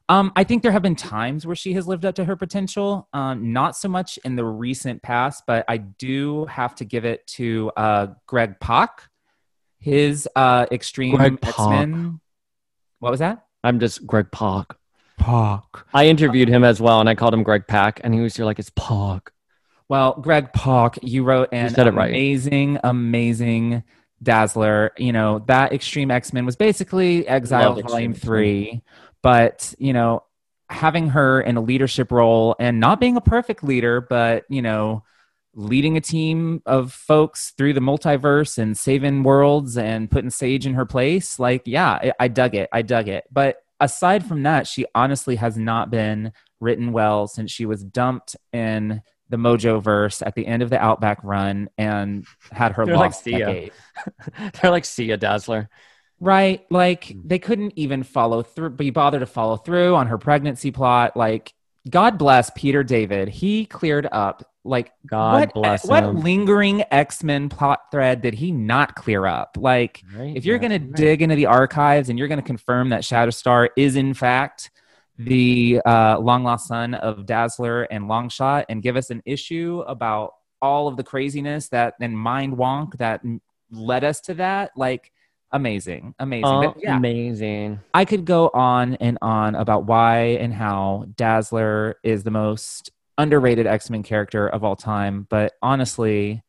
Um, 0.08 0.32
I 0.36 0.44
think 0.44 0.62
there 0.62 0.72
have 0.72 0.82
been 0.82 0.94
times 0.94 1.46
where 1.46 1.56
she 1.56 1.72
has 1.72 1.88
lived 1.88 2.04
up 2.04 2.14
to 2.16 2.24
her 2.24 2.36
potential. 2.36 3.08
Um, 3.12 3.52
not 3.52 3.76
so 3.76 3.88
much 3.88 4.18
in 4.24 4.36
the 4.36 4.44
recent 4.44 5.02
past, 5.02 5.44
but 5.46 5.64
I 5.68 5.78
do 5.78 6.44
have 6.46 6.74
to 6.76 6.84
give 6.84 7.04
it 7.04 7.26
to 7.28 7.72
uh, 7.76 8.06
Greg 8.26 8.60
Pak. 8.60 9.08
His 9.78 10.28
uh, 10.36 10.66
extreme 10.70 11.16
Greg 11.16 11.38
X 11.42 11.56
Pak. 11.56 11.70
Men. 11.70 12.20
What 13.00 13.10
was 13.10 13.20
that? 13.20 13.46
I'm 13.64 13.80
just 13.80 14.06
Greg 14.06 14.30
Pak. 14.30 14.76
Pak. 15.18 15.64
I 15.92 16.06
interviewed 16.06 16.48
him 16.48 16.62
as 16.62 16.80
well, 16.80 17.00
and 17.00 17.08
I 17.08 17.14
called 17.14 17.34
him 17.34 17.42
Greg 17.42 17.66
Pak, 17.66 18.00
and 18.04 18.14
he 18.14 18.20
was 18.20 18.36
here 18.36 18.44
like 18.44 18.58
it's 18.58 18.70
Pak. 18.76 19.32
Well, 19.88 20.14
Greg 20.20 20.52
Pak, 20.52 20.98
you 21.02 21.24
wrote 21.24 21.48
an 21.52 21.70
said 21.70 21.86
it 21.86 21.94
right. 21.94 22.10
amazing, 22.10 22.78
amazing 22.82 23.84
Dazzler. 24.22 24.92
You 24.96 25.12
know, 25.12 25.40
that 25.46 25.72
Extreme 25.72 26.10
X 26.10 26.32
Men 26.32 26.46
was 26.46 26.56
basically 26.56 27.26
Exile 27.26 27.74
Love 27.74 27.84
Volume 27.84 28.12
Extreme 28.12 28.14
3. 28.14 28.82
But, 29.22 29.74
you 29.78 29.92
know, 29.92 30.24
having 30.68 31.10
her 31.10 31.40
in 31.40 31.56
a 31.56 31.60
leadership 31.60 32.10
role 32.10 32.56
and 32.58 32.80
not 32.80 33.00
being 33.00 33.16
a 33.16 33.20
perfect 33.20 33.62
leader, 33.62 34.00
but, 34.00 34.44
you 34.48 34.62
know, 34.62 35.04
leading 35.54 35.96
a 35.96 36.00
team 36.00 36.62
of 36.66 36.92
folks 36.92 37.52
through 37.56 37.72
the 37.72 37.80
multiverse 37.80 38.58
and 38.58 38.76
saving 38.76 39.22
worlds 39.22 39.78
and 39.78 40.10
putting 40.10 40.30
Sage 40.30 40.66
in 40.66 40.74
her 40.74 40.84
place, 40.84 41.38
like, 41.38 41.62
yeah, 41.64 41.92
I, 41.92 42.12
I 42.20 42.28
dug 42.28 42.54
it. 42.54 42.68
I 42.72 42.82
dug 42.82 43.08
it. 43.08 43.24
But 43.32 43.56
aside 43.80 44.24
from 44.26 44.42
that, 44.44 44.66
she 44.66 44.86
honestly 44.94 45.36
has 45.36 45.56
not 45.56 45.90
been 45.90 46.32
written 46.60 46.92
well 46.92 47.26
since 47.26 47.50
she 47.50 47.66
was 47.66 47.82
dumped 47.82 48.36
in 48.52 49.02
the 49.28 49.36
Mojo 49.36 49.82
verse 49.82 50.22
at 50.22 50.34
the 50.34 50.46
end 50.46 50.62
of 50.62 50.70
the 50.70 50.78
Outback 50.78 51.18
run 51.22 51.68
and 51.76 52.26
had 52.52 52.72
her 52.72 52.84
They're 52.84 52.96
like 52.96 53.12
lost 53.12 53.24
decade. 53.24 53.72
They're 54.60 54.70
like 54.70 54.84
see 54.84 55.10
a 55.10 55.16
Dazzler. 55.16 55.68
Right. 56.20 56.64
Like 56.70 57.06
Mm. 57.08 57.22
they 57.28 57.38
couldn't 57.38 57.72
even 57.76 58.02
follow 58.02 58.42
through, 58.42 58.70
be 58.70 58.90
bothered 58.90 59.20
to 59.20 59.26
follow 59.26 59.56
through 59.56 59.94
on 59.94 60.06
her 60.06 60.18
pregnancy 60.18 60.70
plot. 60.70 61.16
Like, 61.16 61.52
God 61.88 62.18
bless 62.18 62.50
Peter 62.56 62.82
David. 62.82 63.28
He 63.28 63.66
cleared 63.66 64.08
up. 64.10 64.42
Like, 64.64 64.90
God 65.06 65.40
what, 65.40 65.54
bless 65.54 65.86
what 65.86 66.02
him. 66.02 66.16
lingering 66.20 66.82
X 66.90 67.22
Men 67.22 67.48
plot 67.48 67.80
thread 67.92 68.22
did 68.22 68.34
he 68.34 68.50
not 68.50 68.96
clear 68.96 69.24
up? 69.26 69.56
Like, 69.60 70.02
Right? 70.16 70.36
if 70.36 70.44
you're 70.44 70.58
going 70.58 70.72
to 70.72 70.84
right. 70.84 70.92
dig 70.96 71.22
into 71.22 71.36
the 71.36 71.46
archives 71.46 72.08
and 72.08 72.18
you're 72.18 72.26
going 72.28 72.40
to 72.40 72.46
confirm 72.46 72.88
that 72.88 73.02
Shatterstar 73.02 73.68
is 73.76 73.94
in 73.94 74.12
fact 74.14 74.70
the 75.18 75.80
uh, 75.86 76.18
long 76.18 76.42
lost 76.44 76.66
son 76.66 76.94
of 76.94 77.24
Dazzler 77.26 77.84
and 77.84 78.04
Longshot 78.06 78.64
and 78.68 78.82
give 78.82 78.96
us 78.96 79.10
an 79.10 79.22
issue 79.24 79.82
about 79.86 80.32
all 80.60 80.88
of 80.88 80.96
the 80.96 81.04
craziness 81.04 81.68
that 81.68 81.94
and 82.00 82.18
mind 82.18 82.56
wonk 82.56 82.96
that 82.98 83.22
led 83.70 84.02
us 84.04 84.20
to 84.22 84.34
that, 84.34 84.72
like 84.76 85.12
amazing, 85.52 86.14
amazing. 86.18 86.42
But 86.60 86.74
oh, 86.76 86.80
yeah, 86.82 86.96
amazing. 86.96 87.80
I 87.94 88.04
could 88.04 88.24
go 88.24 88.50
on 88.52 88.94
and 88.96 89.18
on 89.22 89.54
about 89.54 89.84
why 89.86 90.18
and 90.40 90.52
how 90.52 91.06
Dazzler 91.16 91.96
is 92.02 92.24
the 92.24 92.30
most 92.30 92.90
underrated 93.18 93.66
X 93.66 93.88
Men 93.90 94.02
character 94.02 94.46
of 94.48 94.62
all 94.64 94.76
time, 94.76 95.26
but 95.30 95.54
honestly, 95.62 96.42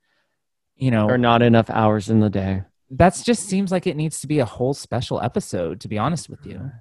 you 0.76 0.91
know, 0.91 1.08
Or 1.10 1.18
not 1.18 1.41
enough 1.41 1.70
hours 1.70 2.10
in 2.10 2.20
the 2.20 2.30
day. 2.30 2.64
that's 2.91 3.24
just 3.24 3.48
seems 3.48 3.72
like 3.72 3.88
it 3.88 3.95
needs 3.98 4.22
to 4.22 4.28
be 4.28 4.39
a 4.39 4.45
whole 4.45 4.74
special 4.74 5.22
episode 5.22 5.82
to 5.82 5.88
be 5.88 5.98
honest 5.98 6.30
with 6.30 6.45
you 6.45 6.72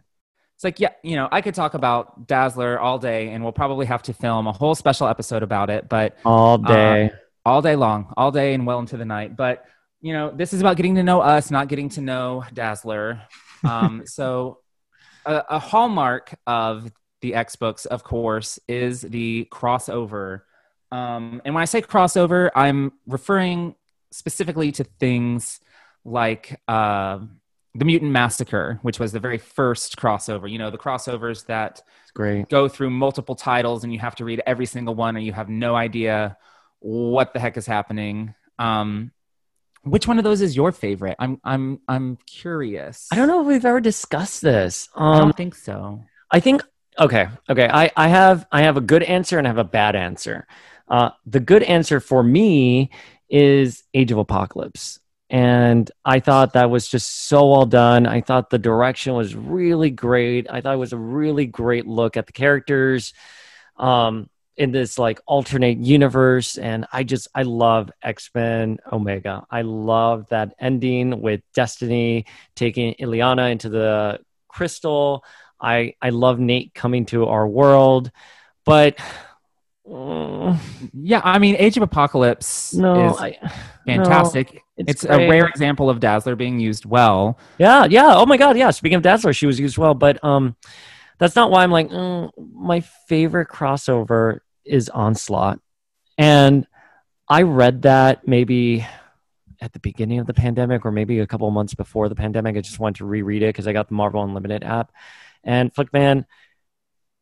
it's 0.55 0.63
like 0.63 0.79
yeah 0.79 0.91
you 1.03 1.17
know 1.17 1.29
i 1.33 1.41
could 1.41 1.53
talk 1.55 1.75
about 1.75 2.27
dazzler 2.29 2.79
all 2.79 2.97
day 2.99 3.31
and 3.31 3.43
we'll 3.43 3.53
probably 3.53 3.85
have 3.87 4.03
to 4.03 4.13
film 4.13 4.47
a 4.47 4.53
whole 4.53 4.75
special 4.77 5.09
episode 5.09 5.43
about 5.43 5.69
it 5.69 5.89
but 5.89 6.17
All 6.25 6.55
uh, 6.65 6.69
day. 6.69 7.11
all 7.45 7.61
day 7.61 7.75
long 7.75 8.13
all 8.17 8.31
day 8.31 8.55
and 8.55 8.65
well 8.67 8.79
into 8.79 8.97
the 8.97 9.05
night 9.05 9.37
but 9.37 9.65
you 10.01 10.13
know 10.13 10.31
this 10.31 10.53
is 10.53 10.61
about 10.61 10.77
getting 10.77 10.95
to 10.97 11.03
know 11.03 11.21
us 11.21 11.51
not 11.51 11.69
getting 11.69 11.89
to 11.91 12.01
know 12.01 12.45
dazzler. 12.53 13.23
Um, 13.65 14.03
so 14.07 14.59
a, 15.25 15.43
a 15.51 15.59
hallmark 15.59 16.35
of 16.47 16.91
the 17.21 17.35
x 17.35 17.57
books 17.57 17.87
of 17.87 18.05
course 18.05 18.59
is 18.69 19.01
the 19.01 19.49
crossover. 19.51 20.43
Um, 20.93 21.43
and 21.45 21.53
when 21.53 21.63
i 21.63 21.65
say 21.65 21.83
crossover 21.83 22.49
i'm 22.55 22.93
referring 23.09 23.75
specifically 24.13 24.71
to 24.73 24.85
things 24.85 25.61
like 26.05 26.61
uh, 26.69 27.19
the 27.75 27.85
mutant 27.85 28.13
massacre 28.13 28.79
which 28.83 28.99
was 28.99 29.13
the 29.13 29.21
very 29.21 29.39
first 29.39 29.97
crossover. 29.97 30.51
You 30.51 30.59
know 30.59 30.71
the 30.71 30.79
crossovers 30.79 31.45
that 31.47 31.83
go 32.49 32.69
through 32.69 32.91
multiple 32.91 33.35
titles 33.35 33.85
and 33.85 33.93
you 33.93 33.99
have 33.99 34.15
to 34.17 34.25
read 34.25 34.43
every 34.47 34.67
single 34.67 34.95
one 34.95 35.17
or 35.17 35.21
you 35.21 35.33
have 35.33 35.49
no 35.49 35.75
idea 35.75 36.39
what 36.81 37.33
the 37.33 37.41
heck 37.41 37.57
is 37.57 37.67
happening. 37.67 38.35
Um 38.59 39.13
which 39.87 40.07
one 40.09 40.19
of 40.19 40.25
those 40.25 40.41
is 40.41 40.57
your 40.57 40.73
favorite 40.73 41.17
i'm 41.19 41.41
i'm 41.45 41.81
i'm 41.89 42.19
curious 42.27 43.09
I 43.13 43.17
don't 43.17 43.29
know 43.29 43.41
if 43.41 43.47
we've 43.47 43.65
ever 43.65 43.81
discussed 43.81 44.43
this. 44.43 44.89
i 44.97 45.15
Um, 45.15 45.21
don't 45.23 45.37
think 45.37 45.55
so 45.55 46.03
I 46.31 46.41
think 46.41 46.63
okay, 46.99 47.29
okay. 47.49 47.69
I 47.73 47.91
I 47.97 48.09
have 48.09 48.47
I 48.51 48.63
have 48.63 48.77
a 48.77 48.81
good 48.81 49.03
answer 49.03 49.39
and 49.39 49.47
I 49.47 49.51
have 49.51 49.59
a 49.59 49.65
bad 49.65 49.95
answer. 49.95 50.47
Uh, 50.89 51.11
the 51.25 51.41
good 51.41 51.63
answer 51.63 52.01
for 52.01 52.23
me 52.23 52.91
is 53.29 53.85
Age 53.95 54.13
of 54.13 54.19
Apocalypse, 54.19 54.99
and 55.31 55.91
I 56.05 56.21
thought 56.21 56.55
that 56.55 56.71
was 56.71 56.89
just 56.89 57.27
so 57.29 57.51
well 57.51 57.67
done. 57.67 58.07
I 58.07 58.21
thought 58.23 58.51
the 58.51 58.59
direction 58.59 59.15
was 59.15 59.35
really 59.37 59.91
great. 59.91 60.47
I 60.51 60.61
thought 60.61 60.75
it 60.75 60.79
was 60.79 60.93
a 60.93 60.99
really 60.99 61.47
great 61.47 61.87
look 61.87 62.17
at 62.17 62.27
the 62.27 62.33
characters. 62.33 63.13
Um, 63.77 64.29
in 64.57 64.73
this 64.73 64.99
like 64.99 65.21
alternate 65.27 65.79
universe 65.79 66.57
and 66.57 66.87
i 66.93 67.03
just 67.03 67.29
i 67.35 67.43
love 67.43 67.91
x-men 68.03 68.79
omega 68.91 69.45
i 69.51 69.63
love 69.63 70.27
that 70.31 70.55
ending 70.59 71.21
with 71.21 71.41
destiny 71.55 72.25
taking 72.55 72.95
Illyana 72.95 73.51
into 73.53 73.69
the 73.69 74.19
crystal 74.49 75.23
I 75.61 75.95
I 76.01 76.11
love 76.11 76.39
Nate 76.39 76.75
coming 76.75 77.07
to 77.07 77.27
our 77.27 77.47
world, 77.47 78.11
but 78.65 78.99
mm, 79.89 80.59
Yeah, 80.93 81.21
I 81.25 81.39
mean, 81.39 81.57
Age 81.59 81.77
of 81.77 81.83
Apocalypse 81.83 82.75
no, 82.75 83.11
is 83.11 83.17
I, 83.19 83.39
fantastic. 83.87 84.55
no, 84.55 84.85
it's 84.87 85.05
a 85.05 85.17
rare 85.17 85.47
example 85.47 85.89
of 85.89 86.01
Dazzler 86.01 86.37
being 86.37 86.59
used 86.59 86.85
well. 86.85 87.39
Yeah, 87.59 87.87
yeah. 87.87 88.15
Oh 88.15 88.27
my 88.27 88.37
God, 88.37 88.57
yeah. 88.57 88.71
Speaking 88.71 88.97
of 88.97 89.03
Dazzler, 89.03 89.33
she 89.33 89.47
was 89.47 89.59
used 89.59 89.79
well, 89.79 89.95
but 89.95 90.23
um, 90.23 90.57
that's 91.19 91.37
not 91.37 91.51
why 91.51 91.63
I'm 91.63 91.71
like 91.71 91.89
mm, 91.89 92.31
my 92.53 92.81
favorite 92.81 93.49
crossover 93.49 94.41
is 94.67 94.89
Onslaught, 94.89 95.61
and 96.19 96.67
I 97.29 97.43
read 97.43 97.83
that 97.83 98.27
maybe 98.27 98.87
at 99.61 99.73
the 99.73 99.81
beginning 99.81 100.19
of 100.19 100.27
the 100.27 100.35
pandemic 100.35 100.85
or 100.85 100.93
maybe 100.93 101.19
a 101.21 101.27
couple 101.27 101.51
months 101.51 101.75
before 101.75 102.09
the 102.09 102.15
pandemic. 102.15 102.57
I 102.57 102.61
just 102.61 102.79
wanted 102.79 102.97
to 102.97 103.07
reread 103.07 103.43
it 103.43 103.49
because 103.49 103.67
I 103.67 103.73
got 103.73 103.89
the 103.89 103.95
Marvel 103.95 104.23
Unlimited 104.23 104.65
app, 104.65 104.93
and 105.45 105.73
Flinkman, 105.75 106.25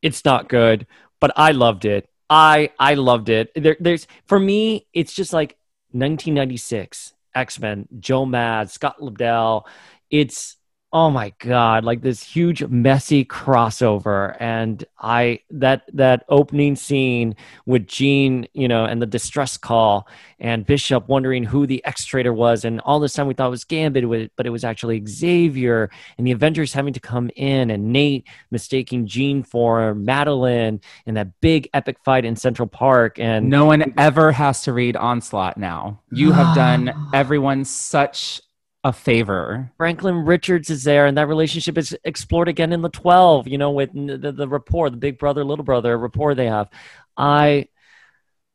it's 0.02 0.24
not 0.24 0.48
good, 0.48 0.86
but 1.20 1.32
I 1.36 1.52
loved 1.52 1.84
it. 1.84 2.08
I 2.28 2.70
I 2.78 2.94
loved 2.94 3.28
it. 3.28 3.50
There, 3.54 3.76
there's 3.78 4.06
for 4.26 4.38
me, 4.38 4.86
it's 4.92 5.14
just 5.14 5.32
like 5.32 5.56
1996 5.92 7.14
X 7.34 7.60
Men, 7.60 7.88
Joe 7.98 8.26
Mad, 8.26 8.70
Scott 8.70 9.00
Lobdell. 9.00 9.64
It's 10.10 10.56
oh 10.94 11.10
my 11.10 11.32
god, 11.40 11.84
like 11.84 12.02
this 12.02 12.22
huge 12.22 12.64
messy 12.66 13.24
crossover, 13.24 14.36
and 14.38 14.84
I 15.00 15.40
that 15.50 15.82
that 15.92 16.24
opening 16.28 16.76
scene 16.76 17.34
with 17.66 17.88
Jean, 17.88 18.46
you 18.54 18.68
know, 18.68 18.84
and 18.84 19.02
the 19.02 19.06
distress 19.06 19.56
call, 19.56 20.06
and 20.38 20.64
Bishop 20.64 21.08
wondering 21.08 21.42
who 21.42 21.66
the 21.66 21.84
X-Traitor 21.84 22.32
was, 22.32 22.64
and 22.64 22.80
all 22.82 23.00
this 23.00 23.12
time 23.12 23.26
we 23.26 23.34
thought 23.34 23.48
it 23.48 23.50
was 23.50 23.64
Gambit, 23.64 24.30
but 24.36 24.46
it 24.46 24.50
was 24.50 24.62
actually 24.62 25.04
Xavier, 25.04 25.90
and 26.16 26.24
the 26.24 26.30
Avengers 26.30 26.72
having 26.72 26.92
to 26.92 27.00
come 27.00 27.28
in, 27.34 27.72
and 27.72 27.92
Nate 27.92 28.28
mistaking 28.52 29.08
Jean 29.08 29.42
for 29.42 29.96
Madelyne, 29.96 30.80
and 31.06 31.16
that 31.16 31.40
big 31.40 31.68
epic 31.74 31.96
fight 32.04 32.24
in 32.24 32.36
Central 32.36 32.68
Park, 32.68 33.18
and 33.18 33.50
No 33.50 33.64
one 33.64 33.92
ever 33.98 34.30
has 34.30 34.62
to 34.62 34.72
read 34.72 34.94
Onslaught 34.94 35.58
now. 35.58 36.00
You 36.12 36.30
have 36.30 36.54
done 36.54 36.94
everyone 37.12 37.64
such 37.64 38.40
a 38.84 38.92
favor. 38.92 39.72
Franklin 39.78 40.26
Richards 40.26 40.68
is 40.68 40.84
there, 40.84 41.06
and 41.06 41.16
that 41.16 41.26
relationship 41.26 41.78
is 41.78 41.96
explored 42.04 42.48
again 42.48 42.72
in 42.72 42.82
the 42.82 42.90
12, 42.90 43.48
you 43.48 43.56
know, 43.56 43.70
with 43.70 43.90
the, 43.94 44.30
the 44.30 44.46
rapport, 44.46 44.90
the 44.90 44.98
big 44.98 45.18
brother, 45.18 45.42
little 45.42 45.64
brother 45.64 45.96
rapport 45.96 46.34
they 46.34 46.46
have. 46.46 46.68
I, 47.16 47.68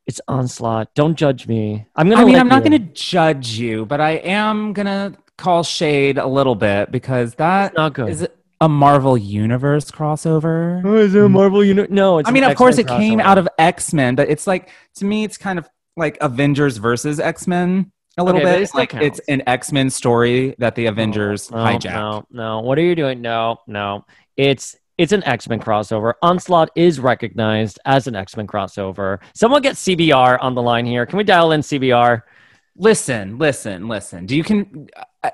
it's 0.06 0.22
onslaught. 0.28 0.94
Don't 0.94 1.16
judge 1.16 1.48
me. 1.48 1.88
I'm 1.96 2.10
gonna. 2.10 2.22
I 2.22 2.26
mean, 2.26 2.36
I'm 2.36 2.48
not 2.48 2.64
you- 2.64 2.70
going 2.70 2.86
to 2.88 2.94
judge 2.94 3.50
you, 3.52 3.86
but 3.86 4.00
I 4.00 4.12
am 4.12 4.74
going 4.74 4.86
to 4.86 5.18
call 5.38 5.64
shade 5.64 6.18
a 6.18 6.28
little 6.28 6.56
bit 6.56 6.92
because 6.92 7.34
that 7.36 7.72
It's 7.72 7.78
not 7.78 7.94
good. 7.94 8.10
is 8.10 8.28
a 8.62 8.70
Marvel 8.70 9.18
Universe 9.18 9.90
crossover. 9.90 10.84
Oh, 10.86 10.96
is 10.96 11.16
it 11.16 11.20
a 11.20 11.28
mm. 11.28 11.32
Marvel 11.32 11.64
unit? 11.64 11.90
No, 11.90 12.20
it's. 12.20 12.30
I 12.30 12.32
mean, 12.32 12.44
of 12.44 12.56
course, 12.56 12.78
it 12.78 12.82
X-Men 12.82 13.00
came 13.00 13.20
out 13.20 13.38
of 13.38 13.48
X 13.58 13.94
Men, 13.94 14.16
but 14.16 14.30
it's 14.30 14.46
like 14.46 14.70
to 14.96 15.06
me, 15.06 15.24
it's 15.24 15.38
kind 15.38 15.58
of 15.58 15.68
like 15.98 16.18
Avengers 16.22 16.78
versus 16.78 17.20
X 17.20 17.48
Men 17.48 17.92
a 18.18 18.24
little 18.24 18.42
Okay, 18.42 18.46
but 18.46 18.56
it 18.56 18.60
bit. 18.62 18.70
still 18.70 18.80
Like 18.80 18.94
it's 18.96 19.20
an 19.28 19.44
X 19.48 19.72
Men 19.72 19.90
story 19.90 20.56
that 20.58 20.76
the 20.76 20.88
Avengers 20.88 21.52
no, 21.52 21.58
hijacked. 21.58 21.94
No, 21.94 22.26
no. 22.32 22.60
What 22.62 22.78
are 22.78 22.84
you 22.84 22.96
doing? 22.96 23.22
No, 23.22 23.60
no. 23.68 24.06
It's 24.38 24.76
it's 24.98 25.14
an 25.14 25.24
X 25.24 25.48
Men 25.48 25.60
crossover. 25.60 26.14
Onslaught 26.22 26.70
is 26.76 27.00
recognized 27.00 27.80
as 27.86 28.08
an 28.08 28.16
X 28.16 28.36
Men 28.36 28.48
crossover. 28.48 29.20
Someone 29.34 29.62
get 29.62 29.76
CBR 29.76 30.38
on 30.42 30.56
the 30.56 30.62
line 30.62 30.86
here. 30.86 31.06
Can 31.06 31.18
we 31.18 31.24
dial 31.24 31.54
in 31.54 31.62
CBR? 31.62 32.24
Listen, 32.76 33.38
listen, 33.38 33.88
listen. 33.88 34.26
Do 34.26 34.36
you 34.36 34.44
can 34.44 34.90
uh, 35.24 35.30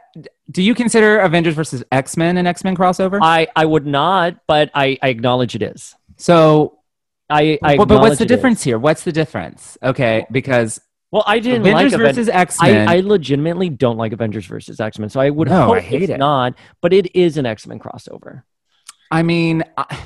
do 0.51 0.61
you 0.61 0.75
consider 0.75 1.19
Avengers 1.19 1.55
versus 1.55 1.83
X 1.91 2.17
Men 2.17 2.37
an 2.37 2.47
X 2.47 2.63
Men 2.63 2.75
crossover? 2.75 3.19
I 3.21 3.47
I 3.55 3.65
would 3.65 3.85
not, 3.85 4.37
but 4.47 4.69
I 4.73 4.97
I 5.01 5.09
acknowledge 5.09 5.55
it 5.55 5.61
is. 5.61 5.95
so, 6.17 6.79
I, 7.29 7.57
I 7.63 7.77
but, 7.77 7.87
but 7.87 8.01
what's 8.01 8.17
the 8.19 8.25
it 8.25 8.31
is. 8.31 8.35
difference 8.37 8.63
here? 8.63 8.77
What's 8.77 9.03
the 9.03 9.11
difference? 9.11 9.77
Okay, 9.81 10.27
because 10.31 10.79
Well, 11.15 11.23
I 11.25 11.39
didn't 11.39 11.61
Avengers 11.65 11.93
like 11.93 12.01
versus 12.01 12.27
X 12.27 12.61
Men. 12.61 12.89
I, 12.89 12.97
I 12.97 12.99
legitimately 12.99 13.69
don't 13.69 13.95
like 13.95 14.11
Avengers 14.11 14.45
versus 14.47 14.81
X 14.81 14.99
Men, 14.99 15.07
so 15.07 15.21
I 15.21 15.29
would 15.29 15.47
No, 15.47 15.67
hope 15.67 15.77
I 15.77 15.79
hate 15.79 16.01
it's 16.01 16.11
it. 16.11 16.17
not. 16.17 16.55
But 16.81 16.91
it 16.91 17.15
is 17.15 17.37
an 17.37 17.45
X 17.45 17.65
Men 17.65 17.79
crossover. 17.79 18.43
I 19.09 19.23
mean, 19.23 19.63
I, 19.77 19.97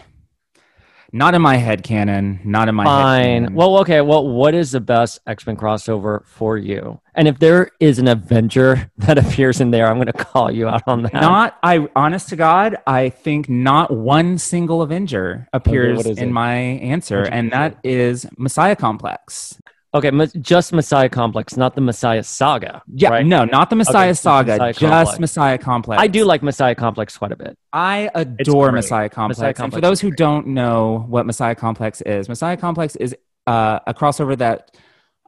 not 1.12 1.34
in 1.34 1.42
my 1.42 1.56
head 1.56 1.82
canon. 1.82 2.40
Not 2.46 2.70
in 2.70 2.76
my 2.76 2.84
Fine. 2.86 3.44
head. 3.46 3.56
Well, 3.56 3.80
okay. 3.80 4.02
Well, 4.02 4.28
what 4.30 4.54
is 4.54 4.70
the 4.72 4.82
best 4.82 5.18
X 5.26 5.48
Men 5.48 5.58
crossover 5.58 6.24
for 6.28 6.60
you? 6.60 7.02
And 7.16 7.28
if 7.28 7.40
there 7.40 7.72
is 7.80 7.98
an 7.98 8.08
Avenger 8.08 8.92
that 9.00 9.18
appears 9.18 9.60
in 9.62 9.72
there, 9.72 9.88
I'm 9.88 9.96
going 9.96 10.06
to 10.06 10.14
call 10.14 10.52
you 10.52 10.68
out 10.68 10.84
on 10.86 11.02
that. 11.02 11.14
not 11.16 11.58
I. 11.64 11.88
Honest 11.96 12.30
to 12.30 12.36
God, 12.36 12.78
I 12.86 13.10
think 13.10 13.50
not 13.50 13.90
one 13.90 14.38
single 14.38 14.84
Avenger 14.84 15.48
appears 15.54 16.06
is 16.06 16.20
in 16.20 16.30
it? 16.30 16.32
my 16.34 16.54
answer, 16.54 17.24
and 17.24 17.52
that 17.52 17.78
is 17.84 18.28
Messiah 18.38 18.76
Complex. 18.76 19.60
Okay, 19.94 20.12
mas- 20.12 20.34
just 20.34 20.74
Messiah 20.74 21.10
Complex, 21.10 21.58
not 21.58 21.76
the 21.76 21.82
Messiah 21.82 22.24
Saga. 22.24 22.82
Yeah, 22.88 23.10
right? 23.10 23.26
no, 23.26 23.46
not 23.46 23.70
the 23.70 23.76
Messiah 23.76 24.12
just 24.12 24.24
Saga, 24.24 24.54
Messiah 24.54 24.74
just 24.74 24.80
Complex. 24.80 25.20
Messiah 25.20 25.58
Complex. 25.58 26.02
I 26.02 26.08
do 26.08 26.26
like 26.26 26.44
Messiah 26.44 26.76
Complex 26.76 27.18
quite 27.18 27.32
a 27.32 27.36
bit. 27.36 27.58
I 27.74 28.10
adore. 28.16 28.72
Messiah 28.72 29.10
Complex. 29.10 29.40
Messiah 29.40 29.64
and 29.64 29.74
for 29.74 29.82
those 29.82 30.02
who 30.02 30.12
don't 30.12 30.48
know 30.48 31.06
what 31.08 31.26
Messiah 31.26 31.56
Complex 31.56 32.02
is, 32.02 32.30
Messiah 32.30 32.58
Complex 32.58 32.96
is 32.96 33.16
uh, 33.48 33.80
a 33.88 33.94
crossover 33.94 34.38
that 34.38 34.76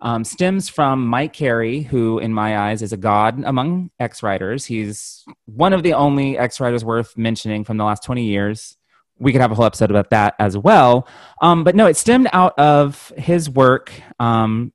um, 0.01 0.23
stems 0.23 0.67
from 0.67 1.05
Mike 1.05 1.33
Carey, 1.33 1.81
who, 1.81 2.17
in 2.19 2.33
my 2.33 2.57
eyes, 2.57 2.81
is 2.81 2.91
a 2.91 2.97
god 2.97 3.43
among 3.45 3.91
X 3.99 4.23
writers. 4.23 4.65
He's 4.65 5.23
one 5.45 5.73
of 5.73 5.83
the 5.83 5.93
only 5.93 6.37
X 6.37 6.59
writers 6.59 6.83
worth 6.83 7.15
mentioning 7.17 7.63
from 7.63 7.77
the 7.77 7.83
last 7.83 8.03
20 8.03 8.23
years. 8.23 8.77
We 9.21 9.31
could 9.31 9.41
have 9.41 9.51
a 9.51 9.55
whole 9.55 9.65
episode 9.65 9.91
about 9.91 10.09
that 10.09 10.35
as 10.39 10.57
well. 10.57 11.07
Um, 11.41 11.63
but 11.63 11.75
no, 11.75 11.87
it 11.87 11.95
stemmed 11.95 12.27
out 12.33 12.57
of 12.57 13.13
his 13.17 13.49
work. 13.49 13.91
Um, 14.19 14.73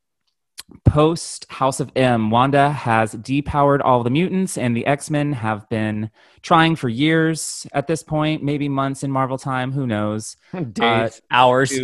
Post 0.84 1.46
House 1.48 1.78
of 1.80 1.92
M, 1.94 2.30
Wanda 2.30 2.70
has 2.70 3.14
depowered 3.14 3.80
all 3.84 4.02
the 4.02 4.10
mutants, 4.10 4.58
and 4.58 4.76
the 4.76 4.86
X 4.86 5.10
Men 5.10 5.32
have 5.32 5.68
been 5.68 6.10
trying 6.42 6.76
for 6.76 6.88
years 6.88 7.66
at 7.72 7.86
this 7.86 8.02
point, 8.02 8.42
maybe 8.42 8.68
months 8.68 9.02
in 9.02 9.10
Marvel 9.10 9.38
time, 9.38 9.72
who 9.72 9.86
knows. 9.86 10.36
Days, 10.72 11.22
hours. 11.30 11.78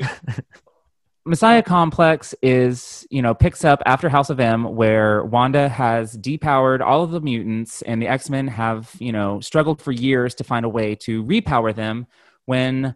Messiah 1.24 1.62
Complex 1.62 2.34
is, 2.42 3.06
you 3.08 3.22
know, 3.22 3.32
picks 3.32 3.64
up 3.64 3.80
after 3.86 4.08
House 4.08 4.30
of 4.30 4.40
M, 4.40 4.74
where 4.74 5.24
Wanda 5.24 5.68
has 5.68 6.16
depowered 6.16 6.80
all 6.80 7.04
of 7.04 7.12
the 7.12 7.20
mutants, 7.20 7.82
and 7.82 8.02
the 8.02 8.08
X 8.08 8.28
Men 8.28 8.48
have, 8.48 8.92
you 8.98 9.12
know, 9.12 9.38
struggled 9.38 9.80
for 9.80 9.92
years 9.92 10.34
to 10.36 10.44
find 10.44 10.64
a 10.64 10.68
way 10.68 10.96
to 10.96 11.22
repower 11.22 11.72
them. 11.72 12.08
When 12.46 12.94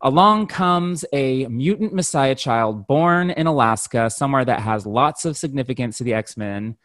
along 0.00 0.46
comes 0.46 1.04
a 1.12 1.46
mutant 1.46 1.92
Messiah 1.92 2.34
child 2.34 2.86
born 2.86 3.30
in 3.30 3.46
Alaska, 3.46 4.10
somewhere 4.10 4.44
that 4.44 4.60
has 4.60 4.86
lots 4.86 5.24
of 5.24 5.36
significance 5.36 5.98
to 5.98 6.04
the 6.04 6.14
X 6.14 6.36
Men. 6.36 6.76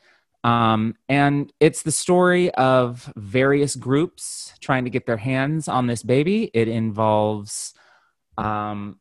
Um, 0.44 0.96
and 1.10 1.52
it's 1.60 1.82
the 1.82 1.92
story 1.92 2.54
of 2.54 3.12
various 3.16 3.76
groups 3.76 4.54
trying 4.60 4.84
to 4.84 4.92
get 4.92 5.08
their 5.08 5.18
hands 5.18 5.68
on 5.68 5.88
this 5.88 6.04
baby. 6.04 6.52
It 6.54 6.68
involves 6.68 7.74
um, 8.38 9.00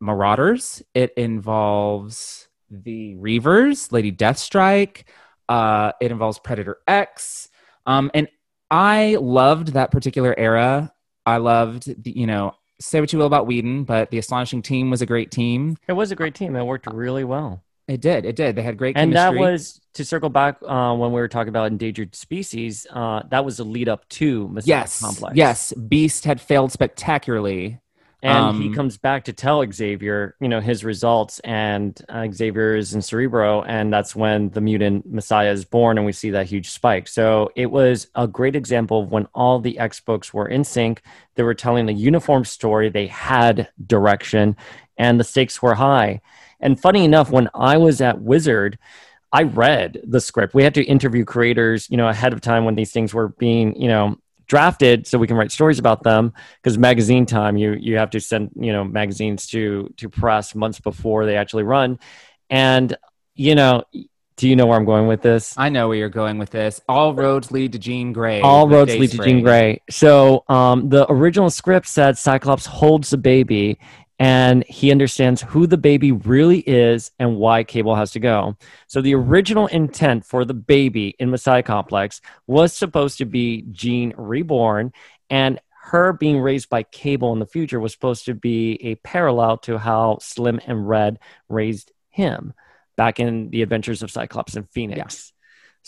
Marauders. 0.00 0.82
It 0.94 1.12
involves 1.16 2.48
the 2.70 3.14
Reavers, 3.16 3.92
Lady 3.92 4.10
Deathstrike. 4.10 5.04
Uh, 5.48 5.92
it 6.00 6.10
involves 6.10 6.38
Predator 6.38 6.78
X. 6.88 7.50
Um, 7.84 8.10
and 8.14 8.28
I 8.70 9.18
loved 9.20 9.74
that 9.74 9.90
particular 9.90 10.34
era. 10.38 10.92
I 11.26 11.38
loved, 11.38 12.02
the, 12.04 12.10
you 12.16 12.26
know, 12.26 12.54
say 12.80 13.00
what 13.00 13.12
you 13.12 13.18
will 13.18 13.26
about 13.26 13.46
Whedon, 13.46 13.84
but 13.84 14.10
the 14.10 14.18
Astonishing 14.18 14.62
Team 14.62 14.90
was 14.90 15.02
a 15.02 15.06
great 15.06 15.30
team. 15.30 15.76
It 15.88 15.94
was 15.94 16.12
a 16.12 16.16
great 16.16 16.34
team. 16.34 16.54
It 16.56 16.64
worked 16.64 16.86
really 16.86 17.24
well. 17.24 17.62
It 17.88 18.00
did. 18.00 18.24
It 18.24 18.34
did. 18.34 18.56
They 18.56 18.62
had 18.62 18.76
great 18.76 18.96
and 18.96 19.12
chemistry. 19.12 19.38
that 19.38 19.50
was 19.50 19.80
to 19.94 20.04
circle 20.04 20.28
back 20.28 20.58
uh, 20.66 20.94
when 20.94 21.12
we 21.12 21.20
were 21.20 21.28
talking 21.28 21.50
about 21.50 21.68
endangered 21.68 22.16
species. 22.16 22.86
Uh, 22.90 23.22
that 23.30 23.44
was 23.44 23.60
a 23.60 23.64
lead 23.64 23.88
up 23.88 24.08
to 24.10 24.48
Messiah 24.48 24.80
yes, 24.80 25.00
Complex. 25.00 25.36
yes. 25.36 25.72
Beast 25.72 26.24
had 26.24 26.40
failed 26.40 26.72
spectacularly. 26.72 27.80
And 28.26 28.56
he 28.62 28.68
Um, 28.68 28.74
comes 28.74 28.98
back 28.98 29.24
to 29.24 29.32
tell 29.32 29.64
Xavier, 29.70 30.34
you 30.40 30.48
know, 30.48 30.60
his 30.60 30.84
results, 30.84 31.38
and 31.40 31.98
uh, 32.08 32.26
Xavier 32.30 32.74
is 32.74 32.94
in 32.94 33.02
Cerebro, 33.02 33.62
and 33.62 33.92
that's 33.92 34.16
when 34.16 34.50
the 34.50 34.60
mutant 34.60 35.10
Messiah 35.10 35.52
is 35.52 35.64
born, 35.64 35.98
and 35.98 36.06
we 36.06 36.12
see 36.12 36.30
that 36.30 36.46
huge 36.46 36.70
spike. 36.70 37.08
So 37.08 37.50
it 37.54 37.70
was 37.70 38.08
a 38.14 38.26
great 38.26 38.56
example 38.56 39.02
of 39.02 39.10
when 39.10 39.26
all 39.32 39.60
the 39.60 39.78
X 39.78 40.00
books 40.00 40.34
were 40.34 40.48
in 40.48 40.64
sync. 40.64 41.02
They 41.34 41.42
were 41.42 41.54
telling 41.54 41.88
a 41.88 41.92
uniform 41.92 42.44
story. 42.44 42.88
They 42.88 43.06
had 43.06 43.68
direction, 43.86 44.56
and 44.96 45.20
the 45.20 45.24
stakes 45.24 45.62
were 45.62 45.74
high. 45.74 46.20
And 46.58 46.80
funny 46.80 47.04
enough, 47.04 47.30
when 47.30 47.48
I 47.54 47.76
was 47.76 48.00
at 48.00 48.20
Wizard, 48.20 48.78
I 49.32 49.42
read 49.42 50.00
the 50.04 50.20
script. 50.20 50.54
We 50.54 50.64
had 50.64 50.74
to 50.74 50.82
interview 50.84 51.24
creators, 51.24 51.90
you 51.90 51.96
know, 51.96 52.08
ahead 52.08 52.32
of 52.32 52.40
time 52.40 52.64
when 52.64 52.76
these 52.76 52.92
things 52.92 53.12
were 53.12 53.28
being, 53.28 53.80
you 53.80 53.88
know, 53.88 54.16
drafted 54.46 55.06
so 55.06 55.18
we 55.18 55.26
can 55.26 55.36
write 55.36 55.50
stories 55.50 55.78
about 55.78 56.02
them 56.02 56.32
because 56.62 56.78
magazine 56.78 57.26
time 57.26 57.56
you 57.56 57.72
you 57.72 57.96
have 57.96 58.10
to 58.10 58.20
send 58.20 58.50
you 58.54 58.72
know 58.72 58.84
magazines 58.84 59.46
to 59.46 59.92
to 59.96 60.08
press 60.08 60.54
months 60.54 60.80
before 60.80 61.26
they 61.26 61.36
actually 61.36 61.64
run 61.64 61.98
and 62.48 62.96
you 63.34 63.54
know 63.54 63.82
do 64.36 64.48
you 64.48 64.54
know 64.54 64.66
where 64.66 64.78
i'm 64.78 64.84
going 64.84 65.06
with 65.06 65.22
this 65.22 65.54
I 65.56 65.68
know 65.68 65.88
where 65.88 65.96
you're 65.96 66.08
going 66.08 66.38
with 66.38 66.50
this. 66.50 66.80
All 66.88 67.14
roads 67.14 67.50
lead 67.50 67.72
to 67.72 67.78
Jean 67.78 68.12
Grey. 68.12 68.40
all 68.40 68.68
roads 68.68 68.94
lead 68.94 69.10
to 69.12 69.18
Jean 69.18 69.42
Grey. 69.42 69.80
So 69.90 70.44
um, 70.48 70.88
the 70.90 71.10
original 71.10 71.50
script 71.50 71.86
said 71.88 72.18
Cyclops 72.18 72.66
holds 72.66 73.10
the 73.10 73.16
baby, 73.16 73.78
and 74.18 74.64
he 74.64 74.90
understands 74.90 75.42
who 75.42 75.66
the 75.66 75.76
baby 75.76 76.12
really 76.12 76.60
is 76.60 77.10
and 77.18 77.36
why 77.36 77.64
Cable 77.64 77.94
has 77.94 78.12
to 78.12 78.20
go. 78.20 78.56
So 78.86 79.00
the 79.00 79.14
original 79.14 79.66
intent 79.66 80.24
for 80.24 80.44
the 80.44 80.54
baby 80.54 81.14
in 81.18 81.30
Messiah 81.30 81.62
Complex 81.62 82.20
was 82.46 82.72
supposed 82.72 83.18
to 83.18 83.26
be 83.26 83.64
Jean 83.72 84.14
reborn, 84.16 84.92
and 85.28 85.60
her 85.82 86.12
being 86.12 86.40
raised 86.40 86.68
by 86.68 86.82
Cable 86.82 87.32
in 87.32 87.38
the 87.38 87.46
future 87.46 87.78
was 87.78 87.92
supposed 87.92 88.24
to 88.24 88.34
be 88.34 88.78
a 88.82 88.96
parallel 88.96 89.58
to 89.58 89.78
how 89.78 90.18
Slim 90.20 90.60
and 90.66 90.88
Red 90.88 91.18
raised 91.48 91.92
him 92.10 92.54
back 92.96 93.20
in 93.20 93.50
the 93.50 93.62
Adventures 93.62 94.02
of 94.02 94.10
Cyclops 94.10 94.56
and 94.56 94.68
Phoenix. 94.70 95.32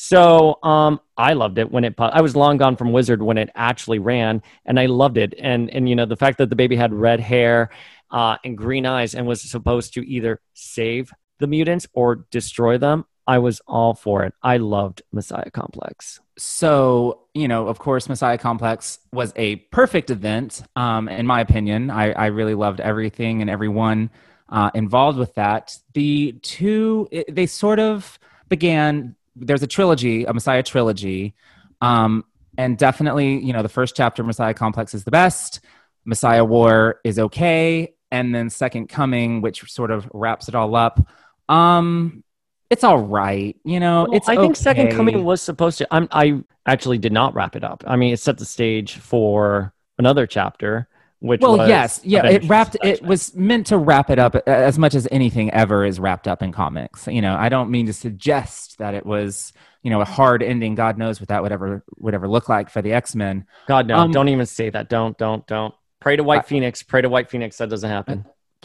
So 0.01 0.61
um, 0.63 1.01
I 1.17 1.33
loved 1.33 1.59
it 1.59 1.73
when 1.73 1.83
it. 1.83 1.95
I 1.99 2.21
was 2.21 2.37
long 2.37 2.57
gone 2.57 2.77
from 2.77 2.93
Wizard 2.93 3.21
when 3.21 3.37
it 3.37 3.51
actually 3.57 3.99
ran, 3.99 4.43
and 4.65 4.79
I 4.79 4.87
loved 4.87 5.17
it. 5.19 5.35
And 5.37 5.69
and 5.71 5.89
you 5.89 5.97
know 5.97 6.07
the 6.07 6.17
fact 6.17 6.39
that 6.39 6.51
the 6.51 6.55
baby 6.55 6.77
had 6.77 6.95
red 6.95 7.19
hair 7.19 7.71
uh, 8.11 8.37
and 8.45 8.57
green 8.57 8.87
eyes 8.87 9.15
and 9.15 9.27
was 9.27 9.43
supposed 9.43 9.95
to 9.95 10.09
either 10.09 10.41
save 10.55 11.13
the 11.39 11.47
mutants 11.47 11.87
or 11.93 12.27
destroy 12.31 12.79
them. 12.79 13.05
I 13.27 13.39
was 13.39 13.61
all 13.67 13.95
for 13.95 14.25
it. 14.25 14.33
I 14.43 14.57
loved 14.57 15.03
Messiah 15.13 15.51
Complex. 15.51 16.19
So, 16.39 17.27
you 17.35 17.47
know, 17.47 17.69
of 17.69 17.79
course, 17.79 18.09
Messiah 18.09 18.39
Complex 18.39 18.99
was 19.13 19.35
a 19.37 19.57
perfect 19.57 20.11
event, 20.11 20.63
um, 20.77 21.09
in 21.09 21.27
my 21.27 21.41
opinion. 21.43 21.91
I, 21.91 22.13
I 22.13 22.27
really 22.27 22.55
loved 22.55 22.81
everything 22.81 23.43
and 23.43 23.51
everyone 23.51 24.11
uh, 24.49 24.71
involved 24.75 25.19
with 25.19 25.35
that. 25.35 25.77
The 25.93 26.33
two, 26.43 27.07
it, 27.11 27.35
they 27.35 27.47
sort 27.47 27.81
of 27.81 28.19
began 28.49 29.15
there's 29.37 29.63
a 29.63 29.67
trilogy, 29.67 30.25
a 30.25 30.33
Messiah 30.33 30.63
trilogy. 30.63 31.35
Um, 31.81 32.25
and 32.57 32.77
definitely, 32.77 33.39
you 33.45 33.53
know, 33.53 33.63
the 33.63 33.69
first 33.69 33.95
chapter, 33.95 34.25
Messiah 34.25 34.55
Complex, 34.55 34.95
is 34.95 35.05
the 35.05 35.11
best. 35.11 35.61
Messiah 36.05 36.45
War 36.45 37.01
is 37.05 37.19
okay. 37.19 37.95
And 38.11 38.35
then 38.35 38.51
Second 38.51 38.89
Coming, 38.89 39.41
which 39.41 39.71
sort 39.71 39.91
of 39.91 40.09
wraps 40.13 40.49
it 40.49 40.55
all 40.55 40.75
up. 40.75 41.01
Um, 41.49 42.25
it's 42.71 42.85
all 42.85 42.99
right, 42.99 43.57
you 43.65 43.81
know. 43.81 44.05
Well, 44.05 44.15
it's 44.15 44.29
I 44.29 44.37
think 44.37 44.53
okay. 44.53 44.63
Second 44.63 44.93
Coming 44.93 45.25
was 45.25 45.43
supposed 45.43 45.79
to. 45.79 45.89
I'm, 45.91 46.09
I 46.11 46.43
actually 46.67 46.99
did 46.99 47.13
not 47.13 47.35
wrap 47.35 47.57
it 47.57 47.65
up. 47.65 47.85
I 47.87 47.97
mean, 47.97 48.13
it 48.13 48.21
set 48.21 48.39
the 48.39 48.45
stage 48.45 48.97
for 48.97 49.73
another 49.99 50.27
chapter 50.27 50.89
which 51.21 51.41
well 51.41 51.67
yes 51.67 52.01
yeah 52.05 52.21
Avengers 52.21 52.45
it 52.45 52.49
wrapped 52.49 52.77
it 52.85 53.03
was 53.03 53.35
meant 53.35 53.67
to 53.67 53.77
wrap 53.77 54.09
it 54.09 54.21
up 54.21 54.37
as 54.47 54.79
much 54.79 54.95
as 54.95 55.09
anything 55.11 55.51
ever 55.51 55.85
is 55.85 55.99
wrapped 55.99 56.29
up 56.29 56.43
in 56.43 56.53
comics 56.53 57.09
you 57.09 57.21
know 57.21 57.35
i 57.35 57.49
don't 57.49 57.71
mean 57.71 57.87
to 57.87 57.93
suggest 57.93 58.79
that 58.79 58.95
it 58.95 59.05
was 59.05 59.53
you 59.83 59.91
know 59.91 60.01
a 60.01 60.05
hard 60.05 60.45
ending 60.45 60.77
god 60.77 60.97
knows 60.97 61.21
what 61.21 61.29
that 61.29 61.43
would 61.43 61.51
ever 61.51 61.83
would 61.97 62.15
ever 62.15 62.29
look 62.29 62.49
like 62.49 62.71
for 62.71 62.83
the 62.83 62.93
x-men 62.93 63.45
God 63.69 63.87
no, 63.87 63.99
um, 63.99 64.11
don't 64.13 64.31
even 64.31 64.47
say 64.47 64.71
that. 64.71 64.89
Don't, 64.89 65.17
don't, 65.19 65.47
don't. 65.47 65.75
Pray 66.01 66.17
to 66.17 66.23
White 66.25 66.41
I- 66.41 66.43
Phoenix. 66.43 66.83
Pray 66.83 67.03
to 67.03 67.09
White 67.09 67.29
Phoenix. 67.31 67.57
That 67.59 67.69
doesn't 67.71 67.91
happen. 67.91 68.25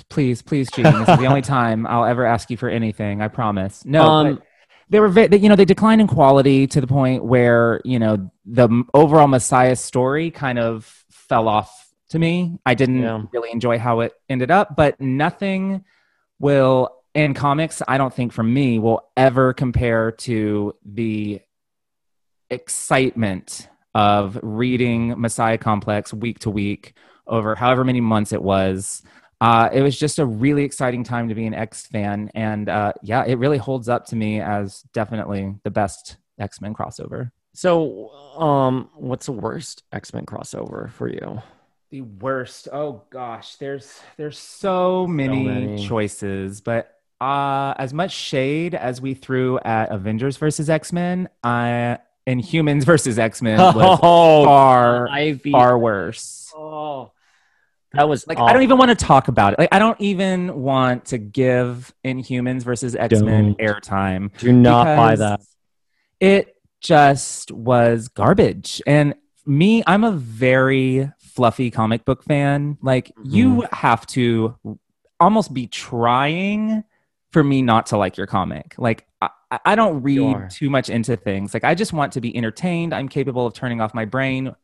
please 0.09 0.41
please 0.41 0.71
Jean 0.71 0.86
this 0.86 1.07
is 1.07 1.17
the 1.19 1.27
only 1.27 1.43
time 1.43 1.86
i'll 1.86 2.03
ever 2.03 2.25
ask 2.25 2.49
you 2.49 2.57
for 2.57 2.67
anything 2.67 3.21
i 3.21 3.27
promise 3.27 3.86
no 3.86 4.01
Um, 4.03 4.41
they 4.89 4.99
were 4.99 5.11
they, 5.11 5.38
you 5.38 5.49
know 5.49 5.55
they 5.55 5.65
declined 5.65 6.01
in 6.01 6.07
quality 6.07 6.65
to 6.65 6.81
the 6.81 6.88
point 6.88 7.23
where 7.23 7.79
you 7.86 7.99
know 7.99 8.31
the 8.43 8.67
overall 8.95 9.27
messiah 9.27 9.75
story 9.75 10.31
kind 10.31 10.57
of 10.57 11.05
fell 11.11 11.47
off 11.47 11.69
to 12.09 12.17
me 12.17 12.57
i 12.65 12.73
didn't 12.73 13.03
Yeah. 13.03 13.21
really 13.31 13.51
enjoy 13.51 13.77
how 13.77 13.99
it 13.99 14.13
ended 14.29 14.49
up 14.49 14.75
but 14.75 14.99
nothing 14.99 15.84
will 16.39 16.89
in 17.13 17.36
comics 17.36 17.84
i 17.88 17.99
don't 17.99 18.13
think 18.13 18.34
for 18.34 18.43
me 18.43 18.79
will 18.79 19.07
ever 19.15 19.53
compare 19.53 20.11
to 20.11 20.73
the 20.84 21.39
excitement 22.49 23.69
of 23.93 24.39
reading 24.41 25.21
messiah 25.21 25.59
complex 25.59 26.11
week 26.13 26.39
to 26.39 26.49
week 26.49 26.95
over 27.28 27.55
however 27.55 27.84
many 27.84 28.01
months 28.01 28.32
it 28.34 28.41
was 28.41 29.01
uh, 29.41 29.67
it 29.74 29.82
was 29.82 29.99
just 29.99 30.19
a 30.19 30.26
really 30.26 30.63
exciting 30.63 31.03
time 31.03 31.28
to 31.28 31.36
be 31.36 31.45
an 31.45 31.53
X 31.53 31.86
fan, 31.86 32.32
and 32.34 32.69
uh, 32.69 32.93
yeah, 33.01 33.26
it 33.26 33.38
really 33.39 33.57
holds 33.57 33.89
up 33.89 34.05
to 34.05 34.15
me 34.15 34.39
as 34.39 34.84
definitely 34.93 35.53
the 35.63 35.69
best 35.71 36.15
X 36.39 36.61
Men 36.61 36.74
crossover. 36.74 37.30
So, 37.53 38.09
um, 38.38 38.89
what's 38.95 39.26
the 39.26 39.34
worst 39.34 39.84
X 39.91 40.13
Men 40.13 40.26
crossover 40.26 40.89
for 40.91 41.09
you? 41.09 41.41
The 41.91 42.01
worst. 42.01 42.69
Oh 42.71 43.01
gosh, 43.09 43.55
there's 43.57 43.99
there's 44.15 44.38
so 44.38 45.05
many, 45.07 45.43
many. 45.43 45.88
choices, 45.88 46.61
but 46.61 46.95
uh, 47.19 47.74
as 47.78 47.93
much 47.93 48.11
shade 48.13 48.76
as 48.76 49.01
we 49.01 49.13
threw 49.13 49.59
at 49.59 49.91
Avengers 49.91 50.38
versus 50.38 50.69
X 50.69 50.93
Men, 50.93 51.28
uh, 51.43 51.97
and 52.26 52.39
Humans 52.39 52.86
versus 52.86 53.19
X 53.19 53.41
Men 53.41 53.57
was 53.76 53.99
Oh, 54.01 54.45
far 54.45 55.09
Ivy. 55.09 55.51
far 55.51 55.78
worse. 55.78 56.39
That 57.93 58.09
was 58.09 58.25
Like 58.27 58.39
I 58.39 58.53
don't 58.53 58.63
even 58.63 58.77
want 58.77 58.89
to 58.89 58.95
talk 58.95 59.27
about 59.27 59.53
it. 59.53 59.59
Like 59.59 59.69
I 59.71 59.79
don't 59.79 59.99
even 60.01 60.61
want 60.61 61.05
to 61.05 61.17
give 61.17 61.93
Inhumans 62.03 62.63
versus 62.63 62.95
X 62.95 63.21
Men 63.21 63.55
airtime. 63.55 64.35
do 64.37 64.51
not 64.51 64.85
buy 64.97 65.15
that. 65.15 65.41
It 66.19 66.55
just 66.81 67.51
was 67.51 68.07
garbage. 68.07 68.81
And 68.87 69.13
me, 69.45 69.83
I'm 69.85 70.03
a 70.03 70.11
very 70.11 71.11
fluffy 71.19 71.69
comic 71.69 72.03
book 72.05 72.23
fan. 72.23 72.77
Like 72.81 73.11
you 73.23 73.49
Mm-hmm. 73.61 73.75
have 73.75 74.05
to 74.07 74.57
almost 75.19 75.53
be 75.53 75.67
trying 75.67 76.83
for 77.31 77.43
me 77.43 77.61
not 77.61 77.87
to 77.87 77.97
like 77.97 78.17
your 78.17 78.27
comic. 78.27 78.73
Like 78.77 79.05
I, 79.21 79.29
I 79.65 79.75
don't 79.75 80.01
read 80.01 80.49
too 80.49 80.69
much 80.69 80.89
into 80.89 81.15
things. 81.15 81.53
Like 81.53 81.63
I 81.63 81.75
just 81.75 81.93
want 81.93 82.13
to 82.13 82.21
be 82.21 82.35
entertained. 82.35 82.93
I'm 82.93 83.07
capable 83.07 83.45
of 83.45 83.53
turning 83.53 83.81
off 83.81 83.93
my 83.93 84.05
brain. 84.05 84.55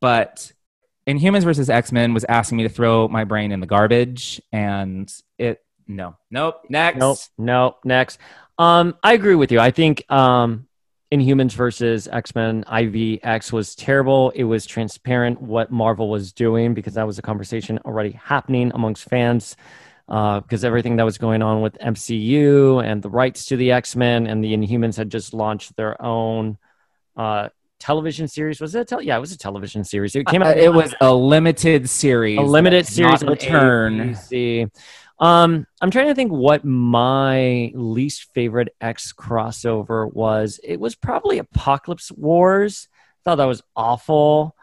But 0.00 0.52
Inhumans 1.08 1.42
versus 1.42 1.70
X 1.70 1.90
Men 1.90 2.12
was 2.12 2.24
asking 2.24 2.58
me 2.58 2.64
to 2.64 2.68
throw 2.68 3.08
my 3.08 3.24
brain 3.24 3.50
in 3.50 3.60
the 3.60 3.66
garbage, 3.66 4.42
and 4.52 5.10
it 5.38 5.64
no, 5.86 6.16
nope, 6.30 6.64
next. 6.68 6.98
Nope, 6.98 7.18
nope. 7.38 7.78
Next, 7.82 8.18
um, 8.58 8.94
I 9.02 9.14
agree 9.14 9.34
with 9.34 9.50
you. 9.50 9.58
I 9.58 9.70
think 9.70 10.04
um, 10.12 10.68
Inhumans 11.10 11.52
versus 11.52 12.08
X 12.08 12.34
Men 12.34 12.62
IVX 12.64 13.50
was 13.52 13.74
terrible. 13.74 14.30
It 14.30 14.44
was 14.44 14.66
transparent 14.66 15.40
what 15.40 15.72
Marvel 15.72 16.10
was 16.10 16.34
doing 16.34 16.74
because 16.74 16.94
that 16.94 17.06
was 17.06 17.18
a 17.18 17.22
conversation 17.22 17.78
already 17.86 18.12
happening 18.12 18.70
amongst 18.74 19.08
fans. 19.08 19.56
Uh, 20.08 20.40
because 20.40 20.64
everything 20.64 20.96
that 20.96 21.04
was 21.04 21.18
going 21.18 21.42
on 21.42 21.60
with 21.60 21.76
MCU 21.80 22.82
and 22.82 23.02
the 23.02 23.10
rights 23.10 23.44
to 23.44 23.58
the 23.58 23.72
X 23.72 23.94
Men 23.94 24.26
and 24.26 24.42
the 24.42 24.56
Inhumans 24.56 24.96
had 24.96 25.10
just 25.10 25.34
launched 25.34 25.76
their 25.76 26.00
own 26.00 26.56
uh, 27.14 27.50
television 27.78 28.28
series. 28.28 28.60
Was 28.60 28.74
it? 28.74 28.90
A 28.92 28.98
yeah, 29.02 29.16
it 29.16 29.20
was 29.20 29.32
a 29.32 29.38
television 29.38 29.84
series. 29.84 30.14
It 30.16 30.26
came 30.26 30.42
Uh, 30.42 30.46
out. 30.46 30.56
it 30.58 30.72
was 30.72 30.94
a 31.00 31.14
limited 31.14 31.88
series. 31.88 32.38
a 32.38 32.42
limited 32.42 32.86
series 32.86 33.22
return. 33.22 34.14
ABC. 34.14 34.70
Um, 35.20 35.66
I'm 35.80 35.90
trying 35.90 36.06
to 36.08 36.14
think 36.14 36.30
what 36.30 36.64
my 36.64 37.72
least 37.74 38.32
favorite 38.34 38.74
X 38.80 39.12
crossover 39.12 40.12
was. 40.12 40.60
It 40.62 40.78
was 40.78 40.94
probably 40.94 41.38
Apocalypse 41.38 42.12
Wars. 42.12 42.88
I 42.92 42.96
Thought 43.30 43.36
that 43.36 43.44
was 43.46 43.62
awful. 43.74 44.54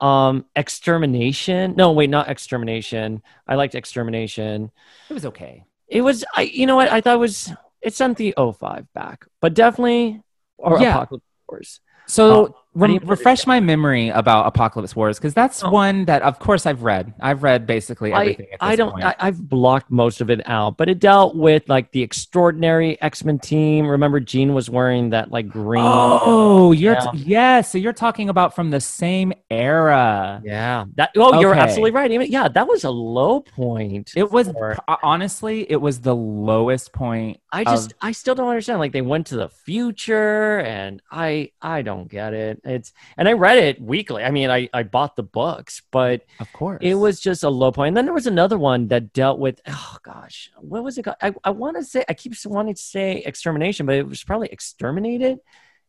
Um, 0.00 0.46
Extermination. 0.56 1.74
No, 1.76 1.92
wait, 1.92 2.10
not 2.10 2.28
Extermination. 2.28 3.22
I 3.46 3.54
liked 3.54 3.74
Extermination. 3.74 4.70
It 5.08 5.14
was 5.14 5.26
okay. 5.26 5.64
It 5.88 6.00
was. 6.02 6.24
I. 6.34 6.42
You 6.42 6.66
know 6.66 6.76
what? 6.76 6.90
I 6.90 7.00
thought 7.00 7.14
it 7.14 7.18
was. 7.20 7.52
It 7.80 7.94
sent 7.94 8.16
the 8.16 8.34
05 8.36 8.86
back, 8.94 9.26
but 9.40 9.54
definitely 9.54 10.22
or 10.58 10.80
Yeah. 10.80 10.94
Apocalypse 10.96 11.24
Wars. 11.48 11.80
So 12.06 12.46
oh. 12.46 12.63
Rem- 12.74 12.90
do 12.90 12.94
you 12.94 13.00
put 13.00 13.06
it 13.06 13.10
refresh 13.10 13.46
my 13.46 13.60
memory 13.60 14.08
about 14.08 14.46
Apocalypse 14.46 14.96
Wars 14.96 15.18
because 15.18 15.34
that's 15.34 15.62
Oh. 15.62 15.70
one 15.70 16.04
that, 16.06 16.22
of 16.22 16.38
course, 16.38 16.66
I've 16.66 16.82
read. 16.82 17.14
I've 17.20 17.42
read 17.42 17.66
basically 17.66 18.12
I, 18.12 18.20
everything. 18.20 18.46
at 18.52 18.58
I 18.60 18.76
don't 18.76 18.92
point. 18.92 19.04
I, 19.04 19.14
I've 19.20 19.48
blocked 19.48 19.90
most 19.90 20.20
of 20.20 20.30
it 20.30 20.40
out, 20.48 20.76
but 20.76 20.88
it 20.88 20.98
dealt 20.98 21.36
with 21.36 21.68
like 21.68 21.92
the 21.92 22.02
extraordinary 22.02 23.00
X-Men 23.00 23.38
team. 23.38 23.86
Remember 23.86 24.18
Jean 24.20 24.54
was 24.54 24.68
wearing 24.68 25.10
that 25.10 25.30
like 25.30 25.48
green 25.48 25.84
Oh, 25.86 26.72
you're 26.72 26.94
Yeah. 26.94 27.10
t- 27.12 27.18
yeah. 27.18 27.60
So 27.60 27.78
you're 27.78 27.92
talking 27.92 28.28
about 28.28 28.54
from 28.54 28.70
the 28.70 28.80
same 28.80 29.32
era. 29.50 30.40
Yeah. 30.44 30.84
That 30.96 31.10
oh 31.16 31.40
you're 31.40 31.54
absolutely 31.54 31.92
right. 31.92 32.10
Even- 32.10 32.30
Yeah, 32.30 32.48
that 32.48 32.66
was 32.66 32.84
a 32.84 32.90
low 32.90 33.40
point. 33.40 34.12
It 34.16 34.30
was 34.32 34.48
for- 34.50 34.76
uh, 34.88 34.96
honestly, 35.02 35.70
it 35.70 35.76
was 35.80 36.00
the 36.00 36.14
lowest 36.14 36.92
point. 36.92 37.38
I 37.52 37.62
just 37.64 37.92
of- 37.92 37.98
I 38.02 38.12
still 38.12 38.34
don't 38.34 38.48
understand. 38.48 38.80
Like 38.80 38.92
they 38.92 39.00
went 39.02 39.28
to 39.28 39.36
the 39.36 39.48
future 39.48 40.58
and 40.60 41.00
I 41.10 41.50
I 41.62 41.82
don't 41.82 42.08
get 42.08 42.34
it. 42.34 42.60
It's 42.64 42.92
and 43.16 43.28
I 43.28 43.32
read 43.32 43.58
it 43.58 43.80
weekly. 43.80 44.22
I 44.24 44.30
mean 44.30 44.50
I, 44.50 44.68
I 44.72 44.82
bought 44.82 45.16
the 45.16 45.22
books, 45.22 45.82
but 45.90 46.22
Of 46.40 46.52
course, 46.52 46.78
It 46.82 46.94
was 46.94 47.20
just 47.20 47.42
a 47.44 47.48
low 47.50 47.72
point. 47.72 47.88
And 47.88 47.96
then 47.96 48.04
there 48.06 48.14
was 48.14 48.26
another 48.26 48.58
one 48.58 48.88
that 48.88 49.12
dealt 49.12 49.38
with, 49.38 49.60
oh 49.66 49.96
gosh, 50.02 50.50
what 50.58 50.82
was 50.84 50.98
it 50.98 51.02
called? 51.04 51.16
I, 51.22 51.34
I 51.44 51.50
want 51.50 51.76
to 51.76 51.84
say, 51.84 52.04
I 52.08 52.14
keep 52.14 52.32
wanting 52.46 52.74
to 52.74 52.82
say 52.82 53.18
extermination, 53.18 53.86
but 53.86 53.94
it 53.96 54.06
was 54.08 54.24
probably 54.24 54.48
exterminated, 54.48 55.38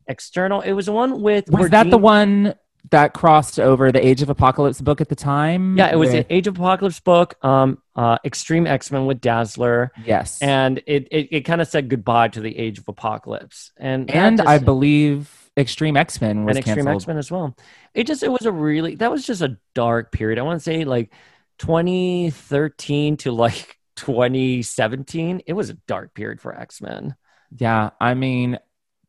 external. 0.08 0.62
It 0.62 0.74
was 0.74 0.86
the 0.88 0.92
one 0.92 1.22
with. 1.22 1.50
Was 1.50 1.70
that 1.72 1.90
the 1.90 1.98
one 1.98 2.56
that 2.92 3.14
crossed 3.14 3.60
over 3.60 3.92
the 3.92 4.06
Age 4.06 4.22
of 4.22 4.30
Apocalypse 4.30 4.80
book 4.80 5.02
at 5.02 5.10
the 5.10 5.16
time? 5.16 5.76
Yeah, 5.78 5.92
it 5.92 5.96
was 5.96 6.10
With- 6.12 6.20
an 6.20 6.26
Age 6.30 6.46
of 6.48 6.56
Apocalypse 6.58 7.00
book, 7.00 7.34
um, 7.44 7.80
uh, 7.96 8.20
Extreme 8.24 8.68
X 8.68 8.92
Men 8.92 9.06
with 9.08 9.22
Dazzler. 9.22 9.92
yes, 10.06 10.40
And 10.42 10.78
it, 10.86 11.08
it, 11.12 11.28
it 11.32 11.42
kind 11.42 11.62
of 11.62 11.68
said 11.68 11.90
goodbye 11.90 12.28
to 12.28 12.40
the 12.42 12.56
Age 12.56 12.78
of 12.78 12.88
Apocalypse. 12.88 13.72
And, 13.78 14.12
and 14.12 14.38
just- 14.38 14.48
I 14.48 14.60
believe 14.60 15.45
Extreme 15.58 15.98
X 15.98 16.20
Men 16.20 16.44
was 16.44 16.58
and 16.58 16.66
Extreme. 16.66 16.88
X 16.88 17.08
Men 17.08 17.18
as 17.18 17.32
well. 17.32 17.56
It 17.94 18.08
just, 18.08 18.24
it 18.24 18.32
was 18.32 18.46
a 18.46 18.52
really, 18.52 18.96
that 18.96 19.12
was 19.12 19.26
just 19.26 19.42
a 19.42 19.58
dark 19.74 20.12
period. 20.12 20.40
I 20.40 20.42
want 20.42 20.60
to 20.60 20.64
say 20.64 20.84
like 20.84 21.12
2013 21.60 23.18
to 23.18 23.32
like 23.32 23.80
2017, 23.96 25.42
it 25.48 25.54
was 25.54 25.70
a 25.70 25.76
dark 25.88 26.14
period 26.14 26.42
for 26.42 26.54
X 26.54 26.82
Men. 26.82 27.16
Yeah, 27.58 27.92
I 28.02 28.14
mean, 28.14 28.60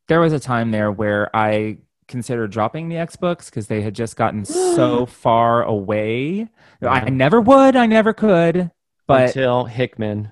there 0.08 0.20
was 0.20 0.32
a 0.32 0.40
time 0.40 0.70
there 0.70 0.92
where 0.92 1.34
I 1.34 1.78
considered 2.06 2.52
dropping 2.52 2.88
the 2.88 2.96
X 2.96 3.16
books 3.16 3.50
because 3.50 3.66
they 3.66 3.82
had 3.82 3.94
just 3.94 4.16
gotten 4.16 4.44
so 4.44 5.06
far 5.06 5.64
away. 5.64 6.48
I 6.80 7.08
never 7.10 7.40
would, 7.40 7.74
I 7.74 7.86
never 7.86 8.12
could, 8.12 8.70
but 9.06 9.28
until 9.28 9.64
Hickman, 9.64 10.30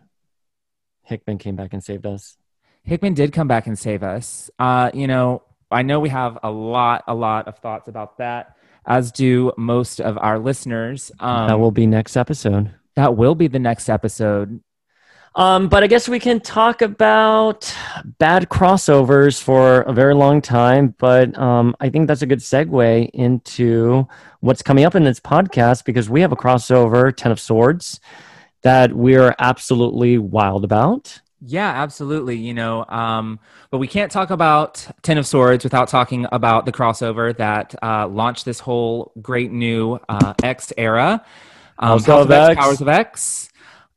Hickman 1.02 1.38
came 1.38 1.56
back 1.56 1.72
and 1.72 1.82
saved 1.82 2.06
us. 2.06 2.36
Hickman 2.84 3.14
did 3.14 3.32
come 3.32 3.48
back 3.48 3.66
and 3.66 3.78
save 3.78 4.02
us. 4.02 4.50
Uh, 4.58 4.90
you 4.92 5.06
know, 5.06 5.42
I 5.74 5.82
know 5.82 6.00
we 6.00 6.08
have 6.08 6.38
a 6.42 6.50
lot, 6.50 7.04
a 7.06 7.14
lot 7.14 7.48
of 7.48 7.58
thoughts 7.58 7.88
about 7.88 8.18
that, 8.18 8.56
as 8.86 9.12
do 9.12 9.52
most 9.56 10.00
of 10.00 10.16
our 10.18 10.38
listeners. 10.38 11.10
Um, 11.20 11.48
that 11.48 11.58
will 11.58 11.70
be 11.70 11.86
next 11.86 12.16
episode. 12.16 12.74
That 12.96 13.16
will 13.16 13.34
be 13.34 13.48
the 13.48 13.58
next 13.58 13.88
episode. 13.88 14.60
Um, 15.36 15.68
but 15.68 15.82
I 15.82 15.88
guess 15.88 16.08
we 16.08 16.20
can 16.20 16.38
talk 16.38 16.80
about 16.80 17.74
bad 18.18 18.48
crossovers 18.48 19.42
for 19.42 19.80
a 19.82 19.92
very 19.92 20.14
long 20.14 20.40
time. 20.40 20.94
But 20.96 21.36
um, 21.36 21.74
I 21.80 21.90
think 21.90 22.06
that's 22.06 22.22
a 22.22 22.26
good 22.26 22.38
segue 22.38 23.10
into 23.12 24.06
what's 24.40 24.62
coming 24.62 24.84
up 24.84 24.94
in 24.94 25.02
this 25.02 25.18
podcast 25.18 25.84
because 25.84 26.08
we 26.08 26.20
have 26.20 26.30
a 26.30 26.36
crossover, 26.36 27.14
Ten 27.14 27.32
of 27.32 27.40
Swords, 27.40 27.98
that 28.62 28.92
we're 28.92 29.34
absolutely 29.40 30.18
wild 30.18 30.64
about. 30.64 31.20
Yeah, 31.46 31.68
absolutely. 31.68 32.36
You 32.36 32.54
know, 32.54 32.86
um, 32.88 33.38
but 33.70 33.78
we 33.78 33.86
can't 33.86 34.10
talk 34.10 34.30
about 34.30 34.86
Ten 35.02 35.18
of 35.18 35.26
Swords 35.26 35.62
without 35.62 35.88
talking 35.88 36.26
about 36.32 36.64
the 36.64 36.72
crossover 36.72 37.36
that 37.36 37.74
uh, 37.82 38.08
launched 38.08 38.46
this 38.46 38.60
whole 38.60 39.12
great 39.20 39.52
new 39.52 39.98
uh, 40.08 40.32
X 40.42 40.72
era. 40.78 41.24
Um, 41.78 41.98
House, 41.98 42.06
House 42.06 42.24
of 42.24 42.30
X, 42.30 42.50
X, 42.50 42.60
Powers 42.60 42.80
of 42.80 42.88
X. 42.88 43.48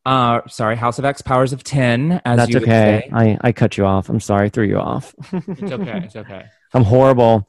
Uh, 0.06 0.42
sorry, 0.48 0.76
House 0.76 1.00
of 1.00 1.06
X, 1.06 1.22
Powers 1.22 1.54
of 1.54 1.64
Ten. 1.64 2.22
As 2.26 2.38
That's 2.38 2.56
okay. 2.56 3.10
I, 3.14 3.38
I 3.40 3.52
cut 3.54 3.78
you 3.78 3.86
off. 3.86 4.10
I'm 4.10 4.20
sorry, 4.20 4.48
I 4.48 4.50
threw 4.50 4.66
you 4.66 4.80
off. 4.80 5.16
it's 5.32 5.72
okay. 5.72 6.02
It's 6.04 6.16
okay. 6.16 6.46
I'm 6.74 6.84
horrible. 6.84 7.48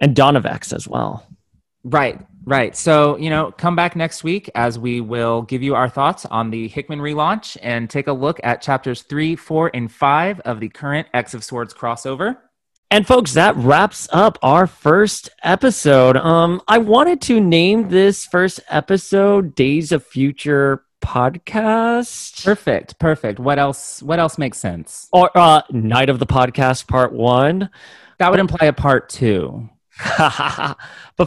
And 0.00 0.14
Dawn 0.14 0.36
of 0.36 0.46
X 0.46 0.72
as 0.72 0.86
well. 0.86 1.26
Right, 1.84 2.20
right. 2.44 2.76
So, 2.76 3.16
you 3.16 3.30
know, 3.30 3.52
come 3.52 3.76
back 3.76 3.96
next 3.96 4.24
week 4.24 4.50
as 4.54 4.78
we 4.78 5.00
will 5.00 5.42
give 5.42 5.62
you 5.62 5.74
our 5.74 5.88
thoughts 5.88 6.26
on 6.26 6.50
the 6.50 6.68
Hickman 6.68 7.00
relaunch 7.00 7.56
and 7.62 7.88
take 7.88 8.06
a 8.06 8.12
look 8.12 8.40
at 8.42 8.62
chapters 8.62 9.02
three, 9.02 9.36
four, 9.36 9.70
and 9.74 9.90
five 9.90 10.40
of 10.40 10.60
the 10.60 10.68
current 10.68 11.08
X 11.14 11.34
of 11.34 11.44
Swords 11.44 11.74
crossover. 11.74 12.36
And 12.90 13.06
folks, 13.06 13.32
that 13.32 13.56
wraps 13.56 14.06
up 14.12 14.38
our 14.42 14.66
first 14.66 15.30
episode. 15.42 16.16
Um, 16.18 16.60
I 16.68 16.76
wanted 16.76 17.22
to 17.22 17.40
name 17.40 17.88
this 17.88 18.26
first 18.26 18.60
episode 18.68 19.54
Days 19.54 19.92
of 19.92 20.04
Future 20.04 20.84
podcast. 21.02 22.44
Perfect, 22.44 22.98
perfect. 22.98 23.38
What 23.38 23.58
else? 23.58 24.02
What 24.02 24.18
else 24.18 24.36
makes 24.36 24.58
sense? 24.58 25.08
Or 25.10 25.30
uh, 25.34 25.62
Night 25.70 26.10
of 26.10 26.18
the 26.18 26.26
Podcast 26.26 26.86
Part 26.86 27.14
One. 27.14 27.70
That 28.18 28.30
would 28.30 28.40
imply 28.40 28.66
a 28.66 28.72
part 28.72 29.08
two. 29.08 29.70
but 30.18 30.76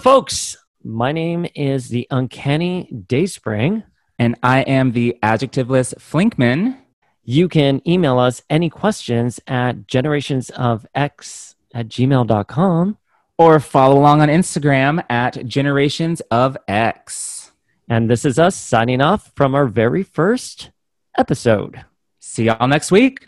folks, 0.01 0.55
my 0.86 1.11
name 1.11 1.47
is 1.55 1.89
the 1.89 2.07
Uncanny 2.11 2.88
Dayspring, 3.07 3.83
and 4.19 4.36
I 4.43 4.61
am 4.61 4.91
the 4.91 5.17
adjectiveless 5.23 5.95
Flinkman. 5.95 6.77
You 7.23 7.49
can 7.49 7.81
email 7.88 8.19
us 8.19 8.43
any 8.51 8.69
questions 8.69 9.39
at 9.47 9.88
generationsofx 9.88 11.55
at 11.73 11.88
gmail.com 11.88 12.97
or 13.38 13.59
follow 13.59 13.97
along 13.97 14.21
on 14.21 14.29
Instagram 14.29 15.03
at 15.09 15.45
Generations 15.47 16.21
of 16.29 16.55
X. 16.67 17.51
And 17.89 18.09
this 18.09 18.23
is 18.23 18.38
us 18.38 18.55
signing 18.55 19.01
off 19.01 19.31
from 19.36 19.55
our 19.55 19.65
very 19.65 20.03
first 20.03 20.69
episode. 21.17 21.83
See 22.19 22.45
y'all 22.45 22.67
next 22.67 22.91
week. 22.91 23.25